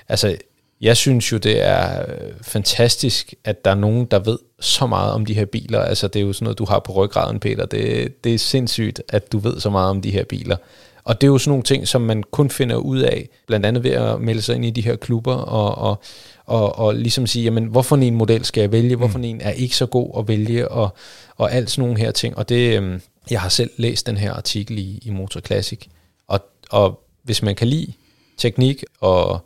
altså, 0.10 0.38
jeg 0.82 0.98
synes 0.98 1.32
jo, 1.32 1.38
det 1.38 1.66
er 1.66 2.02
øh, 2.02 2.32
fantastisk, 2.42 3.34
at 3.44 3.66
der 3.66 3.72
er 3.72 3.76
nogen, 3.76 4.06
der 4.06 4.20
ved 4.20 4.38
så 4.60 4.88
meget 4.88 5.14
om 5.14 5.26
de 5.26 5.34
her 5.34 5.46
biler. 5.46 5.80
Altså, 5.80 6.08
det 6.08 6.20
er 6.20 6.26
jo 6.26 6.34
sådan 6.34 6.44
noget, 6.44 6.60
du 6.60 6.66
har 6.66 6.80
på 6.80 6.92
ryggraden, 6.92 7.40
Peter. 7.40 7.66
Det, 7.66 8.24
det 8.24 8.34
er 8.34 8.38
sindssygt, 8.38 9.02
at 9.10 9.32
du 9.32 9.40
ved 9.40 9.60
så 9.60 9.70
meget 9.70 9.90
om 9.90 10.02
de 10.02 10.12
her 10.12 10.24
biler. 10.24 10.56
Og 11.04 11.22
det 11.22 11.28
er 11.28 11.32
jo 11.32 11.38
sådan 11.38 11.50
nogle 11.50 11.64
ting, 11.64 11.88
som 11.88 12.02
man 12.02 12.24
kun 12.32 12.50
finder 12.50 12.76
ud 12.76 13.00
af, 13.00 13.30
blandt 13.48 13.66
andet 13.66 13.84
ved 13.84 13.92
at 13.92 14.22
melde 14.22 14.42
sig 14.42 14.56
ind 14.56 14.66
i 14.66 14.70
de 14.70 14.82
her 14.82 14.96
klubber, 14.96 15.34
og, 15.36 15.78
og, 15.78 16.02
og, 16.46 16.80
og 16.80 16.96
ligesom 16.96 17.28
sige, 17.28 17.44
jamen, 17.44 17.66
hvorfor 17.66 17.96
en 17.96 18.16
model 18.16 18.46
skal 18.46 18.62
jeg 18.62 18.72
vælge, 18.72 18.96
hvorfor 18.96 19.18
mm. 19.18 19.24
en 19.24 19.42
er 19.42 19.52
ikke 19.52 19.76
så 19.76 19.86
god 19.86 20.20
at 20.20 20.28
vælge, 20.28 20.68
og, 20.68 20.90
og 21.38 21.52
alt 21.52 21.72
sådan 21.72 21.82
nogle 21.82 22.00
her 22.00 22.12
ting. 22.12 22.38
Og 22.38 22.50
det, 22.50 22.78
øhm, 22.78 23.02
jeg 23.32 23.42
har 23.42 23.50
selv 23.50 23.72
læst 23.78 24.08
den 24.08 24.18
her 24.18 24.34
artikel 24.34 24.78
i, 24.78 25.00
i 25.06 25.10
Motor 25.10 25.40
Classic, 25.40 25.80
og, 26.28 26.40
og 26.70 27.00
hvis 27.24 27.42
man 27.42 27.56
kan 27.56 27.68
lide 27.68 27.94
teknik 28.38 28.84
og 29.00 29.40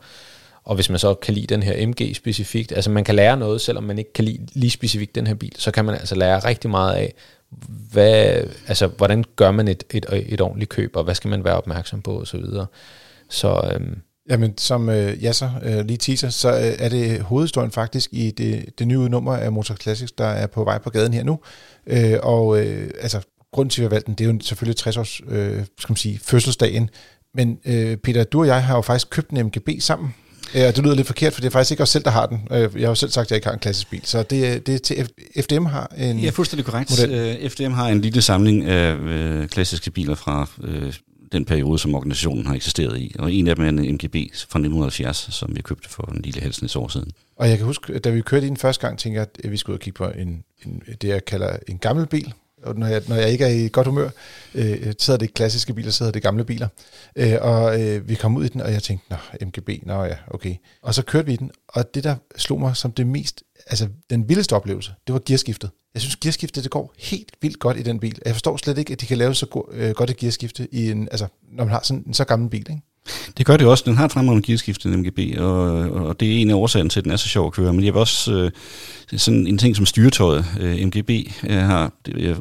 og 0.63 0.75
hvis 0.75 0.89
man 0.89 0.99
så 0.99 1.13
kan 1.13 1.33
lide 1.33 1.47
den 1.47 1.63
her 1.63 1.87
MG 1.87 2.15
specifikt, 2.15 2.71
altså 2.71 2.89
man 2.89 3.03
kan 3.03 3.15
lære 3.15 3.37
noget, 3.37 3.61
selvom 3.61 3.83
man 3.83 3.97
ikke 3.97 4.13
kan 4.13 4.25
lide 4.25 4.47
lige 4.53 4.71
specifikt 4.71 5.15
den 5.15 5.27
her 5.27 5.33
bil, 5.33 5.53
så 5.57 5.71
kan 5.71 5.85
man 5.85 5.95
altså 5.95 6.15
lære 6.15 6.39
rigtig 6.39 6.69
meget 6.69 6.93
af, 6.95 7.13
hvad, 7.91 8.43
altså, 8.67 8.87
hvordan 8.87 9.23
gør 9.35 9.51
man 9.51 9.67
et, 9.67 9.83
et, 9.93 10.05
et 10.11 10.41
ordentligt 10.41 10.69
køb, 10.69 10.95
og 10.95 11.03
hvad 11.03 11.15
skal 11.15 11.29
man 11.29 11.43
være 11.43 11.57
opmærksom 11.57 12.01
på, 12.01 12.19
og 12.19 12.27
så 12.27 12.37
videre. 12.37 12.65
Så, 13.29 13.71
øhm, 13.73 14.01
Jamen, 14.29 14.57
som 14.57 14.89
øh, 14.89 15.23
Jasser 15.23 15.51
øh, 15.63 15.85
lige 15.85 15.97
teaser, 15.97 16.29
så 16.29 16.49
øh, 16.49 16.73
er 16.79 16.89
det 16.89 17.21
hovedhistorien 17.21 17.71
faktisk 17.71 18.09
i 18.13 18.31
det, 18.31 18.79
det 18.79 18.87
nye 18.87 19.09
nummer 19.09 19.35
af 19.35 19.51
Motor 19.51 19.75
Classics, 19.75 20.11
der 20.11 20.25
er 20.25 20.47
på 20.47 20.63
vej 20.63 20.77
på 20.77 20.89
gaden 20.89 21.13
her 21.13 21.23
nu. 21.23 21.39
Øh, 21.87 22.19
og 22.23 22.59
øh, 22.59 22.91
altså, 23.01 23.21
grunden 23.51 23.69
til, 23.69 23.81
at 23.81 23.83
vi 23.83 23.85
har 23.85 23.89
valgt 23.89 24.07
den, 24.07 24.15
det 24.15 24.27
er 24.27 24.33
jo 24.33 24.39
selvfølgelig 24.41 24.77
60 24.77 24.97
års 24.97 25.21
øh, 25.27 25.63
skal 25.79 25.91
man 25.91 25.97
sige, 25.97 26.19
fødselsdagen. 26.19 26.89
Men 27.33 27.59
øh, 27.65 27.97
Peter, 27.97 28.23
du 28.23 28.39
og 28.39 28.47
jeg 28.47 28.63
har 28.63 28.75
jo 28.75 28.81
faktisk 28.81 29.09
købt 29.09 29.29
en 29.29 29.45
MGB 29.45 29.69
sammen. 29.79 30.13
Ja, 30.53 30.67
det 30.71 30.77
lyder 30.83 30.95
lidt 30.95 31.07
forkert, 31.07 31.33
for 31.33 31.41
det 31.41 31.47
er 31.47 31.51
faktisk 31.51 31.71
ikke 31.71 31.83
os 31.83 31.89
selv, 31.89 32.03
der 32.03 32.11
har 32.11 32.25
den. 32.25 32.47
Øh, 32.51 32.57
jeg 32.59 32.81
har 32.81 32.87
jo 32.87 32.95
selv 32.95 33.11
sagt, 33.11 33.25
at 33.25 33.31
jeg 33.31 33.37
ikke 33.37 33.47
har 33.47 33.53
en 33.53 33.59
klassisk 33.59 33.89
bil. 33.89 34.01
Så 34.03 34.23
det, 34.23 34.67
det 34.67 34.75
er 34.75 34.79
til 34.79 35.09
FDM 35.41 35.65
har 35.65 35.93
en 35.97 36.19
Ja, 36.19 36.29
fuldstændig 36.29 36.65
korrekt. 36.65 36.89
Model. 37.01 37.49
FDM 37.49 37.71
har 37.71 37.87
en 37.87 38.01
lille 38.01 38.21
samling 38.21 38.65
af 38.65 38.95
øh, 38.95 39.47
klassiske 39.47 39.91
biler 39.91 40.15
fra 40.15 40.49
øh, 40.63 40.93
den 41.31 41.45
periode, 41.45 41.79
som 41.79 41.95
organisationen 41.95 42.45
har 42.45 42.55
eksisteret 42.55 42.99
i. 42.99 43.15
Og 43.19 43.33
en 43.33 43.47
af 43.47 43.55
dem 43.55 43.65
er 43.65 43.69
en 43.69 43.93
MGB 43.93 44.15
fra 44.33 44.59
1970, 44.59 45.27
som 45.31 45.55
vi 45.55 45.61
købte 45.61 45.89
for 45.89 46.11
en 46.15 46.21
lille 46.21 46.41
halsens 46.41 46.75
år 46.75 46.87
siden. 46.87 47.11
Og 47.37 47.49
jeg 47.49 47.57
kan 47.57 47.65
huske, 47.65 47.99
da 47.99 48.09
vi 48.09 48.21
kørte 48.21 48.45
i 48.45 48.49
den 48.49 48.57
første 48.57 48.87
gang, 48.87 48.99
tænkte 48.99 49.19
jeg, 49.19 49.27
at 49.43 49.51
vi 49.51 49.57
skulle 49.57 49.73
ud 49.73 49.77
og 49.77 49.81
kigge 49.81 49.97
på 49.97 50.05
en, 50.05 50.43
en, 50.65 50.81
det, 51.01 51.07
jeg 51.07 51.25
kalder 51.25 51.57
en 51.67 51.77
gammel 51.77 52.07
bil, 52.07 52.33
og 52.63 52.75
når 52.75 52.87
jeg, 52.87 53.01
når 53.07 53.15
jeg 53.15 53.29
ikke 53.29 53.45
er 53.45 53.49
i 53.49 53.69
godt 53.71 53.87
humør, 53.87 54.09
øh, 54.55 54.71
øh 54.71 54.93
så 54.99 55.13
er 55.13 55.17
det 55.17 55.33
klassiske 55.33 55.73
biler, 55.73 55.91
så 55.91 56.05
er 56.05 56.11
det 56.11 56.21
gamle 56.21 56.43
biler. 56.43 56.67
Øh, 57.15 57.37
og 57.41 57.81
øh, 57.81 58.09
vi 58.09 58.15
kom 58.15 58.37
ud 58.37 58.45
i 58.45 58.47
den, 58.47 58.61
og 58.61 58.73
jeg 58.73 58.83
tænkte, 58.83 59.07
nå, 59.09 59.17
MGB, 59.45 59.69
nå 59.83 60.03
ja, 60.03 60.15
okay. 60.27 60.55
Og 60.81 60.93
så 60.93 61.01
kørte 61.01 61.25
vi 61.25 61.35
den, 61.35 61.51
og 61.67 61.95
det, 61.95 62.03
der 62.03 62.15
slog 62.37 62.59
mig 62.59 62.75
som 62.77 62.91
det 62.91 63.07
mest, 63.07 63.43
altså 63.67 63.87
den 64.09 64.29
vildeste 64.29 64.55
oplevelse, 64.55 64.91
det 65.07 65.13
var 65.13 65.21
gearskiftet. 65.25 65.69
Jeg 65.93 66.01
synes, 66.01 66.15
gearskiftet 66.15 66.63
det 66.63 66.71
går 66.71 66.93
helt 66.97 67.31
vildt 67.41 67.59
godt 67.59 67.77
i 67.77 67.81
den 67.81 67.99
bil. 67.99 68.19
Jeg 68.25 68.33
forstår 68.33 68.57
slet 68.57 68.77
ikke, 68.77 68.93
at 68.93 69.01
de 69.01 69.05
kan 69.05 69.17
lave 69.17 69.35
så 69.35 69.45
go- 69.45 69.71
øh, 69.71 69.91
godt 69.91 70.09
et 70.09 70.17
gearskifte, 70.17 70.67
i 70.71 70.91
en, 70.91 71.07
altså, 71.11 71.27
når 71.51 71.63
man 71.63 71.73
har 71.73 71.81
sådan 71.83 72.03
en 72.07 72.13
så 72.13 72.23
gammel 72.23 72.49
bil. 72.49 72.65
Ikke? 72.69 72.81
Det 73.37 73.45
gør 73.45 73.57
det 73.57 73.67
også. 73.67 73.83
Den 73.87 73.97
har 73.97 74.05
et 74.05 74.11
fremragende 74.11 74.47
gearskift, 74.47 74.83
den 74.83 74.99
MGB, 74.99 75.19
og, 75.37 75.65
og 75.91 76.19
det 76.19 76.27
er 76.27 76.41
en 76.41 76.49
af 76.49 76.53
årsagerne 76.53 76.89
til, 76.89 76.99
at 76.99 77.03
den 77.03 77.11
er 77.11 77.15
så 77.15 77.27
sjov 77.27 77.47
at 77.47 77.53
køre. 77.53 77.73
Men 77.73 77.85
jeg 77.85 77.93
vil 77.93 77.99
også 77.99 78.33
øh, 78.33 78.51
sådan 79.17 79.47
en 79.47 79.57
ting 79.57 79.75
som 79.75 79.85
styretøjet. 79.85 80.45
Øh, 80.59 80.85
MGB 80.85 81.09
øh, 81.49 81.57
har 81.57 81.91
det 82.05 82.29
er 82.29 82.35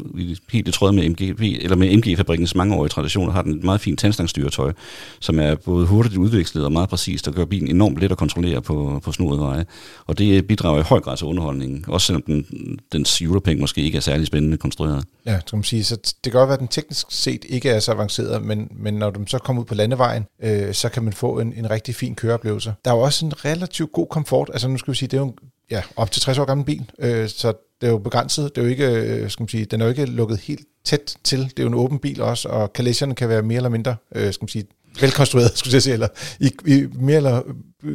helt 0.52 0.68
i 0.68 0.70
tråd 0.70 0.92
med 0.92 1.08
MGB, 1.08 1.40
eller 1.40 1.76
med 1.76 1.96
MG-fabrikkens 1.96 2.54
mangeårige 2.54 2.88
traditioner, 2.88 3.32
har 3.32 3.42
den 3.42 3.54
et 3.58 3.64
meget 3.64 3.80
fint 3.80 3.98
tandstangstyretøj, 3.98 4.72
som 5.20 5.38
er 5.38 5.54
både 5.54 5.86
hurtigt 5.86 6.16
udvekslet 6.16 6.64
og 6.64 6.72
meget 6.72 6.88
præcist, 6.88 7.28
og 7.28 7.34
gør 7.34 7.44
bilen 7.44 7.68
enormt 7.68 7.98
let 7.98 8.12
at 8.12 8.18
kontrollere 8.18 8.62
på, 8.62 9.00
på 9.04 9.12
snoede 9.12 9.40
veje. 9.40 9.64
Og 10.06 10.18
det 10.18 10.46
bidrager 10.46 10.80
i 10.80 10.82
høj 10.82 11.00
grad 11.00 11.16
til 11.16 11.26
underholdningen, 11.26 11.84
også 11.88 12.06
selvom 12.06 12.22
den, 12.22 12.46
dens 12.92 13.22
Europeng 13.22 13.60
måske 13.60 13.80
ikke 13.80 13.96
er 13.96 14.00
særlig 14.00 14.26
spændende 14.26 14.56
konstrueret. 14.56 15.04
Ja, 15.26 15.40
skal 15.40 15.56
man 15.56 15.64
sige. 15.64 15.84
Så 15.84 15.96
det 15.96 16.32
kan 16.32 16.32
godt 16.32 16.48
være, 16.48 16.54
at 16.54 16.60
den 16.60 16.68
teknisk 16.68 17.06
set 17.10 17.44
ikke 17.48 17.70
er 17.70 17.80
så 17.80 17.92
avanceret, 17.92 18.42
men, 18.42 18.68
men 18.76 18.94
når 18.94 19.10
de 19.10 19.24
så 19.26 19.38
kommer 19.38 19.62
ud 19.62 19.66
på 19.66 19.74
landevejen, 19.74 20.24
øh, 20.42 20.51
Øh, 20.52 20.74
så 20.74 20.88
kan 20.88 21.02
man 21.02 21.12
få 21.12 21.38
en, 21.38 21.52
en 21.52 21.70
rigtig 21.70 21.94
fin 21.94 22.14
køreoplevelse. 22.14 22.74
Der 22.84 22.90
er 22.90 22.94
jo 22.94 23.00
også 23.00 23.26
en 23.26 23.44
relativt 23.44 23.92
god 23.92 24.06
komfort. 24.06 24.50
Altså 24.52 24.68
nu 24.68 24.78
skal 24.78 24.92
vi 24.92 24.96
sige, 24.96 25.08
det 25.08 25.16
er 25.16 25.20
jo 25.20 25.26
en, 25.26 25.34
ja, 25.70 25.82
op 25.96 26.10
til 26.10 26.22
60 26.22 26.38
år 26.38 26.44
gammel 26.44 26.66
bil, 26.66 26.90
øh, 26.98 27.28
så 27.28 27.52
det 27.80 27.86
er 27.86 27.90
jo 27.90 27.98
begrænset. 27.98 28.54
Det 28.54 28.60
er 28.60 28.64
jo 28.64 28.70
ikke, 28.70 28.86
øh, 28.86 29.30
skal 29.30 29.42
man 29.42 29.48
sige, 29.48 29.64
den 29.64 29.80
er 29.80 29.84
jo 29.84 29.90
ikke 29.90 30.06
lukket 30.06 30.38
helt 30.38 30.66
tæt 30.84 31.16
til. 31.24 31.38
Det 31.40 31.58
er 31.58 31.62
jo 31.62 31.68
en 31.68 31.74
åben 31.74 31.98
bil 31.98 32.22
også, 32.22 32.48
og 32.48 32.72
kalesierne 32.72 33.14
kan 33.14 33.28
være 33.28 33.42
mere 33.42 33.56
eller 33.56 33.70
mindre, 33.70 33.96
øh, 34.14 34.32
skal 34.32 34.42
man 34.44 34.48
sige, 34.48 34.64
velkonstrueret, 35.00 35.52
skulle 35.58 35.74
jeg 35.74 35.82
sige, 35.82 35.92
eller 35.92 36.08
i, 36.40 36.50
i 36.66 36.86
mere 36.92 37.16
eller 37.16 37.42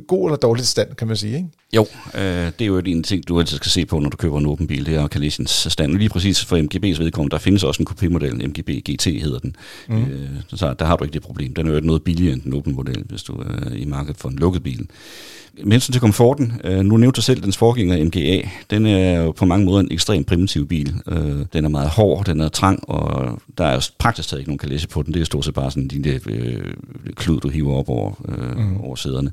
god 0.07 0.27
eller 0.27 0.37
dårlig 0.37 0.65
stand, 0.65 0.95
kan 0.95 1.07
man 1.07 1.17
sige, 1.17 1.35
ikke? 1.35 1.49
Jo, 1.75 1.87
øh, 2.15 2.21
det 2.21 2.61
er 2.61 2.65
jo 2.65 2.77
en 2.77 3.03
ting, 3.03 3.27
du 3.27 3.39
altid 3.39 3.57
skal 3.57 3.71
se 3.71 3.85
på, 3.85 3.99
når 3.99 4.09
du 4.09 4.17
køber 4.17 4.37
en 4.37 4.45
åben 4.45 4.67
bil, 4.67 4.85
det 4.85 4.95
er 4.95 5.07
Calesiens 5.07 5.67
stand. 5.69 5.97
Lige 5.97 6.09
præcis 6.09 6.45
for 6.45 6.57
MGB's 6.57 7.03
vedkommende, 7.03 7.31
der 7.33 7.37
findes 7.37 7.63
også 7.63 7.83
en 7.83 7.87
coupé-model, 7.89 8.47
MGB 8.47 8.69
GT 8.69 9.05
hedder 9.05 9.39
den. 9.39 9.55
Mm. 9.89 10.03
Øh, 10.03 10.29
så 10.47 10.75
der 10.79 10.85
har 10.85 10.95
du 10.95 11.03
ikke 11.03 11.13
det 11.13 11.21
problem. 11.21 11.53
Den 11.53 11.67
er 11.67 11.73
jo 11.73 11.79
noget 11.79 12.03
billigere 12.03 12.33
end 12.33 12.41
den 12.41 12.53
åbne 12.53 12.73
model, 12.73 13.03
hvis 13.05 13.23
du 13.23 13.33
er 13.33 13.73
i 13.75 13.85
markedet 13.85 14.17
for 14.17 14.29
en 14.29 14.35
lukket 14.35 14.63
bil. 14.63 14.87
hensyn 15.71 15.91
til 15.91 16.01
komforten, 16.01 16.61
øh, 16.63 16.79
nu 16.79 16.97
nævnte 16.97 17.15
du 17.15 17.21
selv 17.21 17.43
dens 17.43 17.57
forgænger 17.57 18.05
MGA, 18.05 18.49
den 18.69 18.85
er 18.85 19.21
jo 19.21 19.31
på 19.31 19.45
mange 19.45 19.65
måder 19.65 19.79
en 19.79 19.91
ekstremt 19.91 20.27
primitiv 20.27 20.67
bil. 20.67 20.93
Øh, 21.07 21.45
den 21.53 21.65
er 21.65 21.69
meget 21.69 21.89
hård, 21.89 22.25
den 22.25 22.41
er 22.41 22.49
trang, 22.49 22.89
og 22.89 23.39
der 23.57 23.65
er 23.65 23.73
jo 23.73 23.81
praktisk 23.97 24.29
taget 24.29 24.39
ikke 24.39 24.49
nogen 24.49 24.59
kalesse 24.59 24.87
på 24.87 25.01
den. 25.01 25.13
Det 25.13 25.21
er 25.21 25.25
stort 25.25 25.45
set 25.45 25.53
bare 25.53 25.71
sådan 25.71 25.83
en 25.83 25.89
lille 25.89 26.19
øh, 26.29 26.73
klud, 27.15 27.39
du 27.39 27.49
hiver 27.49 27.73
op 27.73 27.89
over, 27.89 28.25
øh, 28.29 28.57
mm. 28.57 28.77
over 28.81 28.95
sæderne. 28.95 29.31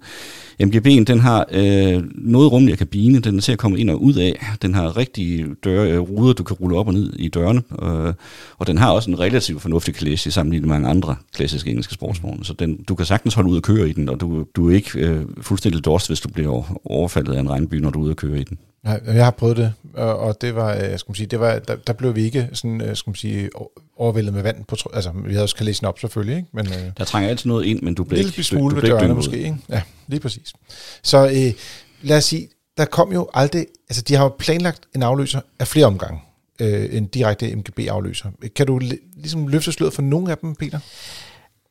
MGB'en, 0.63 1.05
den 1.05 1.21
har 1.21 1.47
øh, 1.53 2.03
noget 2.15 2.53
rummeligere 2.53 2.77
kabine, 2.77 3.21
den 3.21 3.37
er 3.37 3.41
til 3.41 3.53
at 3.53 3.59
komme 3.59 3.79
ind 3.79 3.91
og 3.91 4.03
ud 4.03 4.15
af. 4.15 4.47
Den 4.63 4.75
har 4.75 4.97
rigtige 4.97 5.47
døre, 5.65 5.91
øh, 5.91 6.01
ruder, 6.01 6.33
du 6.33 6.43
kan 6.43 6.57
rulle 6.57 6.77
op 6.77 6.87
og 6.87 6.95
ned 6.95 7.13
i 7.17 7.29
dørene, 7.29 7.63
øh, 7.83 8.15
og 8.59 8.67
den 8.67 8.79
har 8.79 8.91
også 8.91 9.11
en 9.11 9.21
relativt 9.21 9.63
fornuftig 9.63 9.95
kalesse 9.95 10.31
sammenlignet 10.31 10.69
med 10.69 10.75
mange 10.75 10.89
andre 10.89 11.17
klassiske 11.35 11.71
engelske 11.71 11.95
sportsvogne. 11.95 12.45
Så 12.45 12.53
den, 12.53 12.85
du 12.89 12.95
kan 12.95 13.07
sagtens 13.07 13.35
holde 13.35 13.51
ud 13.51 13.57
og 13.57 13.63
køre 13.63 13.89
i 13.89 13.93
den, 13.93 14.09
og 14.09 14.21
du, 14.21 14.45
du 14.57 14.71
er 14.71 14.75
ikke 14.75 14.99
øh, 14.99 15.23
fuldstændig 15.41 15.85
dorst, 15.85 16.09
hvis 16.09 16.21
du 16.21 16.29
bliver 16.29 16.79
overfaldet 16.85 17.35
af 17.35 17.41
en 17.41 17.51
regnby, 17.51 17.75
når 17.75 17.91
du 17.91 17.99
er 17.99 18.03
ude 18.03 18.13
og 18.13 18.17
køre 18.17 18.41
i 18.41 18.45
den. 18.45 18.59
Nej, 18.85 19.01
jeg 19.07 19.25
har 19.25 19.31
prøvet 19.31 19.57
det, 19.57 19.73
og 19.95 20.41
det 20.41 20.55
var, 20.55 20.75
øh, 20.75 20.99
skal 20.99 21.11
man 21.11 21.15
sige, 21.15 21.27
det 21.27 21.41
var, 21.41 21.59
der, 21.59 21.77
der 21.77 21.93
blev 21.93 22.17
vi 22.17 22.25
ikke 22.25 22.49
sådan, 22.53 22.81
øh, 22.81 22.97
skal 22.97 23.11
man 23.11 23.15
sige, 23.15 23.51
overvældet 23.97 24.35
med 24.35 24.43
vand 24.43 24.65
på, 24.65 24.77
altså 24.95 25.13
vi 25.25 25.33
havde 25.33 25.43
også 25.43 25.57
kalesen 25.57 25.87
op 25.87 25.99
selvfølgelig, 25.99 26.37
ikke? 26.37 26.49
Men, 26.53 26.67
øh, 26.67 26.91
der 26.99 27.05
trænger 27.05 27.31
altid 27.31 27.49
noget 27.49 27.65
ind, 27.65 27.83
men 27.83 27.95
du 27.95 28.05
bliver 28.05 28.27
ikke, 28.27 28.43
smule 28.43 28.75
du, 28.75 28.81
du 28.81 28.87
ved 28.87 28.91
dørene 28.91 29.15
måske, 29.15 29.37
ikke? 29.37 29.57
Ja, 29.69 29.83
lige 30.07 30.21
præcis. 30.21 30.53
Så 31.03 31.27
øh, 31.27 31.53
lad 32.03 32.17
os 32.17 32.25
sige, 32.25 32.49
der 32.77 32.85
kom 32.85 33.13
jo 33.13 33.29
aldrig, 33.35 33.67
altså 33.91 34.03
de 34.03 34.15
har 34.15 34.25
jo 34.25 34.35
planlagt 34.39 34.81
en 34.95 35.03
afløser 35.03 35.41
af 35.59 35.69
flere 35.69 35.87
omgange, 35.87 36.21
øh, 36.61 36.97
en 36.97 37.07
direkte 37.07 37.57
MGB-afløser. 37.57 38.31
Kan 38.57 38.67
du 38.67 38.81
ligesom 39.17 39.49
løfte 39.49 39.73
sløret 39.73 39.93
for 39.95 40.03
nogle 40.03 40.31
af 40.31 40.39
dem, 40.39 40.55
Peter? 40.55 40.79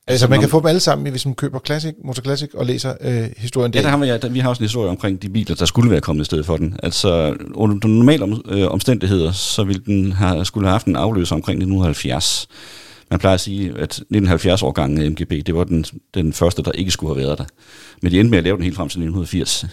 Altså, 0.07 0.27
man 0.27 0.39
kan 0.39 0.49
få 0.49 0.59
dem 0.59 0.65
alle 0.65 0.79
sammen, 0.79 1.11
hvis 1.11 1.25
man 1.25 1.35
køber 1.35 1.59
Classic, 1.65 1.93
Motor 2.05 2.21
Classic 2.23 2.49
og 2.53 2.65
læser 2.65 2.93
øh, 3.01 3.29
historien 3.37 3.73
der. 3.73 3.79
Ja, 3.79 3.83
der 3.83 3.89
har 3.89 3.97
vi, 3.97 4.05
ja, 4.05 4.17
der, 4.17 4.29
vi 4.29 4.39
har 4.39 4.49
også 4.49 4.59
en 4.59 4.65
historie 4.65 4.89
omkring 4.89 5.21
de 5.21 5.29
biler, 5.29 5.55
der 5.55 5.65
skulle 5.65 5.91
være 5.91 6.01
kommet 6.01 6.21
i 6.21 6.25
stedet 6.25 6.45
for 6.45 6.57
den. 6.57 6.77
Altså, 6.83 7.35
under 7.53 7.87
normale 7.87 8.23
om, 8.23 8.41
øh, 8.49 8.67
omstændigheder, 8.67 9.31
så 9.31 9.63
ville 9.63 9.81
den 9.85 10.11
have, 10.11 10.45
skulle 10.45 10.67
have 10.67 10.71
haft 10.71 10.85
en 10.85 10.95
afløser 10.95 11.35
omkring 11.35 11.57
1970. 11.57 12.47
Man 13.13 13.19
plejer 13.19 13.33
at 13.33 13.41
sige, 13.41 13.73
at 13.77 14.03
1970-årgangen 14.13 15.01
af 15.01 15.11
MGB, 15.11 15.31
det 15.45 15.55
var 15.55 15.63
den, 15.63 15.85
den 16.13 16.33
første, 16.33 16.63
der 16.63 16.71
ikke 16.71 16.91
skulle 16.91 17.15
have 17.15 17.27
været 17.27 17.37
der. 17.37 17.45
Men 18.01 18.11
de 18.11 18.19
endte 18.19 18.29
med 18.29 18.37
at 18.37 18.43
lave 18.43 18.55
den 18.55 18.63
helt 18.63 18.75
frem 18.75 18.89
til 18.89 18.99
1980. 18.99 19.65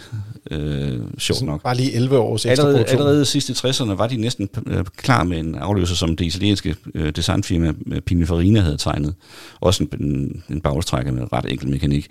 Øh, 0.51 0.99
sjovt 1.17 1.41
nok. 1.41 1.63
Bare 1.63 1.75
lige 1.75 1.93
11 1.93 2.17
års 2.17 2.45
ekstra 2.45 2.67
allerede, 2.67 2.85
allerede 2.89 3.25
sidst 3.25 3.49
i 3.49 3.51
60'erne 3.51 3.91
var 3.91 4.07
de 4.07 4.17
næsten 4.17 4.49
øh, 4.67 4.85
klar 4.97 5.23
med 5.23 5.39
en 5.39 5.55
afløser, 5.55 5.95
som 5.95 6.15
det 6.15 6.25
italienske 6.25 6.75
øh, 6.95 7.11
designfirma 7.15 7.73
Pininfarina 8.05 8.59
havde 8.59 8.77
tegnet. 8.77 9.13
Også 9.59 9.83
en, 9.83 10.05
en, 10.05 10.43
en 10.49 10.61
bagstrækker 10.61 11.11
med 11.11 11.33
ret 11.33 11.51
enkel 11.51 11.69
mekanik. 11.69 12.07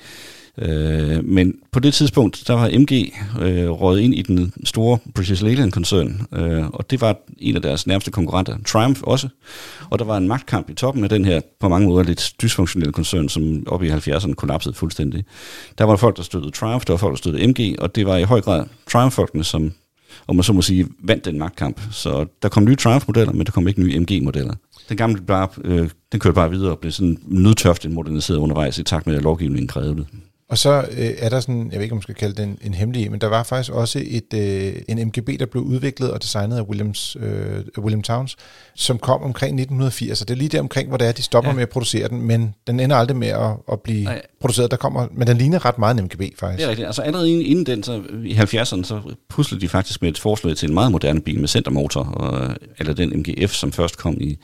Øh, 0.60 1.24
men 1.24 1.54
på 1.72 1.80
det 1.80 1.94
tidspunkt, 1.94 2.42
der 2.46 2.54
var 2.54 2.70
MG 2.78 3.12
øh, 3.40 3.70
røget 3.70 4.00
ind 4.00 4.14
i 4.14 4.22
den 4.22 4.52
store 4.64 4.98
British 5.14 5.44
Leyland-koncern, 5.44 6.26
øh, 6.32 6.68
og 6.68 6.90
det 6.90 7.00
var 7.00 7.16
en 7.38 7.56
af 7.56 7.62
deres 7.62 7.86
nærmeste 7.86 8.10
konkurrenter, 8.10 8.56
Triumph 8.66 9.00
også. 9.02 9.28
Og 9.90 9.98
der 9.98 10.04
var 10.04 10.16
en 10.16 10.28
magtkamp 10.28 10.70
i 10.70 10.74
toppen 10.74 11.04
af 11.04 11.10
den 11.10 11.24
her, 11.24 11.40
på 11.60 11.68
mange 11.68 11.88
måder 11.88 12.04
lidt 12.04 12.32
dysfunktionelle 12.42 12.92
koncern, 12.92 13.28
som 13.28 13.62
op 13.66 13.82
i 13.82 13.90
70'erne 13.90 14.34
kollapsede 14.34 14.74
fuldstændig. 14.74 15.24
Der 15.78 15.84
var 15.84 15.96
folk, 15.96 16.16
der 16.16 16.22
støttede 16.22 16.52
Triumph, 16.52 16.86
der 16.86 16.92
var 16.92 16.98
folk, 16.98 17.12
der 17.12 17.18
støttede 17.18 17.46
MG, 17.46 17.74
og 17.78 17.94
det 17.94 18.06
var 18.06 18.16
i 18.16 18.22
høj 18.22 18.40
grad 18.40 18.64
Triumph-folkene, 18.86 19.44
som 19.44 19.72
og 20.26 20.36
man 20.36 20.42
så 20.42 20.52
må 20.52 20.62
sige, 20.62 20.86
vandt 21.02 21.24
den 21.24 21.38
magtkamp. 21.38 21.80
Så 21.90 22.26
der 22.42 22.48
kom 22.48 22.64
nye 22.64 22.76
Triumph-modeller, 22.76 23.32
men 23.32 23.46
der 23.46 23.52
kom 23.52 23.68
ikke 23.68 23.80
nye 23.80 24.00
MG-modeller. 24.00 24.54
Den 24.88 24.96
gamle 24.96 25.22
bare, 25.22 25.48
øh, 25.64 25.90
den 26.12 26.20
kørte 26.20 26.34
bare 26.34 26.50
videre 26.50 26.70
og 26.70 26.78
blev 26.78 26.92
sådan 26.92 27.18
nødtørft 27.22 27.90
moderniseret 27.90 28.38
undervejs 28.38 28.78
i 28.78 28.82
takt 28.82 29.06
med, 29.06 29.16
at 29.16 29.22
lovgivningen 29.22 29.68
krævede 29.68 29.96
det. 29.96 30.06
Og 30.50 30.58
så 30.58 30.84
øh, 30.90 31.10
er 31.18 31.28
der 31.28 31.40
sådan, 31.40 31.68
jeg 31.70 31.78
ved 31.78 31.82
ikke, 31.82 31.92
om 31.92 31.96
man 31.96 32.02
skal 32.02 32.14
kalde 32.14 32.34
det 32.34 32.42
en, 32.42 32.58
en 32.62 32.74
hemmelig, 32.74 33.10
men 33.10 33.20
der 33.20 33.26
var 33.26 33.42
faktisk 33.42 33.72
også 33.72 34.02
et, 34.06 34.34
øh, 34.34 34.72
en 34.88 35.06
MGB, 35.06 35.40
der 35.40 35.46
blev 35.46 35.62
udviklet 35.62 36.10
og 36.10 36.22
designet 36.22 36.56
af 36.56 36.62
Williams, 36.62 37.16
øh, 37.20 37.64
William 37.78 38.02
Towns, 38.02 38.36
som 38.74 38.98
kom 38.98 39.22
omkring 39.22 39.60
1980. 39.60 40.22
Og 40.22 40.28
det 40.28 40.34
er 40.34 40.38
lige 40.38 40.48
der 40.48 40.60
omkring, 40.60 40.88
hvor 40.88 40.96
det 40.96 41.06
er, 41.06 41.12
de 41.12 41.22
stopper 41.22 41.50
ja. 41.50 41.54
med 41.54 41.62
at 41.62 41.68
producere 41.68 42.08
den, 42.08 42.22
men 42.22 42.54
den 42.66 42.80
ender 42.80 42.96
aldrig 42.96 43.16
med 43.16 43.28
at, 43.28 43.50
at 43.72 43.80
blive 43.80 44.04
Nej. 44.04 44.22
produceret. 44.40 44.70
Der 44.70 44.76
kommer, 44.76 45.06
men 45.14 45.26
den 45.26 45.36
ligner 45.36 45.64
ret 45.64 45.78
meget 45.78 45.98
en 45.98 46.04
MGB, 46.04 46.22
faktisk. 46.38 46.58
Det 46.58 46.64
er 46.64 46.68
rigtigt. 46.68 46.86
Altså 46.86 47.02
allerede 47.02 47.32
inden 47.42 47.66
den, 47.66 47.82
så 47.82 48.02
i 48.24 48.34
70'erne, 48.34 48.84
så 48.84 49.14
puslede 49.28 49.60
de 49.60 49.68
faktisk 49.68 50.02
med 50.02 50.10
et 50.10 50.18
forslag 50.18 50.56
til 50.56 50.68
en 50.68 50.74
meget 50.74 50.92
moderne 50.92 51.20
bil 51.20 51.40
med 51.40 51.48
centermotor, 51.48 52.04
og, 52.04 52.54
eller 52.78 52.92
den 52.92 53.18
MGF, 53.18 53.52
som 53.52 53.72
først 53.72 53.98
kom 53.98 54.16
i, 54.20 54.38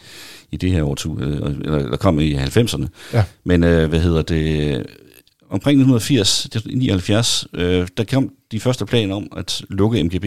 i 0.53 0.57
det 0.57 0.73
her 0.73 0.83
år, 0.83 1.21
eller, 1.21 1.77
eller 1.77 1.97
kom 1.97 2.21
i 2.21 2.35
90'erne. 2.35 2.87
Ja. 3.13 3.25
Men 3.45 3.65
øh, 3.65 3.89
hvad 3.89 4.01
hedder 4.01 4.23
det 4.23 4.87
omkring 5.51 5.83
1980-79, 5.83 7.47
øh, 7.55 7.89
der 7.97 8.05
kom 8.11 8.31
de 8.53 8.61
første 8.61 8.87
planer 8.87 9.15
om 9.15 9.29
at 9.37 9.63
lukke 9.69 10.05
MGB 10.05 10.25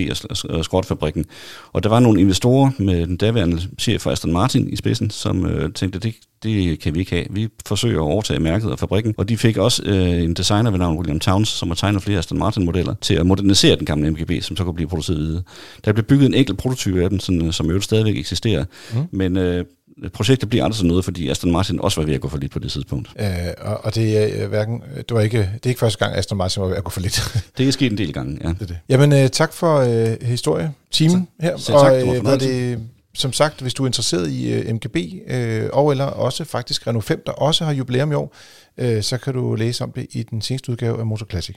og 0.49 0.65
skrotfabrikken. 0.65 1.25
Og 1.73 1.84
der 1.84 1.89
var 1.89 1.99
nogle 1.99 2.21
investorer 2.21 2.71
med 2.77 3.08
den 3.08 3.17
daværende 3.17 3.62
chef 3.79 4.01
for 4.01 4.12
Aston 4.12 4.34
Martin 4.34 4.69
i 4.73 4.75
spidsen, 4.75 5.10
som 5.10 5.45
øh, 5.45 5.73
tænkte, 5.73 5.99
det, 5.99 6.15
det 6.43 6.79
kan 6.79 6.95
vi 6.95 6.99
ikke 6.99 7.12
have. 7.12 7.25
Vi 7.29 7.47
forsøger 7.65 7.99
at 7.99 8.03
overtage 8.03 8.39
mærket 8.39 8.71
og 8.71 8.79
fabrikken. 8.79 9.13
Og 9.17 9.29
de 9.29 9.38
fik 9.38 9.58
også 9.58 9.84
øh, 9.86 10.23
en 10.23 10.34
designer 10.34 10.71
ved 10.71 10.79
navn 10.79 10.97
William 10.97 11.19
Towns, 11.19 11.49
som 11.49 11.67
har 11.67 11.75
tegnet 11.75 12.03
flere 12.03 12.19
Aston 12.19 12.39
Martin-modeller, 12.39 12.95
til 13.01 13.13
at 13.13 13.25
modernisere 13.25 13.75
den 13.75 13.86
gamle 13.86 14.12
MGB, 14.12 14.32
som 14.41 14.58
så 14.58 14.63
kunne 14.63 14.73
blive 14.75 14.89
produceret 14.89 15.19
videre. 15.19 15.43
Der 15.86 15.93
blev 15.93 16.05
bygget 16.05 16.25
en 16.25 16.34
enkelt 16.34 16.58
prototype 16.58 17.03
af 17.03 17.10
den, 17.10 17.19
sådan, 17.19 17.51
som 17.51 17.69
jo 17.71 17.82
stadigvæk 17.82 18.17
eksisterer. 18.17 18.65
Mm. 18.93 18.99
Men 19.12 19.38
øh, 19.38 19.65
projektet 20.13 20.49
bliver 20.49 20.71
sådan 20.71 20.88
noget, 20.88 21.05
fordi 21.05 21.29
Aston 21.29 21.51
Martin 21.51 21.81
også 21.81 22.01
var 22.01 22.05
ved 22.05 22.15
at 22.15 22.21
gå 22.21 22.27
for 22.27 22.38
lidt 22.38 22.51
på 22.51 22.59
det 22.59 22.71
tidspunkt. 22.71 23.09
Øh, 23.19 23.27
og, 23.62 23.85
og 23.85 23.95
det 23.95 24.17
er 24.17 24.43
øh, 24.43 24.49
hverken, 24.49 24.83
det 24.95 25.12
var 25.12 25.21
ikke, 25.21 25.38
det 25.38 25.65
er 25.65 25.69
ikke 25.69 25.79
første 25.79 26.05
gang, 26.05 26.17
Aston 26.17 26.38
Martin 26.38 26.62
var 26.62 26.67
ved 26.67 26.77
at 26.77 26.83
gå 26.83 26.89
for 26.89 27.01
lidt. 27.01 27.38
det 27.57 27.67
er 27.67 27.71
sket 27.71 27.91
en 27.91 27.97
del 27.97 28.13
gange, 28.13 28.39
ja. 28.43 28.49
Det 28.49 28.62
er 28.62 28.65
det. 28.65 28.79
Jamen, 28.89 29.13
øh, 29.13 29.29
tak 29.29 29.53
for 29.53 29.77
øh, 29.77 30.17
historie, 30.21 30.73
teamen 30.91 31.27
her. 31.39 31.57
Så, 31.57 31.73
og, 31.73 31.81
tak, 31.81 31.93
øh, 31.93 32.21
hvad 32.21 32.38
det, 32.38 32.79
som 33.15 33.33
sagt, 33.33 33.62
hvis 33.62 33.73
du 33.73 33.83
er 33.83 33.88
interesseret 33.88 34.29
i 34.31 34.53
øh, 34.53 34.73
MGB, 34.73 34.97
øh, 35.27 35.69
og 35.73 35.91
eller 35.91 36.05
også 36.05 36.43
faktisk 36.43 36.88
Renault 36.88 37.05
5, 37.05 37.23
der 37.25 37.31
også 37.31 37.65
har 37.65 37.73
jubilæum 37.73 38.12
i 38.12 38.15
år, 38.15 38.35
øh, 38.77 39.03
så 39.03 39.17
kan 39.17 39.33
du 39.33 39.55
læse 39.55 39.83
om 39.83 39.91
det 39.91 40.07
i 40.12 40.23
den 40.23 40.41
seneste 40.41 40.71
udgave 40.71 40.99
af 40.99 41.05
Motor 41.05 41.25
Classic. 41.29 41.55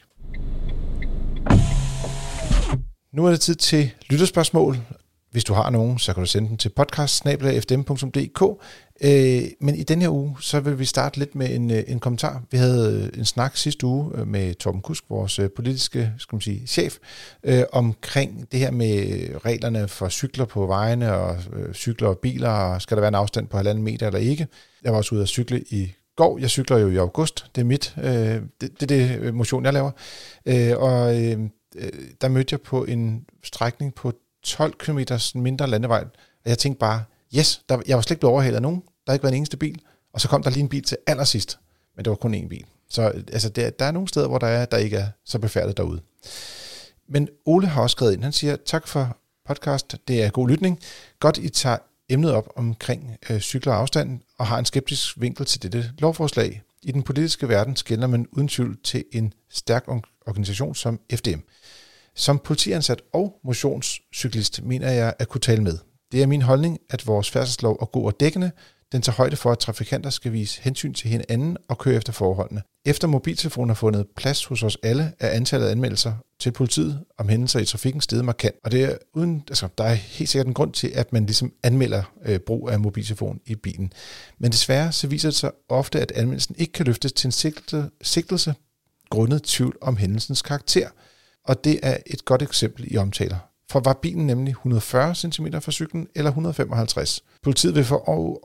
Nu 3.15 3.27
er 3.27 3.31
det 3.31 3.41
tid 3.41 3.55
til 3.55 3.91
lytterspørgsmål, 4.11 4.79
hvis 5.33 5.45
du 5.45 5.55
har 5.55 5.71
nogen, 5.71 5.99
så 5.99 6.13
kan 6.13 6.23
du 6.23 6.27
sende 6.27 6.49
dem 6.49 6.57
til 6.57 6.69
podcast 6.69 7.27
øh, 9.05 9.43
Men 9.61 9.75
i 9.75 9.83
den 9.83 10.03
her 10.03 10.09
uge, 10.09 10.37
så 10.41 10.61
vil 10.61 10.79
vi 10.79 10.85
starte 10.85 11.19
lidt 11.19 11.35
med 11.35 11.55
en, 11.55 11.71
øh, 11.71 11.85
en 11.87 11.99
kommentar. 11.99 12.43
Vi 12.51 12.59
havde 12.59 13.11
øh, 13.15 13.19
en 13.19 13.25
snak 13.25 13.57
sidste 13.57 13.87
uge 13.87 14.13
øh, 14.15 14.29
med 14.29 14.55
Torben 14.55 14.81
Kusk, 14.81 15.05
vores 15.11 15.41
politiske 15.57 16.13
skal 16.19 16.37
man 16.37 16.41
sige, 16.41 16.67
chef, 16.67 16.97
øh, 17.45 17.63
omkring 17.73 18.53
det 18.53 18.61
her 18.61 18.71
med 18.71 19.29
reglerne 19.45 19.89
for 19.89 20.09
cykler 20.09 20.45
på 20.45 20.67
vejene, 20.67 21.15
og 21.15 21.37
øh, 21.53 21.75
cykler 21.75 22.09
og 22.09 22.19
biler, 22.19 22.51
og 22.51 22.83
skal 22.83 22.97
der 22.97 23.01
være 23.01 23.09
en 23.09 23.15
afstand 23.15 23.49
på 23.49 23.57
halvanden 23.57 23.85
meter 23.85 24.07
eller 24.07 24.21
ikke. 24.21 24.47
Jeg 24.85 24.93
var 24.93 24.99
også 24.99 25.15
ude 25.15 25.23
at 25.23 25.29
cykle 25.29 25.65
i 25.71 25.93
går. 26.17 26.39
Jeg 26.39 26.51
cykler 26.51 26.79
jo 26.79 26.91
i 26.91 26.97
august. 26.97 27.47
Det 27.55 27.61
er 27.61 27.65
mit. 27.65 27.95
Øh, 27.99 28.43
det, 28.61 28.81
det 28.81 28.83
er 28.83 29.19
det 29.19 29.35
motion, 29.35 29.65
jeg 29.65 29.73
laver. 29.73 29.91
Øh, 30.47 30.73
og 30.77 31.23
øh, 31.23 31.39
der 32.21 32.29
mødte 32.29 32.53
jeg 32.53 32.61
på 32.61 32.85
en 32.85 33.25
strækning 33.45 33.95
på 33.95 34.13
12 34.43 34.75
km 34.79 34.99
mindre 35.35 35.67
landevej. 35.67 36.05
Og 36.45 36.51
jeg 36.51 36.59
tænkte 36.59 36.79
bare, 36.79 37.05
yes, 37.37 37.63
der, 37.69 37.83
jeg 37.87 37.97
var 37.97 38.03
slet 38.03 38.11
ikke 38.11 38.21
blevet 38.21 38.33
overhalet 38.33 38.57
af 38.57 38.63
nogen. 38.63 38.81
Der 38.81 39.13
har 39.13 39.13
ikke 39.13 39.23
været 39.23 39.33
en 39.33 39.37
eneste 39.37 39.57
bil. 39.57 39.81
Og 40.13 40.21
så 40.21 40.29
kom 40.29 40.43
der 40.43 40.51
lige 40.51 40.63
en 40.63 40.69
bil 40.69 40.83
til 40.83 40.97
allersidst. 41.07 41.59
Men 41.97 42.05
det 42.05 42.11
var 42.11 42.17
kun 42.17 42.35
én 42.35 42.49
bil. 42.49 42.65
Så 42.89 43.03
altså, 43.03 43.49
der, 43.49 43.71
der 43.71 43.85
er 43.85 43.91
nogle 43.91 44.09
steder, 44.09 44.29
hvor 44.29 44.39
der, 44.39 44.47
er, 44.47 44.65
der 44.65 44.77
ikke 44.77 44.97
er 44.97 45.07
så 45.25 45.39
befærdet 45.39 45.77
derude. 45.77 46.01
Men 47.09 47.29
Ole 47.47 47.67
har 47.67 47.83
også 47.83 47.95
skrevet 47.95 48.13
ind. 48.13 48.23
Han 48.23 48.33
siger, 48.33 48.57
tak 48.67 48.89
for 48.89 49.17
podcast. 49.49 49.97
Det 50.09 50.23
er 50.23 50.31
god 50.31 50.49
lytning. 50.49 50.81
Godt, 51.21 51.39
I 51.39 51.49
tager 51.49 51.77
emnet 52.09 52.33
op 52.33 52.49
omkring 52.57 53.17
øh, 53.31 53.41
cykler 53.41 53.73
og 53.73 53.79
afstand, 53.79 54.21
og 54.39 54.47
har 54.47 54.59
en 54.59 54.65
skeptisk 54.65 55.21
vinkel 55.21 55.47
til 55.47 55.63
dette 55.63 55.93
lovforslag. 55.99 56.63
I 56.83 56.93
den 56.93 57.03
politiske 57.03 57.49
verden 57.49 57.77
skældner 57.77 58.07
man 58.07 58.27
uden 58.33 58.49
tvivl 58.49 58.79
til 58.85 59.05
en 59.13 59.33
stærk 59.51 59.89
organisation 60.27 60.75
som 60.75 61.01
FDM. 61.15 61.41
Som 62.15 62.39
politiansat 62.39 63.03
og 63.13 63.41
motionscyklist 63.45 64.63
mener 64.63 64.91
jeg 64.91 65.15
at 65.19 65.29
kunne 65.29 65.41
tale 65.41 65.63
med. 65.63 65.79
Det 66.13 66.23
er 66.23 66.27
min 66.27 66.43
holdning, 66.43 66.79
at 66.91 67.07
vores 67.07 67.31
færdselslov 67.31 67.79
er 67.81 67.87
god 67.87 68.07
og 68.07 68.21
dækkende. 68.21 68.51
Den 68.93 69.03
tager 69.03 69.17
højde 69.17 69.37
for, 69.37 69.53
at 69.53 69.59
trafikanter 69.59 70.11
skal 70.11 70.33
vise 70.33 70.63
hensyn 70.63 70.95
til 70.95 71.11
hinanden 71.11 71.57
og 71.69 71.79
køre 71.79 71.95
efter 71.95 72.13
forholdene. 72.13 72.63
Efter 72.85 73.09
mobiltelefonen 73.09 73.69
har 73.71 73.75
fundet 73.75 74.07
plads 74.17 74.45
hos 74.45 74.63
os 74.63 74.79
alle, 74.83 75.13
er 75.21 75.29
antallet 75.29 75.67
af 75.67 75.71
anmeldelser 75.71 76.13
til 76.41 76.53
politiet 76.53 77.05
om 77.19 77.29
hændelser 77.29 77.61
i 77.61 77.65
trafikken 77.65 78.01
steget 78.01 78.25
markant. 78.25 78.55
Og 78.65 78.73
det 78.73 78.85
er 78.85 78.97
uden, 79.15 79.43
altså, 79.49 79.69
der 79.79 79.85
er 79.85 79.95
helt 79.95 80.31
sikkert 80.31 80.47
en 80.47 80.55
grund 80.55 80.73
til, 80.73 80.89
at 80.95 81.13
man 81.13 81.27
ligesom 81.27 81.53
anmelder 81.63 82.03
øh, 82.25 82.39
brug 82.39 82.71
af 82.71 82.81
mobiltelefon 82.81 83.41
i 83.47 83.55
bilen. 83.55 83.93
Men 84.39 84.53
desværre 84.53 84.93
så 84.93 85.07
viser 85.07 85.29
det 85.29 85.37
sig 85.37 85.51
ofte, 85.69 86.01
at 86.01 86.13
anmeldelsen 86.13 86.55
ikke 86.59 86.73
kan 86.73 86.87
løftes 86.87 87.13
til 87.13 87.29
en 87.29 87.33
sigtelse, 87.33 87.91
sigtelse 88.03 88.55
grundet 89.11 89.43
tvivl 89.43 89.77
om 89.81 89.97
hændelsens 89.97 90.43
karakter– 90.43 90.89
og 91.45 91.65
det 91.65 91.81
er 91.83 91.97
et 92.07 92.25
godt 92.25 92.43
eksempel, 92.43 92.95
I 92.95 92.97
omtaler. 92.97 93.37
For 93.71 93.81
var 93.81 93.93
bilen 93.93 94.27
nemlig 94.27 94.51
140 94.51 95.15
cm 95.15 95.47
fra 95.61 95.73
cyklen 95.73 96.09
eller 96.15 96.31
155? 96.31 97.25
Politiet 97.43 97.75
vil 97.75 97.85
få 97.85 97.97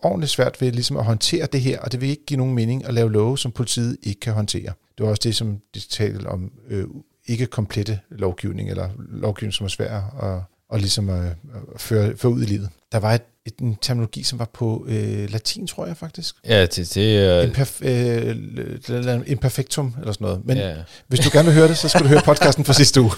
ordentligt 0.04 0.32
svært 0.32 0.62
ved 0.62 0.72
ligesom 0.72 0.98
at 0.98 1.06
håndtere 1.06 1.48
det 1.52 1.62
her, 1.62 1.80
og 1.80 1.92
det 1.92 2.02
vil 2.02 2.10
ikke 2.10 2.26
give 2.26 2.38
nogen 2.38 2.56
mening 2.56 2.86
at 2.86 2.94
lave 2.94 3.12
love, 3.12 3.38
som 3.38 3.52
politiet 3.52 3.98
ikke 4.04 4.20
kan 4.20 4.34
håndtere. 4.34 4.74
Det 4.98 5.04
var 5.04 5.10
også 5.10 5.22
det, 5.24 5.36
som 5.36 5.60
de 5.76 5.80
talte 5.80 6.26
om 6.26 6.52
øh, 6.70 6.86
ikke 7.26 7.46
komplette 7.46 8.00
lovgivning, 8.10 8.70
eller 8.70 8.90
lovgivning, 8.98 9.54
som 9.54 9.66
er 9.66 9.70
svær 9.70 10.02
at, 10.24 10.42
at 10.74 10.82
ligesom 10.82 11.10
at, 11.10 11.26
at 11.76 11.82
føre, 11.82 12.18
føre 12.18 12.32
ud 12.32 12.42
i 12.42 12.46
livet. 12.46 12.70
Der 12.92 13.00
var 13.00 13.14
et, 13.14 13.22
et, 13.46 13.54
en 13.62 13.76
terminologi, 13.82 14.24
som 14.24 14.40
var 14.40 14.50
på 14.54 14.86
øh, 14.88 15.30
latin, 15.32 15.68
tror 15.68 15.86
jeg 15.86 15.98
faktisk. 15.98 16.36
Ja, 16.48 16.66
det, 16.66 16.94
det 16.96 17.40
uh... 17.40 17.48
Imperf, 17.48 17.82
øh, 17.82 19.22
imperfectum, 19.28 19.96
eller 20.00 20.14
sådan 20.14 20.26
noget. 20.26 20.46
Men 20.46 20.58
Ja. 20.58 20.76
hvis 21.08 21.20
du 21.20 21.30
gerne 21.34 21.46
vil 21.46 21.54
høre 21.54 21.68
det, 21.68 21.78
så 21.78 21.90
skal 21.90 22.02
du 22.04 22.08
høre 22.08 22.22
podcasten 22.26 22.66
fra 22.66 22.74
sidste 22.74 23.02
uge. 23.02 23.12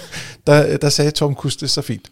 Der, 0.47 0.77
der 0.77 0.89
sagde 0.89 1.11
Tom 1.11 1.35
Kust 1.35 1.61
det 1.61 1.69
så 1.69 1.81
fint. 1.81 2.11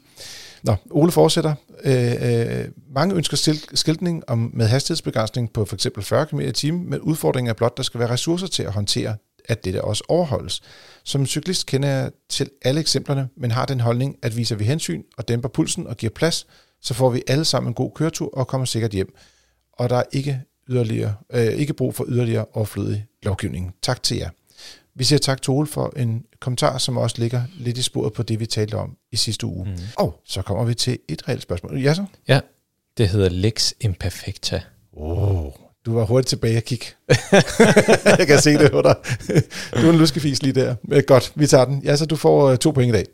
Nå, 0.63 0.75
Ole 0.89 1.11
fortsætter. 1.11 1.53
Øh, 1.83 2.11
øh, 2.21 2.65
mange 2.95 3.15
ønsker 3.15 3.53
skiltning 3.73 4.23
om, 4.27 4.51
med 4.53 4.65
hastighedsbegrænsning 4.67 5.53
på 5.53 5.65
f.eks. 5.65 5.87
40 6.01 6.25
km 6.25 6.39
i 6.39 6.51
timen, 6.51 6.89
men 6.89 6.99
udfordringen 6.99 7.49
er 7.49 7.53
blot, 7.53 7.71
at 7.73 7.77
der 7.77 7.83
skal 7.83 7.99
være 7.99 8.09
ressourcer 8.09 8.47
til 8.47 8.63
at 8.63 8.71
håndtere, 8.73 9.15
at 9.45 9.65
dette 9.65 9.83
også 9.83 10.03
overholdes. 10.09 10.61
Som 11.03 11.25
cyklist 11.25 11.65
kender 11.65 11.89
jeg 11.89 12.11
til 12.29 12.49
alle 12.61 12.79
eksemplerne, 12.81 13.27
men 13.37 13.51
har 13.51 13.65
den 13.65 13.79
holdning, 13.79 14.15
at 14.21 14.37
viser 14.37 14.55
vi 14.55 14.63
hensyn 14.63 15.03
og 15.17 15.27
dæmper 15.27 15.49
pulsen 15.49 15.87
og 15.87 15.97
giver 15.97 16.11
plads, 16.15 16.47
så 16.81 16.93
får 16.93 17.09
vi 17.09 17.23
alle 17.27 17.45
sammen 17.45 17.69
en 17.69 17.73
god 17.73 17.91
køretur 17.95 18.37
og 18.37 18.47
kommer 18.47 18.65
sikkert 18.65 18.91
hjem. 18.91 19.15
Og 19.73 19.89
der 19.89 19.95
er 19.95 20.03
ikke, 20.11 20.41
yderligere, 20.69 21.15
øh, 21.33 21.45
ikke 21.45 21.73
brug 21.73 21.95
for 21.95 22.05
yderligere 22.07 22.45
overflødig 22.53 23.05
lovgivning. 23.23 23.75
Tak 23.81 24.03
til 24.03 24.17
jer. 24.17 24.29
Vi 24.95 25.03
siger 25.03 25.19
tak 25.19 25.41
til 25.41 25.51
Ole 25.51 25.67
for 25.67 25.93
en 25.97 26.23
kommentar, 26.39 26.77
som 26.77 26.97
også 26.97 27.15
ligger 27.19 27.43
lidt 27.57 27.77
i 27.77 27.81
sporet 27.81 28.13
på 28.13 28.23
det, 28.23 28.39
vi 28.39 28.45
talte 28.45 28.75
om 28.75 28.97
i 29.11 29.15
sidste 29.15 29.45
uge. 29.47 29.65
Mm. 29.65 29.77
Og 29.97 30.21
så 30.25 30.41
kommer 30.41 30.63
vi 30.63 30.73
til 30.73 30.99
et 31.07 31.29
reelt 31.29 31.41
spørgsmål. 31.41 31.81
Ja 31.81 31.93
så? 31.93 32.05
Ja, 32.27 32.39
det 32.97 33.09
hedder 33.09 33.29
Lex 33.29 33.73
Imperfecta. 33.81 34.61
Oh. 34.93 35.51
Du 35.85 35.93
var 35.93 36.05
hurtigt 36.05 36.29
tilbage 36.29 36.57
og 36.57 36.63
kigge. 36.63 36.85
jeg 38.19 38.27
kan 38.27 38.41
se 38.41 38.53
det 38.53 38.71
på 38.71 38.81
dig. 38.81 38.95
du 39.73 39.87
er 39.87 39.91
en 39.91 39.97
luskefis 39.97 40.43
lige 40.43 40.53
der. 40.53 41.01
Godt, 41.01 41.33
vi 41.35 41.47
tager 41.47 41.65
den. 41.65 41.81
Ja, 41.83 41.95
så 41.95 42.05
du 42.05 42.15
får 42.15 42.49
øh, 42.49 42.57
to 42.57 42.71
point 42.71 42.89
i 42.89 42.91
dag. 42.91 43.05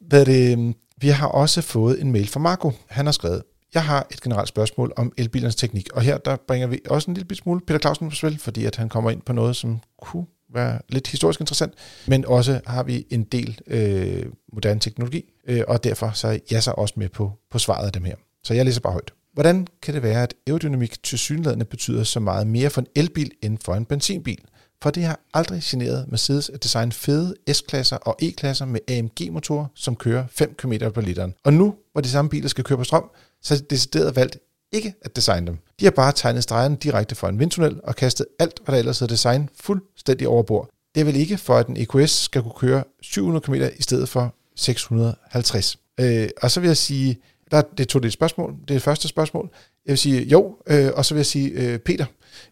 Hvad 0.00 0.20
er 0.20 0.24
det? 0.24 0.74
Vi 1.00 1.08
har 1.08 1.26
også 1.26 1.62
fået 1.62 2.00
en 2.00 2.12
mail 2.12 2.28
fra 2.28 2.40
Marco. 2.40 2.72
Han 2.88 3.04
har 3.04 3.12
skrevet, 3.12 3.42
jeg 3.74 3.84
har 3.84 4.06
et 4.10 4.20
generelt 4.20 4.48
spørgsmål 4.48 4.92
om 4.96 5.12
elbilernes 5.16 5.56
teknik, 5.56 5.88
og 5.92 6.02
her 6.02 6.18
der 6.18 6.36
bringer 6.48 6.66
vi 6.66 6.80
også 6.90 7.10
en 7.10 7.14
lille 7.14 7.36
smule 7.36 7.60
Peter 7.60 7.78
Clausen 7.80 8.08
på 8.08 8.14
spil, 8.14 8.38
fordi 8.38 8.64
at 8.64 8.76
han 8.76 8.88
kommer 8.88 9.10
ind 9.10 9.22
på 9.22 9.32
noget, 9.32 9.56
som 9.56 9.80
kunne 10.02 10.26
være 10.54 10.78
lidt 10.88 11.08
historisk 11.08 11.40
interessant, 11.40 11.74
men 12.06 12.26
også 12.26 12.60
har 12.66 12.82
vi 12.82 13.06
en 13.10 13.24
del 13.24 13.60
øh, 13.66 14.26
moderne 14.52 14.80
teknologi, 14.80 15.24
øh, 15.46 15.62
og 15.68 15.84
derfor 15.84 16.10
så 16.14 16.28
er 16.28 16.38
jeg 16.50 16.62
så 16.62 16.70
også 16.70 16.94
med 16.96 17.08
på, 17.08 17.32
på 17.50 17.58
svaret 17.58 17.86
af 17.86 17.92
dem 17.92 18.04
her. 18.04 18.14
Så 18.44 18.54
jeg 18.54 18.64
læser 18.64 18.80
bare 18.80 18.92
højt. 18.92 19.12
Hvordan 19.32 19.66
kan 19.82 19.94
det 19.94 20.02
være, 20.02 20.22
at 20.22 20.34
aerodynamik 20.46 21.02
til 21.02 21.18
synlædende 21.18 21.64
betyder 21.64 22.04
så 22.04 22.20
meget 22.20 22.46
mere 22.46 22.70
for 22.70 22.80
en 22.80 22.86
elbil 22.96 23.30
end 23.42 23.58
for 23.64 23.74
en 23.74 23.84
benzinbil? 23.84 24.38
For 24.82 24.90
det 24.90 25.04
har 25.04 25.20
aldrig 25.34 25.62
generet 25.64 26.06
Mercedes 26.08 26.48
at 26.48 26.62
designe 26.62 26.92
fede 26.92 27.34
S-klasser 27.52 27.96
og 27.96 28.16
E-klasser 28.22 28.64
med 28.64 28.80
AMG-motorer, 28.88 29.66
som 29.74 29.96
kører 29.96 30.24
5 30.30 30.54
km 30.54 30.72
på 30.94 31.00
literen. 31.00 31.34
Og 31.44 31.52
nu, 31.52 31.74
hvor 31.92 32.00
de 32.00 32.08
samme 32.08 32.28
biler 32.28 32.48
skal 32.48 32.64
køre 32.64 32.78
på 32.78 32.84
strøm, 32.84 33.10
så 33.42 33.54
har 33.54 33.58
de 33.58 33.66
decideret 33.70 34.16
valgt 34.16 34.38
ikke 34.72 34.94
at 35.02 35.16
designe 35.16 35.46
dem. 35.46 35.58
De 35.80 35.84
har 35.84 35.90
bare 35.90 36.12
tegnet 36.12 36.42
stregerne 36.42 36.76
direkte 36.76 37.14
fra 37.14 37.28
en 37.28 37.38
vindtunnel 37.38 37.80
og 37.82 37.96
kastet 37.96 38.26
alt, 38.38 38.60
hvad 38.64 38.72
der 38.72 38.78
ellers 38.78 38.98
hedder 38.98 39.14
design, 39.14 39.48
fuldstændig 39.60 40.28
over 40.28 40.42
bord. 40.42 40.68
Det 40.94 41.00
er 41.00 41.04
vel 41.04 41.16
ikke 41.16 41.38
for, 41.38 41.56
at 41.56 41.66
en 41.66 41.76
EQS 41.76 42.10
skal 42.10 42.42
kunne 42.42 42.52
køre 42.56 42.84
700 43.02 43.44
km 43.44 43.54
i 43.54 43.82
stedet 43.82 44.08
for 44.08 44.34
650. 44.56 45.78
Øh, 46.00 46.28
og 46.42 46.50
så 46.50 46.60
vil 46.60 46.66
jeg 46.66 46.76
sige, 46.76 47.18
der, 47.50 47.62
det 47.78 47.88
tog 47.88 48.02
det 48.02 48.06
et 48.06 48.12
spørgsmål, 48.12 48.52
det 48.52 48.70
er 48.70 48.74
det 48.74 48.82
første 48.82 49.08
spørgsmål. 49.08 49.50
Jeg 49.86 49.92
vil 49.92 49.98
sige 49.98 50.22
jo, 50.24 50.56
øh, 50.66 50.90
og 50.94 51.04
så 51.04 51.14
vil 51.14 51.18
jeg 51.18 51.26
sige, 51.26 51.50
øh, 51.50 51.78
Peter, 51.78 52.04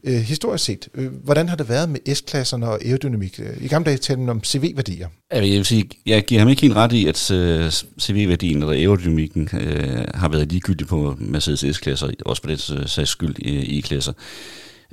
øh, 0.05 0.15
historisk 0.15 0.65
set, 0.65 0.89
øh, 0.95 1.13
hvordan 1.25 1.49
har 1.49 1.57
det 1.57 1.69
været 1.69 1.89
med 1.89 2.15
S-klasserne 2.15 2.69
og 2.69 2.85
aerodynamik? 2.85 3.41
Øh, 3.41 3.65
I 3.65 3.69
gamle 3.69 3.85
dage 3.87 3.97
talte 3.97 4.21
man 4.21 4.29
om 4.29 4.45
CV-værdier. 4.45 5.09
Jeg 5.33 5.43
vil 5.43 5.65
sige, 5.65 5.91
jeg 6.07 6.25
giver 6.25 6.41
ham 6.41 6.49
ikke 6.49 6.63
helt 6.63 6.77
ret 6.77 6.93
i, 6.93 7.07
at 7.07 7.31
øh, 7.31 7.71
CV-værdien 8.01 8.63
eller 8.63 8.73
aerodynamikken 8.73 9.49
øh, 9.53 10.05
har 10.15 10.29
været 10.29 10.49
ligegyldig 10.49 10.87
på 10.87 11.17
Mercedes 11.19 11.77
S-klasser, 11.77 12.11
også 12.27 12.43
på 12.43 12.49
det 12.49 12.61
sags 12.87 13.11
skyld 13.11 13.39
i 13.39 13.79
E-klasser. 13.79 14.13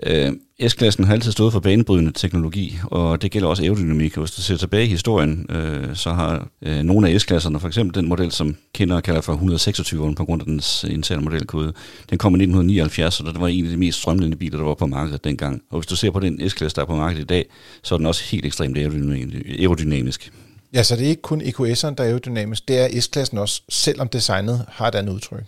Uh, 0.10 0.34
S-klassen 0.68 1.04
har 1.04 1.14
altid 1.14 1.32
stået 1.32 1.54
for 1.54 1.60
banebrydende 1.60 2.12
teknologi, 2.12 2.80
og 2.84 3.22
det 3.22 3.32
gælder 3.32 3.48
også 3.48 3.64
aerodynamik. 3.64 4.18
Hvis 4.18 4.32
du 4.32 4.42
ser 4.42 4.58
tilbage 4.58 4.86
i 4.86 4.90
historien, 4.90 5.46
uh, 5.50 5.96
så 5.96 6.10
har 6.10 6.48
uh, 6.68 6.72
nogle 6.72 7.10
af 7.10 7.22
S-klasserne, 7.22 7.60
for 7.60 7.68
eksempel 7.68 7.96
den 7.96 8.10
model, 8.10 8.32
som 8.32 8.56
kender 8.74 9.02
kalder 9.02 9.22
for 9.22 9.34
126 9.34 10.16
på 10.16 10.26
grund 10.26 10.42
af 10.42 10.46
dens 10.46 10.84
interne 10.84 11.22
modelkode, 11.22 11.74
den 12.10 12.18
kom 12.18 12.34
i 12.34 12.38
1979, 12.38 13.20
og 13.20 13.26
det 13.26 13.42
var 13.42 13.48
en 13.48 13.66
af 13.66 13.72
de 13.72 13.78
mest 13.78 14.00
strømlende 14.00 14.38
biler, 14.38 14.58
der 14.58 14.66
var 14.66 14.74
på 14.74 14.86
markedet 14.86 15.24
dengang. 15.24 15.62
Og 15.72 15.80
hvis 15.80 15.88
du 15.88 15.96
ser 15.96 16.12
på 16.12 16.20
den 16.20 16.50
S-klasse, 16.50 16.76
der 16.76 16.82
er 16.82 16.86
på 16.86 16.96
markedet 16.96 17.24
i 17.24 17.26
dag, 17.26 17.46
så 17.84 17.96
er 17.96 17.98
den 17.98 18.06
også 18.06 18.24
helt 18.32 18.46
ekstremt 18.46 18.78
aerodynamisk. 18.78 20.32
Ja, 20.74 20.84
så 20.84 20.96
det 20.96 21.06
er 21.06 21.10
ikke 21.10 21.22
kun 21.22 21.42
EQS'eren, 21.42 21.94
der 21.96 22.04
er 22.04 22.08
aerodynamisk, 22.08 22.68
det 22.68 22.80
er 22.80 23.02
S-klassen 23.02 23.38
også, 23.38 23.62
selvom 23.70 24.08
designet 24.08 24.66
har 24.70 24.88
et 24.88 24.96
andet 24.96 25.14
udtryk. 25.14 25.44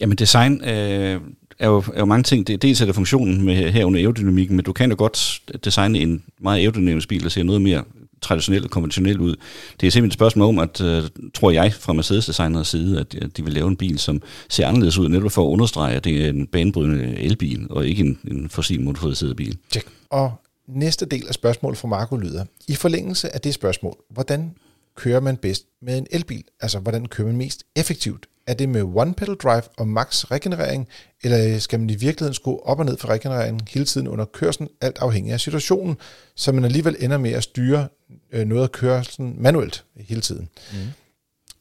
Jamen 0.00 0.16
design 0.16 0.64
øh, 0.64 1.20
er, 1.58 1.68
jo, 1.68 1.84
er 1.94 1.98
jo 1.98 2.04
mange 2.04 2.22
ting. 2.22 2.46
Det, 2.46 2.62
dels 2.62 2.80
er 2.80 2.86
det 2.86 2.94
funktionen 2.94 3.44
med 3.44 3.72
herunder 3.72 4.00
aerodynamikken, 4.00 4.56
men 4.56 4.64
du 4.64 4.72
kan 4.72 4.90
jo 4.90 4.96
godt 4.98 5.42
designe 5.64 5.98
en 5.98 6.22
meget 6.40 6.60
aerodynamisk 6.60 7.08
bil, 7.08 7.22
der 7.22 7.28
ser 7.28 7.42
noget 7.42 7.62
mere 7.62 7.84
traditionelt 8.20 8.64
og 8.64 8.70
konventionelt 8.70 9.20
ud. 9.20 9.36
Det 9.80 9.86
er 9.86 9.90
simpelthen 9.90 10.06
et 10.06 10.12
spørgsmål 10.12 10.48
om, 10.48 10.58
at 10.58 10.80
uh, 10.80 11.08
tror 11.34 11.50
jeg 11.50 11.72
fra 11.72 11.92
Mercedes 11.92 12.26
designers 12.26 12.68
side, 12.68 13.00
at, 13.00 13.14
at 13.14 13.36
de 13.36 13.44
vil 13.44 13.52
lave 13.52 13.68
en 13.68 13.76
bil, 13.76 13.98
som 13.98 14.22
ser 14.48 14.66
anderledes 14.66 14.98
ud, 14.98 15.08
netop 15.08 15.32
for 15.32 15.42
at 15.42 15.52
understrege, 15.52 15.96
at 15.96 16.04
det 16.04 16.24
er 16.24 16.28
en 16.28 16.46
banebrydende 16.46 17.16
elbil, 17.18 17.66
og 17.70 17.86
ikke 17.86 18.04
en, 18.04 18.18
en 18.30 18.48
fossil 18.48 18.80
motoriseret 18.80 19.36
bil. 19.36 19.58
Check. 19.70 19.88
Og 20.10 20.32
næste 20.68 21.06
del 21.06 21.28
af 21.28 21.34
spørgsmålet 21.34 21.78
fra 21.78 21.88
Marco 21.88 22.16
lyder, 22.16 22.44
i 22.68 22.74
forlængelse 22.74 23.34
af 23.34 23.40
det 23.40 23.54
spørgsmål, 23.54 23.96
hvordan 24.10 24.54
kører 24.96 25.20
man 25.20 25.36
bedst 25.36 25.66
med 25.82 25.98
en 25.98 26.06
elbil? 26.10 26.44
Altså, 26.60 26.78
hvordan 26.78 27.06
kører 27.06 27.26
man 27.26 27.36
mest 27.36 27.64
effektivt? 27.76 28.26
Er 28.46 28.54
det 28.54 28.68
med 28.68 28.82
one 28.82 29.14
pedal 29.14 29.34
drive 29.34 29.62
og 29.76 29.88
max 29.88 30.24
regenerering, 30.24 30.88
eller 31.22 31.58
skal 31.58 31.80
man 31.80 31.90
i 31.90 31.94
virkeligheden 31.94 32.34
skrue 32.34 32.66
op 32.66 32.78
og 32.78 32.84
ned 32.84 32.96
for 32.98 33.08
regenereringen 33.08 33.68
hele 33.70 33.84
tiden 33.84 34.08
under 34.08 34.24
kørslen, 34.24 34.68
alt 34.80 34.98
afhængig 34.98 35.32
af 35.32 35.40
situationen, 35.40 35.96
så 36.36 36.52
man 36.52 36.64
alligevel 36.64 36.96
ender 37.00 37.18
med 37.18 37.32
at 37.32 37.42
styre 37.42 37.88
øh, 38.32 38.46
noget 38.46 38.62
af 38.62 38.72
kørslen 38.72 39.34
manuelt 39.38 39.84
hele 39.96 40.20
tiden? 40.20 40.48
Mm. 40.72 40.78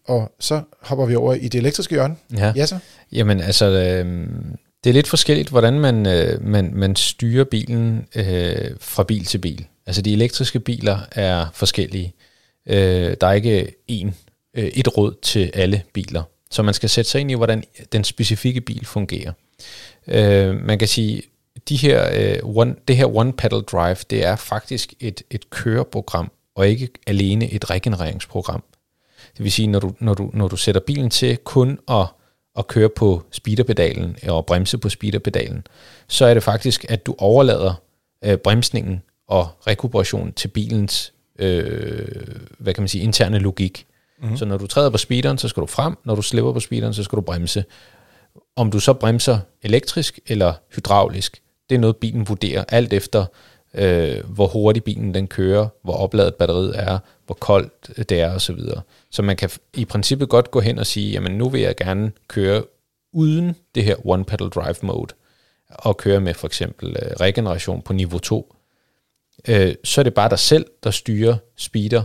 Og 0.05 0.35
så 0.39 0.61
hopper 0.81 1.05
vi 1.05 1.15
over 1.15 1.33
i 1.33 1.47
det 1.47 1.57
elektriske 1.59 1.95
hjørne. 1.95 2.15
Ja. 2.37 2.53
Ja, 2.55 2.65
så? 2.65 2.79
Jamen 3.11 3.39
altså, 3.41 3.65
øh, 3.65 4.27
det 4.83 4.89
er 4.89 4.93
lidt 4.93 5.07
forskelligt, 5.07 5.49
hvordan 5.49 5.79
man, 5.79 6.05
øh, 6.05 6.45
man, 6.45 6.71
man 6.73 6.95
styrer 6.95 7.43
bilen 7.43 8.07
øh, 8.15 8.71
fra 8.79 9.03
bil 9.03 9.25
til 9.25 9.37
bil. 9.37 9.65
Altså 9.85 10.01
de 10.01 10.13
elektriske 10.13 10.59
biler 10.59 10.99
er 11.11 11.45
forskellige. 11.53 12.13
Øh, 12.67 13.15
der 13.21 13.27
er 13.27 13.33
ikke 13.33 13.73
én, 13.91 14.11
øh, 14.53 14.63
et 14.63 14.97
råd 14.97 15.13
til 15.21 15.51
alle 15.53 15.81
biler. 15.93 16.23
Så 16.51 16.63
man 16.63 16.73
skal 16.73 16.89
sætte 16.89 17.11
sig 17.11 17.21
ind 17.21 17.31
i, 17.31 17.33
hvordan 17.33 17.63
den 17.91 18.03
specifikke 18.03 18.61
bil 18.61 18.85
fungerer. 18.85 19.31
Øh, 20.07 20.55
man 20.55 20.79
kan 20.79 20.87
sige, 20.87 21.21
de 21.69 21.75
her, 21.75 22.09
øh, 22.13 22.39
one, 22.43 22.75
det 22.87 22.97
her 22.97 23.15
one 23.15 23.33
pedal 23.33 23.61
drive, 23.61 23.97
det 24.09 24.25
er 24.25 24.35
faktisk 24.35 24.93
et, 24.99 25.21
et 25.29 25.49
køreprogram, 25.49 26.31
og 26.55 26.67
ikke 26.67 26.89
alene 27.07 27.51
et 27.51 27.69
regenereringsprogram. 27.69 28.63
Det 29.37 29.43
vil 29.43 29.51
sige, 29.51 29.67
når 29.67 29.79
du, 29.79 29.93
når 29.99 30.13
du, 30.13 30.29
når 30.33 30.47
du 30.47 30.57
sætter 30.57 30.81
bilen 30.81 31.09
til 31.09 31.37
kun 31.37 31.79
at, 31.87 32.05
at 32.57 32.67
køre 32.67 32.89
på 32.89 33.23
speederpedalen 33.31 34.17
og 34.27 34.45
bremse 34.45 34.77
på 34.77 34.89
speederpedalen, 34.89 35.67
så 36.07 36.25
er 36.25 36.33
det 36.33 36.43
faktisk, 36.43 36.85
at 36.89 37.05
du 37.05 37.15
overlader 37.17 37.73
øh, 38.25 38.37
bremsningen 38.37 39.01
og 39.27 39.47
rekuperation 39.67 40.33
til 40.33 40.47
bilens 40.47 41.13
øh, 41.39 42.07
hvad 42.57 42.73
kan 42.73 42.81
man 42.81 42.87
sige, 42.87 43.03
interne 43.03 43.39
logik. 43.39 43.85
Mm-hmm. 44.21 44.37
Så 44.37 44.45
når 44.45 44.57
du 44.57 44.67
træder 44.67 44.89
på 44.89 44.97
speederen, 44.97 45.37
så 45.37 45.47
skal 45.47 45.61
du 45.61 45.67
frem. 45.67 45.97
Når 46.03 46.15
du 46.15 46.21
slipper 46.21 46.53
på 46.53 46.59
speederen, 46.59 46.93
så 46.93 47.03
skal 47.03 47.15
du 47.15 47.21
bremse. 47.21 47.65
Om 48.55 48.71
du 48.71 48.79
så 48.79 48.93
bremser 48.93 49.39
elektrisk 49.63 50.19
eller 50.27 50.53
hydraulisk, 50.75 51.41
det 51.69 51.75
er 51.75 51.79
noget, 51.79 51.97
bilen 51.97 52.29
vurderer 52.29 52.63
alt 52.69 52.93
efter, 52.93 53.25
øh, 53.73 54.23
hvor 54.25 54.47
hurtigt 54.47 54.85
bilen 54.85 55.13
den 55.13 55.27
kører, 55.27 55.67
hvor 55.83 55.93
opladet 55.93 56.35
batteriet 56.35 56.79
er, 56.79 56.99
hvor 57.25 57.35
koldt 57.35 57.91
øh, 57.97 58.05
det 58.09 58.21
er 58.21 58.35
osv. 58.35 58.59
Så, 58.59 58.81
så 59.11 59.21
man 59.21 59.35
kan 59.35 59.49
i 59.73 59.85
princippet 59.85 60.29
godt 60.29 60.51
gå 60.51 60.59
hen 60.59 60.79
og 60.79 60.85
sige, 60.85 61.11
jamen 61.11 61.31
nu 61.31 61.49
vil 61.49 61.61
jeg 61.61 61.75
gerne 61.75 62.11
køre 62.27 62.63
uden 63.13 63.55
det 63.75 63.83
her 63.83 64.07
one 64.07 64.25
pedal 64.25 64.49
drive 64.49 64.75
mode, 64.81 65.13
og 65.69 65.97
køre 65.97 66.19
med 66.19 66.33
for 66.33 66.47
eksempel 66.47 66.89
øh, 66.89 67.11
regeneration 67.19 67.81
på 67.81 67.93
niveau 67.93 68.19
2, 68.19 68.55
øh, 69.47 69.75
så 69.83 70.01
er 70.01 70.03
det 70.03 70.13
bare 70.13 70.29
dig 70.29 70.39
selv, 70.39 70.65
der 70.83 70.91
styrer 70.91 71.35
speeder 71.55 72.03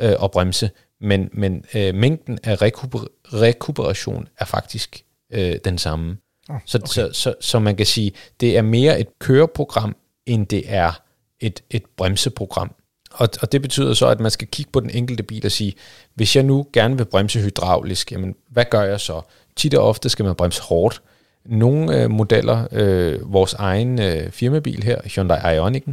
øh, 0.00 0.14
og 0.18 0.30
bremse, 0.30 0.70
men, 1.02 1.28
men 1.32 1.64
øh, 1.74 1.94
mængden 1.94 2.38
af 2.44 2.62
rekuper, 2.62 3.00
rekuperation 3.24 4.28
er 4.38 4.44
faktisk 4.44 5.04
øh, 5.32 5.56
den 5.64 5.78
samme. 5.78 6.16
Oh, 6.48 6.56
så, 6.66 6.80
så, 6.84 7.10
så, 7.12 7.34
så 7.40 7.58
man 7.58 7.76
kan 7.76 7.86
sige, 7.86 8.12
det 8.40 8.56
er 8.56 8.62
mere 8.62 9.00
et 9.00 9.18
køreprogram, 9.18 9.96
end 10.26 10.46
det 10.46 10.62
er 10.66 11.02
et, 11.40 11.62
et 11.70 11.82
bremseprogram. 11.96 12.74
Og, 13.12 13.28
og 13.42 13.52
det 13.52 13.62
betyder 13.62 13.94
så, 13.94 14.06
at 14.06 14.20
man 14.20 14.30
skal 14.30 14.48
kigge 14.48 14.72
på 14.72 14.80
den 14.80 14.90
enkelte 14.90 15.22
bil 15.22 15.46
og 15.46 15.52
sige, 15.52 15.74
hvis 16.14 16.36
jeg 16.36 16.44
nu 16.44 16.66
gerne 16.72 16.96
vil 16.96 17.04
bremse 17.04 17.40
hydraulisk, 17.40 18.12
jamen 18.12 18.34
hvad 18.50 18.64
gør 18.70 18.82
jeg 18.82 19.00
så? 19.00 19.20
Tit 19.56 19.74
og 19.74 19.88
ofte 19.88 20.08
skal 20.08 20.24
man 20.24 20.34
bremse 20.34 20.62
hårdt. 20.62 21.02
Nogle 21.46 22.02
øh, 22.02 22.10
modeller, 22.10 22.66
øh, 22.72 23.32
vores 23.32 23.54
egen 23.54 24.00
øh, 24.00 24.30
firmabil 24.30 24.82
her, 24.82 25.00
Hyundai 25.04 25.58
Ioniq'en, 25.58 25.92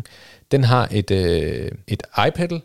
den 0.52 0.64
har 0.64 0.88
et, 0.92 1.12
øh, 1.12 1.72
et 1.88 2.04
iPedal 2.28 2.62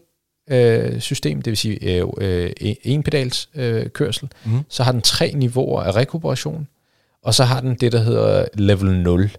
øh, 0.50 1.00
system, 1.00 1.42
det 1.42 1.50
vil 1.50 1.56
sige 1.56 1.96
øh, 2.00 2.06
øh, 2.20 2.52
en 2.82 3.02
pedals 3.02 3.48
øh, 3.54 3.86
kørsel. 3.90 4.28
Mhm. 4.44 4.58
Så 4.68 4.82
har 4.82 4.92
den 4.92 5.02
tre 5.02 5.32
niveauer 5.34 5.82
af 5.82 5.96
rekuperation, 5.96 6.68
og 7.22 7.34
så 7.34 7.44
har 7.44 7.60
den 7.60 7.74
det, 7.74 7.92
der 7.92 7.98
hedder 8.00 8.44
level 8.54 8.92
0. 9.02 9.30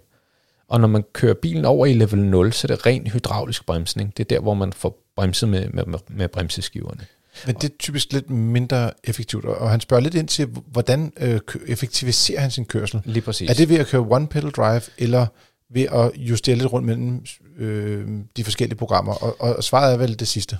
Og 0.68 0.80
når 0.80 0.88
man 0.88 1.04
kører 1.12 1.34
bilen 1.34 1.64
over 1.64 1.86
i 1.86 1.92
level 1.92 2.18
0, 2.18 2.52
så 2.52 2.66
er 2.70 2.76
det 2.76 2.86
ren 2.86 3.06
hydraulisk 3.06 3.66
bremsning. 3.66 4.16
Det 4.16 4.24
er 4.24 4.28
der, 4.36 4.40
hvor 4.40 4.54
man 4.54 4.72
får 4.72 4.98
bremset 5.16 5.48
med, 5.48 5.68
med, 5.68 5.84
med, 5.86 5.98
med 6.08 6.28
bremseskiverne. 6.28 7.00
Men 7.46 7.54
det 7.54 7.64
er 7.64 7.74
typisk 7.78 8.12
lidt 8.12 8.30
mindre 8.30 8.90
effektivt, 9.04 9.44
og- 9.44 9.70
han 9.70 9.80
spørger 9.80 10.00
lidt 10.02 10.14
ind 10.14 10.28
til, 10.28 10.48
hvordan 10.72 11.12
øh, 11.20 11.40
effektiviserer 11.66 12.40
han 12.40 12.50
sin 12.50 12.64
kørsel. 12.64 13.00
Lige 13.04 13.20
præcis. 13.22 13.50
Er 13.50 13.54
det 13.54 13.68
ved 13.68 13.76
at 13.78 13.86
køre 13.86 14.06
one 14.10 14.26
pedal 14.26 14.50
drive, 14.50 14.80
eller 14.98 15.26
ved 15.70 15.82
at 15.92 16.10
justere 16.16 16.56
lidt 16.56 16.72
rundt 16.72 16.86
mellem 16.86 17.24
øh, 17.58 18.08
de 18.36 18.44
forskellige 18.44 18.78
programmer? 18.78 19.12
Og, 19.14 19.36
og 19.56 19.64
svaret 19.64 19.92
er 19.94 19.98
vel 19.98 20.18
det 20.18 20.28
sidste. 20.28 20.58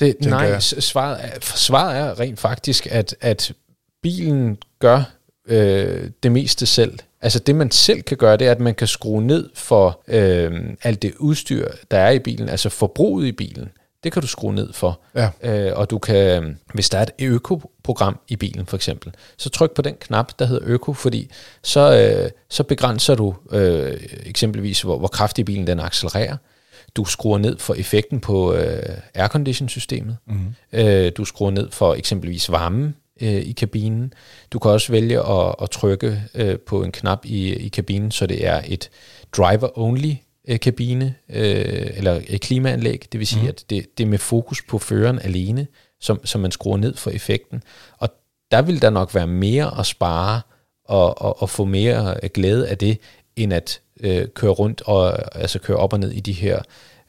Det, 0.00 0.16
nej, 0.20 0.40
jeg. 0.40 0.62
svaret 0.62 1.24
er, 1.24 1.28
svaret 1.40 1.98
er 1.98 2.20
rent 2.20 2.40
faktisk, 2.40 2.86
at, 2.90 3.16
at 3.20 3.52
bilen 4.02 4.58
gør 4.78 5.02
øh, 5.48 6.10
det 6.22 6.32
meste 6.32 6.66
selv. 6.66 6.98
Altså 7.22 7.38
det, 7.38 7.54
man 7.54 7.70
selv 7.70 8.02
kan 8.02 8.16
gøre, 8.16 8.36
det 8.36 8.46
er, 8.46 8.50
at 8.50 8.60
man 8.60 8.74
kan 8.74 8.86
skrue 8.86 9.22
ned 9.22 9.50
for 9.54 10.02
øh, 10.08 10.52
alt 10.82 11.02
det 11.02 11.14
udstyr, 11.14 11.68
der 11.90 11.98
er 11.98 12.10
i 12.10 12.18
bilen, 12.18 12.48
altså 12.48 12.68
forbruget 12.68 13.26
i 13.26 13.32
bilen. 13.32 13.68
Det 14.04 14.12
kan 14.12 14.22
du 14.22 14.28
skrue 14.28 14.54
ned 14.54 14.72
for. 14.72 15.00
Ja. 15.14 15.30
Øh, 15.42 15.72
og 15.76 15.90
du 15.90 15.98
kan, 15.98 16.58
hvis 16.74 16.90
der 16.90 16.98
er 16.98 17.02
et 17.02 17.10
økoprogram 17.18 18.18
i 18.28 18.36
bilen 18.36 18.66
for 18.66 18.76
eksempel, 18.76 19.12
så 19.36 19.50
tryk 19.50 19.74
på 19.74 19.82
den 19.82 19.94
knap, 20.00 20.38
der 20.38 20.44
hedder 20.44 20.62
øko, 20.66 20.92
fordi 20.92 21.30
så, 21.62 22.12
øh, 22.24 22.30
så 22.50 22.62
begrænser 22.62 23.14
du 23.14 23.34
øh, 23.52 24.00
eksempelvis, 24.26 24.82
hvor, 24.82 24.98
hvor 24.98 25.08
kraftig 25.08 25.44
bilen 25.44 25.66
den 25.66 25.80
accelererer. 25.80 26.36
Du 26.96 27.04
skruer 27.04 27.38
ned 27.38 27.58
for 27.58 27.74
effekten 27.74 28.20
på 28.20 28.54
øh, 28.54 28.98
aircondition-systemet. 29.14 30.16
Mm-hmm. 30.26 30.54
Øh, 30.72 31.12
du 31.16 31.24
skruer 31.24 31.50
ned 31.50 31.70
for 31.70 31.94
eksempelvis 31.94 32.50
varme 32.50 32.94
øh, 33.20 33.28
i 33.28 33.52
kabinen. 33.52 34.12
Du 34.52 34.58
kan 34.58 34.70
også 34.70 34.92
vælge 34.92 35.18
at, 35.18 35.54
at 35.62 35.70
trykke 35.70 36.22
øh, 36.34 36.58
på 36.58 36.82
en 36.82 36.92
knap 36.92 37.24
i, 37.24 37.54
i 37.54 37.68
kabinen, 37.68 38.10
så 38.10 38.26
det 38.26 38.46
er 38.46 38.62
et 38.66 38.90
driver-only 39.36 40.14
øh, 40.48 40.60
kabine, 40.60 41.14
øh, 41.28 41.90
eller 41.96 42.20
et 42.28 42.40
klimaanlæg. 42.40 43.06
Det 43.12 43.18
vil 43.18 43.26
sige, 43.26 43.42
mm. 43.42 43.48
at 43.48 43.64
det, 43.70 43.98
det 43.98 44.04
er 44.04 44.08
med 44.08 44.18
fokus 44.18 44.62
på 44.62 44.78
føreren 44.78 45.18
alene, 45.18 45.66
som, 46.00 46.20
som 46.26 46.40
man 46.40 46.50
skruer 46.50 46.76
ned 46.76 46.96
for 46.96 47.10
effekten. 47.10 47.62
Og 47.98 48.08
der 48.50 48.62
vil 48.62 48.82
der 48.82 48.90
nok 48.90 49.14
være 49.14 49.26
mere 49.26 49.78
at 49.78 49.86
spare 49.86 50.40
og, 50.84 51.22
og, 51.22 51.42
og 51.42 51.50
få 51.50 51.64
mere 51.64 52.14
øh, 52.22 52.30
glæde 52.34 52.68
af 52.68 52.78
det, 52.78 52.98
end 53.36 53.52
at 53.52 53.80
øh, 54.02 54.28
køre 54.34 54.50
rundt 54.50 54.82
og 54.86 55.18
altså 55.40 55.58
køre 55.58 55.76
op 55.76 55.92
og 55.92 56.00
ned 56.00 56.10
i 56.10 56.20
de 56.20 56.32
her 56.32 56.58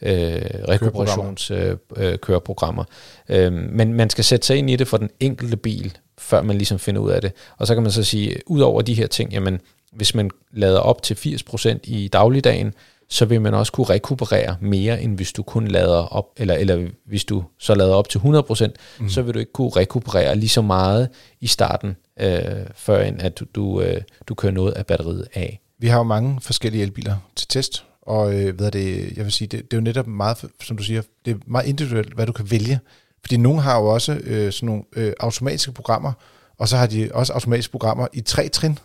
øh, 0.01 0.41
rekuperationskøreprogrammer. 0.69 2.83
Øh. 3.29 3.45
Øh, 3.45 3.53
men 3.53 3.93
man 3.93 4.09
skal 4.09 4.23
sætte 4.23 4.47
sig 4.47 4.57
ind 4.57 4.69
i 4.69 4.75
det 4.75 4.87
for 4.87 4.97
den 4.97 5.09
enkelte 5.19 5.57
bil, 5.57 5.97
før 6.17 6.41
man 6.41 6.57
ligesom 6.57 6.79
finder 6.79 7.01
ud 7.01 7.11
af 7.11 7.21
det. 7.21 7.31
Og 7.57 7.67
så 7.67 7.73
kan 7.73 7.83
man 7.83 7.91
så 7.91 8.03
sige, 8.03 8.35
ud 8.45 8.59
over 8.59 8.81
de 8.81 8.93
her 8.93 9.07
ting, 9.07 9.33
jamen, 9.33 9.59
hvis 9.91 10.15
man 10.15 10.31
lader 10.51 10.79
op 10.79 11.03
til 11.03 11.13
80% 11.13 11.77
i 11.83 12.07
dagligdagen, 12.07 12.73
så 13.09 13.25
vil 13.25 13.41
man 13.41 13.53
også 13.53 13.71
kunne 13.71 13.89
rekuperere 13.89 14.55
mere, 14.61 15.01
end 15.01 15.15
hvis 15.15 15.33
du 15.33 15.43
kun 15.43 15.67
lader 15.67 15.97
op, 15.97 16.25
eller, 16.37 16.53
eller 16.53 16.87
hvis 17.05 17.25
du 17.25 17.43
så 17.59 17.75
lader 17.75 17.93
op 17.93 18.09
til 18.09 18.19
100%, 18.19 18.67
mm. 18.99 19.09
så 19.09 19.21
vil 19.21 19.33
du 19.33 19.39
ikke 19.39 19.51
kunne 19.51 19.69
rekuperere 19.69 20.35
lige 20.35 20.49
så 20.49 20.61
meget 20.61 21.09
i 21.41 21.47
starten, 21.47 21.95
øh, 22.19 22.41
før 22.75 23.03
end 23.03 23.21
at 23.21 23.39
du, 23.39 23.45
du, 23.55 23.81
øh, 23.81 24.01
du 24.27 24.35
kører 24.35 24.53
noget 24.53 24.71
af 24.71 24.85
batteriet 24.85 25.27
af. 25.33 25.60
Vi 25.81 25.87
har 25.87 25.97
jo 25.97 26.03
mange 26.03 26.41
forskellige 26.41 26.83
elbiler 26.83 27.15
til 27.35 27.47
test, 27.47 27.85
og 28.01 28.33
øh, 28.33 28.55
hvad 28.55 28.65
er 28.65 28.69
det, 28.69 29.17
jeg 29.17 29.25
vil 29.25 29.31
sige, 29.31 29.47
det, 29.47 29.71
det 29.71 29.73
er 29.73 29.77
jo 29.77 29.83
netop 29.83 30.07
meget, 30.07 30.37
som 30.63 30.77
du 30.77 30.83
siger, 30.83 31.01
det 31.25 31.31
er 31.31 31.37
meget 31.47 31.67
individuelt, 31.67 32.13
hvad 32.13 32.25
du 32.25 32.31
kan 32.31 32.51
vælge. 32.51 32.79
Fordi 33.21 33.37
nogle 33.37 33.61
har 33.61 33.79
jo 33.79 33.85
også 33.85 34.13
øh, 34.23 34.51
sådan 34.51 34.67
nogle 34.67 34.83
øh, 34.95 35.13
automatiske 35.19 35.71
programmer, 35.71 36.13
og 36.57 36.67
så 36.67 36.77
har 36.77 36.87
de 36.87 37.09
også 37.13 37.33
automatiske 37.33 37.71
programmer 37.71 38.07
i 38.13 38.21
tre 38.21 38.49
trin, 38.49 38.79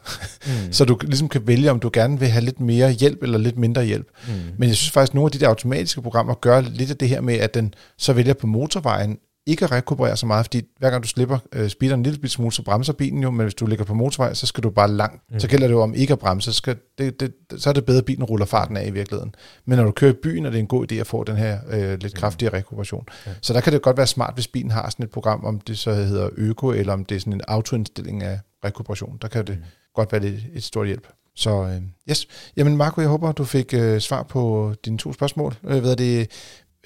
mm. 0.47 0.72
så 0.72 0.84
du 0.84 0.99
ligesom 1.03 1.28
kan 1.28 1.47
vælge, 1.47 1.70
om 1.70 1.80
du 1.80 1.90
gerne 1.92 2.18
vil 2.18 2.28
have 2.28 2.44
lidt 2.44 2.61
mere 2.61 2.90
hjælp 2.90 3.22
eller 3.22 3.38
lidt 3.38 3.59
mindre 3.59 3.84
hjælp. 3.84 4.09
Mm. 4.28 4.34
Men 4.59 4.68
jeg 4.68 4.76
synes 4.76 4.90
faktisk, 4.90 5.11
at 5.11 5.14
nogle 5.14 5.26
af 5.26 5.32
de 5.32 5.38
der 5.38 5.49
automatiske 5.49 6.03
programmer 6.03 6.34
gør 6.34 6.61
lidt 6.61 6.90
af 6.90 6.97
det 6.97 7.09
her 7.09 7.20
med, 7.20 7.34
at 7.34 7.55
den 7.55 7.74
så 7.97 8.12
vælger 8.12 8.34
på 8.34 8.47
motorvejen 8.47 9.18
ikke 9.47 9.64
at 9.64 9.72
rekuperere 9.72 10.16
så 10.16 10.26
meget, 10.26 10.47
fordi 10.47 10.62
hver 10.78 10.90
gang 10.90 11.03
du 11.03 11.09
slipper 11.09 11.38
øh, 11.53 11.68
speederen 11.68 12.01
en 12.01 12.03
lille 12.03 12.28
smule, 12.28 12.53
så 12.53 12.62
bremser 12.62 12.92
bilen 12.92 13.22
jo, 13.22 13.30
men 13.30 13.42
hvis 13.42 13.55
du 13.55 13.66
ligger 13.66 13.84
på 13.84 13.94
motorvej, 13.94 14.34
så 14.34 14.47
skal 14.47 14.62
du 14.62 14.70
bare 14.70 14.90
langt. 14.90 15.22
Mm. 15.32 15.40
Så 15.40 15.49
gælder 15.49 15.66
det 15.66 15.74
jo 15.74 15.82
om 15.82 15.94
ikke 15.94 16.12
at 16.12 16.18
bremse, 16.18 16.53
så, 16.53 16.57
skal 16.57 16.76
det, 16.99 17.20
det, 17.20 17.32
så 17.57 17.68
er 17.68 17.74
det 17.74 17.84
bedre, 17.84 17.99
at 17.99 18.05
bilen 18.05 18.24
ruller 18.24 18.47
farten 18.47 18.76
af 18.76 18.86
i 18.86 18.90
virkeligheden. 18.90 19.34
Men 19.64 19.78
når 19.78 19.84
du 19.84 19.90
kører 19.90 20.12
i 20.12 20.16
byen, 20.22 20.47
er 20.47 20.51
det 20.51 20.59
en 20.59 20.66
god 20.66 20.92
idé 20.92 20.94
at 20.94 21.07
få 21.07 21.24
den 21.24 21.36
her 21.36 21.59
øh, 21.70 21.99
lidt 22.01 22.14
kraftigere 22.14 22.57
rekuperation. 22.57 23.05
Ja. 23.26 23.30
Så 23.42 23.53
der 23.53 23.61
kan 23.61 23.72
det 23.72 23.82
godt 23.82 23.97
være 23.97 24.07
smart, 24.07 24.34
hvis 24.34 24.49
bilen 24.49 24.70
har 24.70 24.90
sådan 24.90 25.05
et 25.05 25.11
program, 25.11 25.44
om 25.44 25.61
det 25.61 25.78
så 25.78 25.92
hedder 25.92 26.28
øko, 26.36 26.70
eller 26.70 26.92
om 26.92 27.05
det 27.05 27.14
er 27.14 27.18
sådan 27.18 27.32
en 27.32 27.40
autoindstilling 27.49 28.22
af 28.22 28.40
rekuperation. 28.64 29.18
Der 29.22 29.28
kan 29.28 29.47
det 29.47 29.59
mm. 29.59 29.64
godt 29.94 30.12
være 30.12 30.20
lidt, 30.20 30.40
et 30.55 30.64
stort 30.64 30.86
hjælp. 30.86 31.09
Så 31.36 31.62
øh, 31.62 31.82
yes. 32.11 32.26
Jamen 32.57 32.76
Marco, 32.76 33.01
jeg 33.01 33.11
håber, 33.11 33.32
du 33.32 33.44
fik 33.44 33.74
øh, 33.74 34.01
svar 34.01 34.22
på 34.22 34.74
dine 34.84 34.99
to 34.99 35.12
spørgsmål. 35.12 35.55
Øh, 35.64 35.84
er 35.84 35.94
det, 35.94 36.30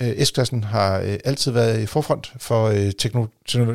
øh, 0.01 0.25
S-klassen 0.25 0.65
har 0.65 1.01
øh, 1.01 1.19
altid 1.25 1.53
været 1.53 1.83
i 1.83 1.87
forfront 1.87 2.33
for 2.37 2.65
øh, 2.67 2.93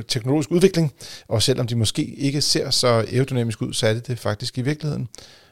teknologisk 0.07 0.51
udvikling, 0.51 0.93
og 1.27 1.43
selvom 1.43 1.67
de 1.67 1.75
måske 1.75 2.05
ikke 2.05 2.41
ser 2.41 2.69
så 2.69 2.87
aerodynamisk 2.87 3.61
ud, 3.61 3.73
så 3.73 3.87
er 3.87 3.93
det 3.93 4.07
det 4.07 4.19
faktisk 4.19 4.57
i 4.57 4.61
virkeligheden. 4.61 5.07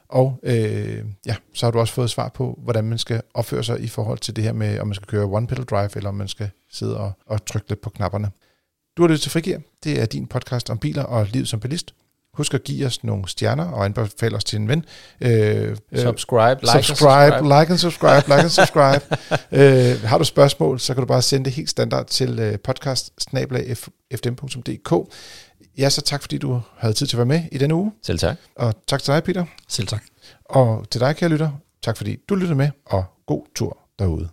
Og 0.09 0.39
øh, 0.43 1.03
ja, 1.25 1.35
så 1.53 1.65
har 1.65 1.71
du 1.71 1.79
også 1.79 1.93
fået 1.93 2.09
svar 2.09 2.29
på, 2.29 2.59
hvordan 2.63 2.83
man 2.83 2.97
skal 2.97 3.21
opføre 3.33 3.63
sig 3.63 3.81
i 3.81 3.87
forhold 3.87 4.19
til 4.19 4.35
det 4.35 4.43
her 4.43 4.53
med, 4.53 4.79
om 4.79 4.87
man 4.87 4.95
skal 4.95 5.07
køre 5.07 5.25
one 5.25 5.47
pedal 5.47 5.65
drive, 5.65 5.89
eller 5.95 6.09
om 6.09 6.15
man 6.15 6.27
skal 6.27 6.49
sidde 6.71 6.97
og, 6.97 7.11
og 7.25 7.45
trykke 7.45 7.69
lidt 7.69 7.81
på 7.81 7.89
knapperne. 7.89 8.31
Du 8.97 9.01
har 9.01 9.07
lyttet 9.07 9.21
til 9.21 9.31
Frigir. 9.31 9.57
Det 9.83 10.01
er 10.01 10.05
din 10.05 10.27
podcast 10.27 10.69
om 10.69 10.77
biler 10.77 11.03
og 11.03 11.27
liv 11.31 11.45
som 11.45 11.59
bilist. 11.59 11.93
Husk 12.33 12.53
at 12.53 12.63
give 12.63 12.85
os 12.85 13.03
nogle 13.03 13.27
stjerner 13.27 13.65
og 13.65 13.85
anbefale 13.85 14.35
os 14.35 14.43
til 14.43 14.59
en 14.59 14.67
ven. 14.67 14.85
Øh, 15.21 15.77
Subscribe, 15.95 16.61
like 16.61 16.73
and 16.73 16.83
subscribe, 16.83 17.43
like 17.43 17.69
and 17.69 17.77
subscribe, 17.77 18.27
like 18.27 18.41
and 18.41 18.49
subscribe. 18.49 19.05
øh, 19.51 20.03
har 20.03 20.17
du 20.17 20.23
spørgsmål, 20.23 20.79
så 20.79 20.93
kan 20.93 21.01
du 21.01 21.07
bare 21.07 21.21
sende 21.21 21.45
det 21.45 21.53
helt 21.53 21.69
standard 21.69 22.05
til 22.05 22.39
øh, 22.39 22.59
podcast 22.59 23.11
Ja, 25.77 25.89
så 25.89 26.01
tak 26.01 26.21
fordi 26.21 26.37
du 26.37 26.61
havde 26.77 26.93
tid 26.93 27.07
til 27.07 27.15
at 27.15 27.17
være 27.17 27.25
med 27.25 27.43
i 27.51 27.57
denne 27.57 27.75
uge. 27.75 27.91
Selv 28.03 28.19
tak. 28.19 28.37
Og 28.55 28.73
tak 28.87 29.03
til 29.03 29.13
dig, 29.13 29.23
Peter. 29.23 29.45
Selv 29.67 29.87
tak. 29.87 30.03
Og 30.45 30.85
til 30.91 31.01
dig, 31.01 31.15
kære 31.15 31.29
lytter. 31.29 31.49
Tak 31.83 31.97
fordi 31.97 32.17
du 32.29 32.35
lyttede 32.35 32.55
med, 32.55 32.69
og 32.85 33.05
god 33.27 33.43
tur 33.55 33.77
derude. 33.99 34.29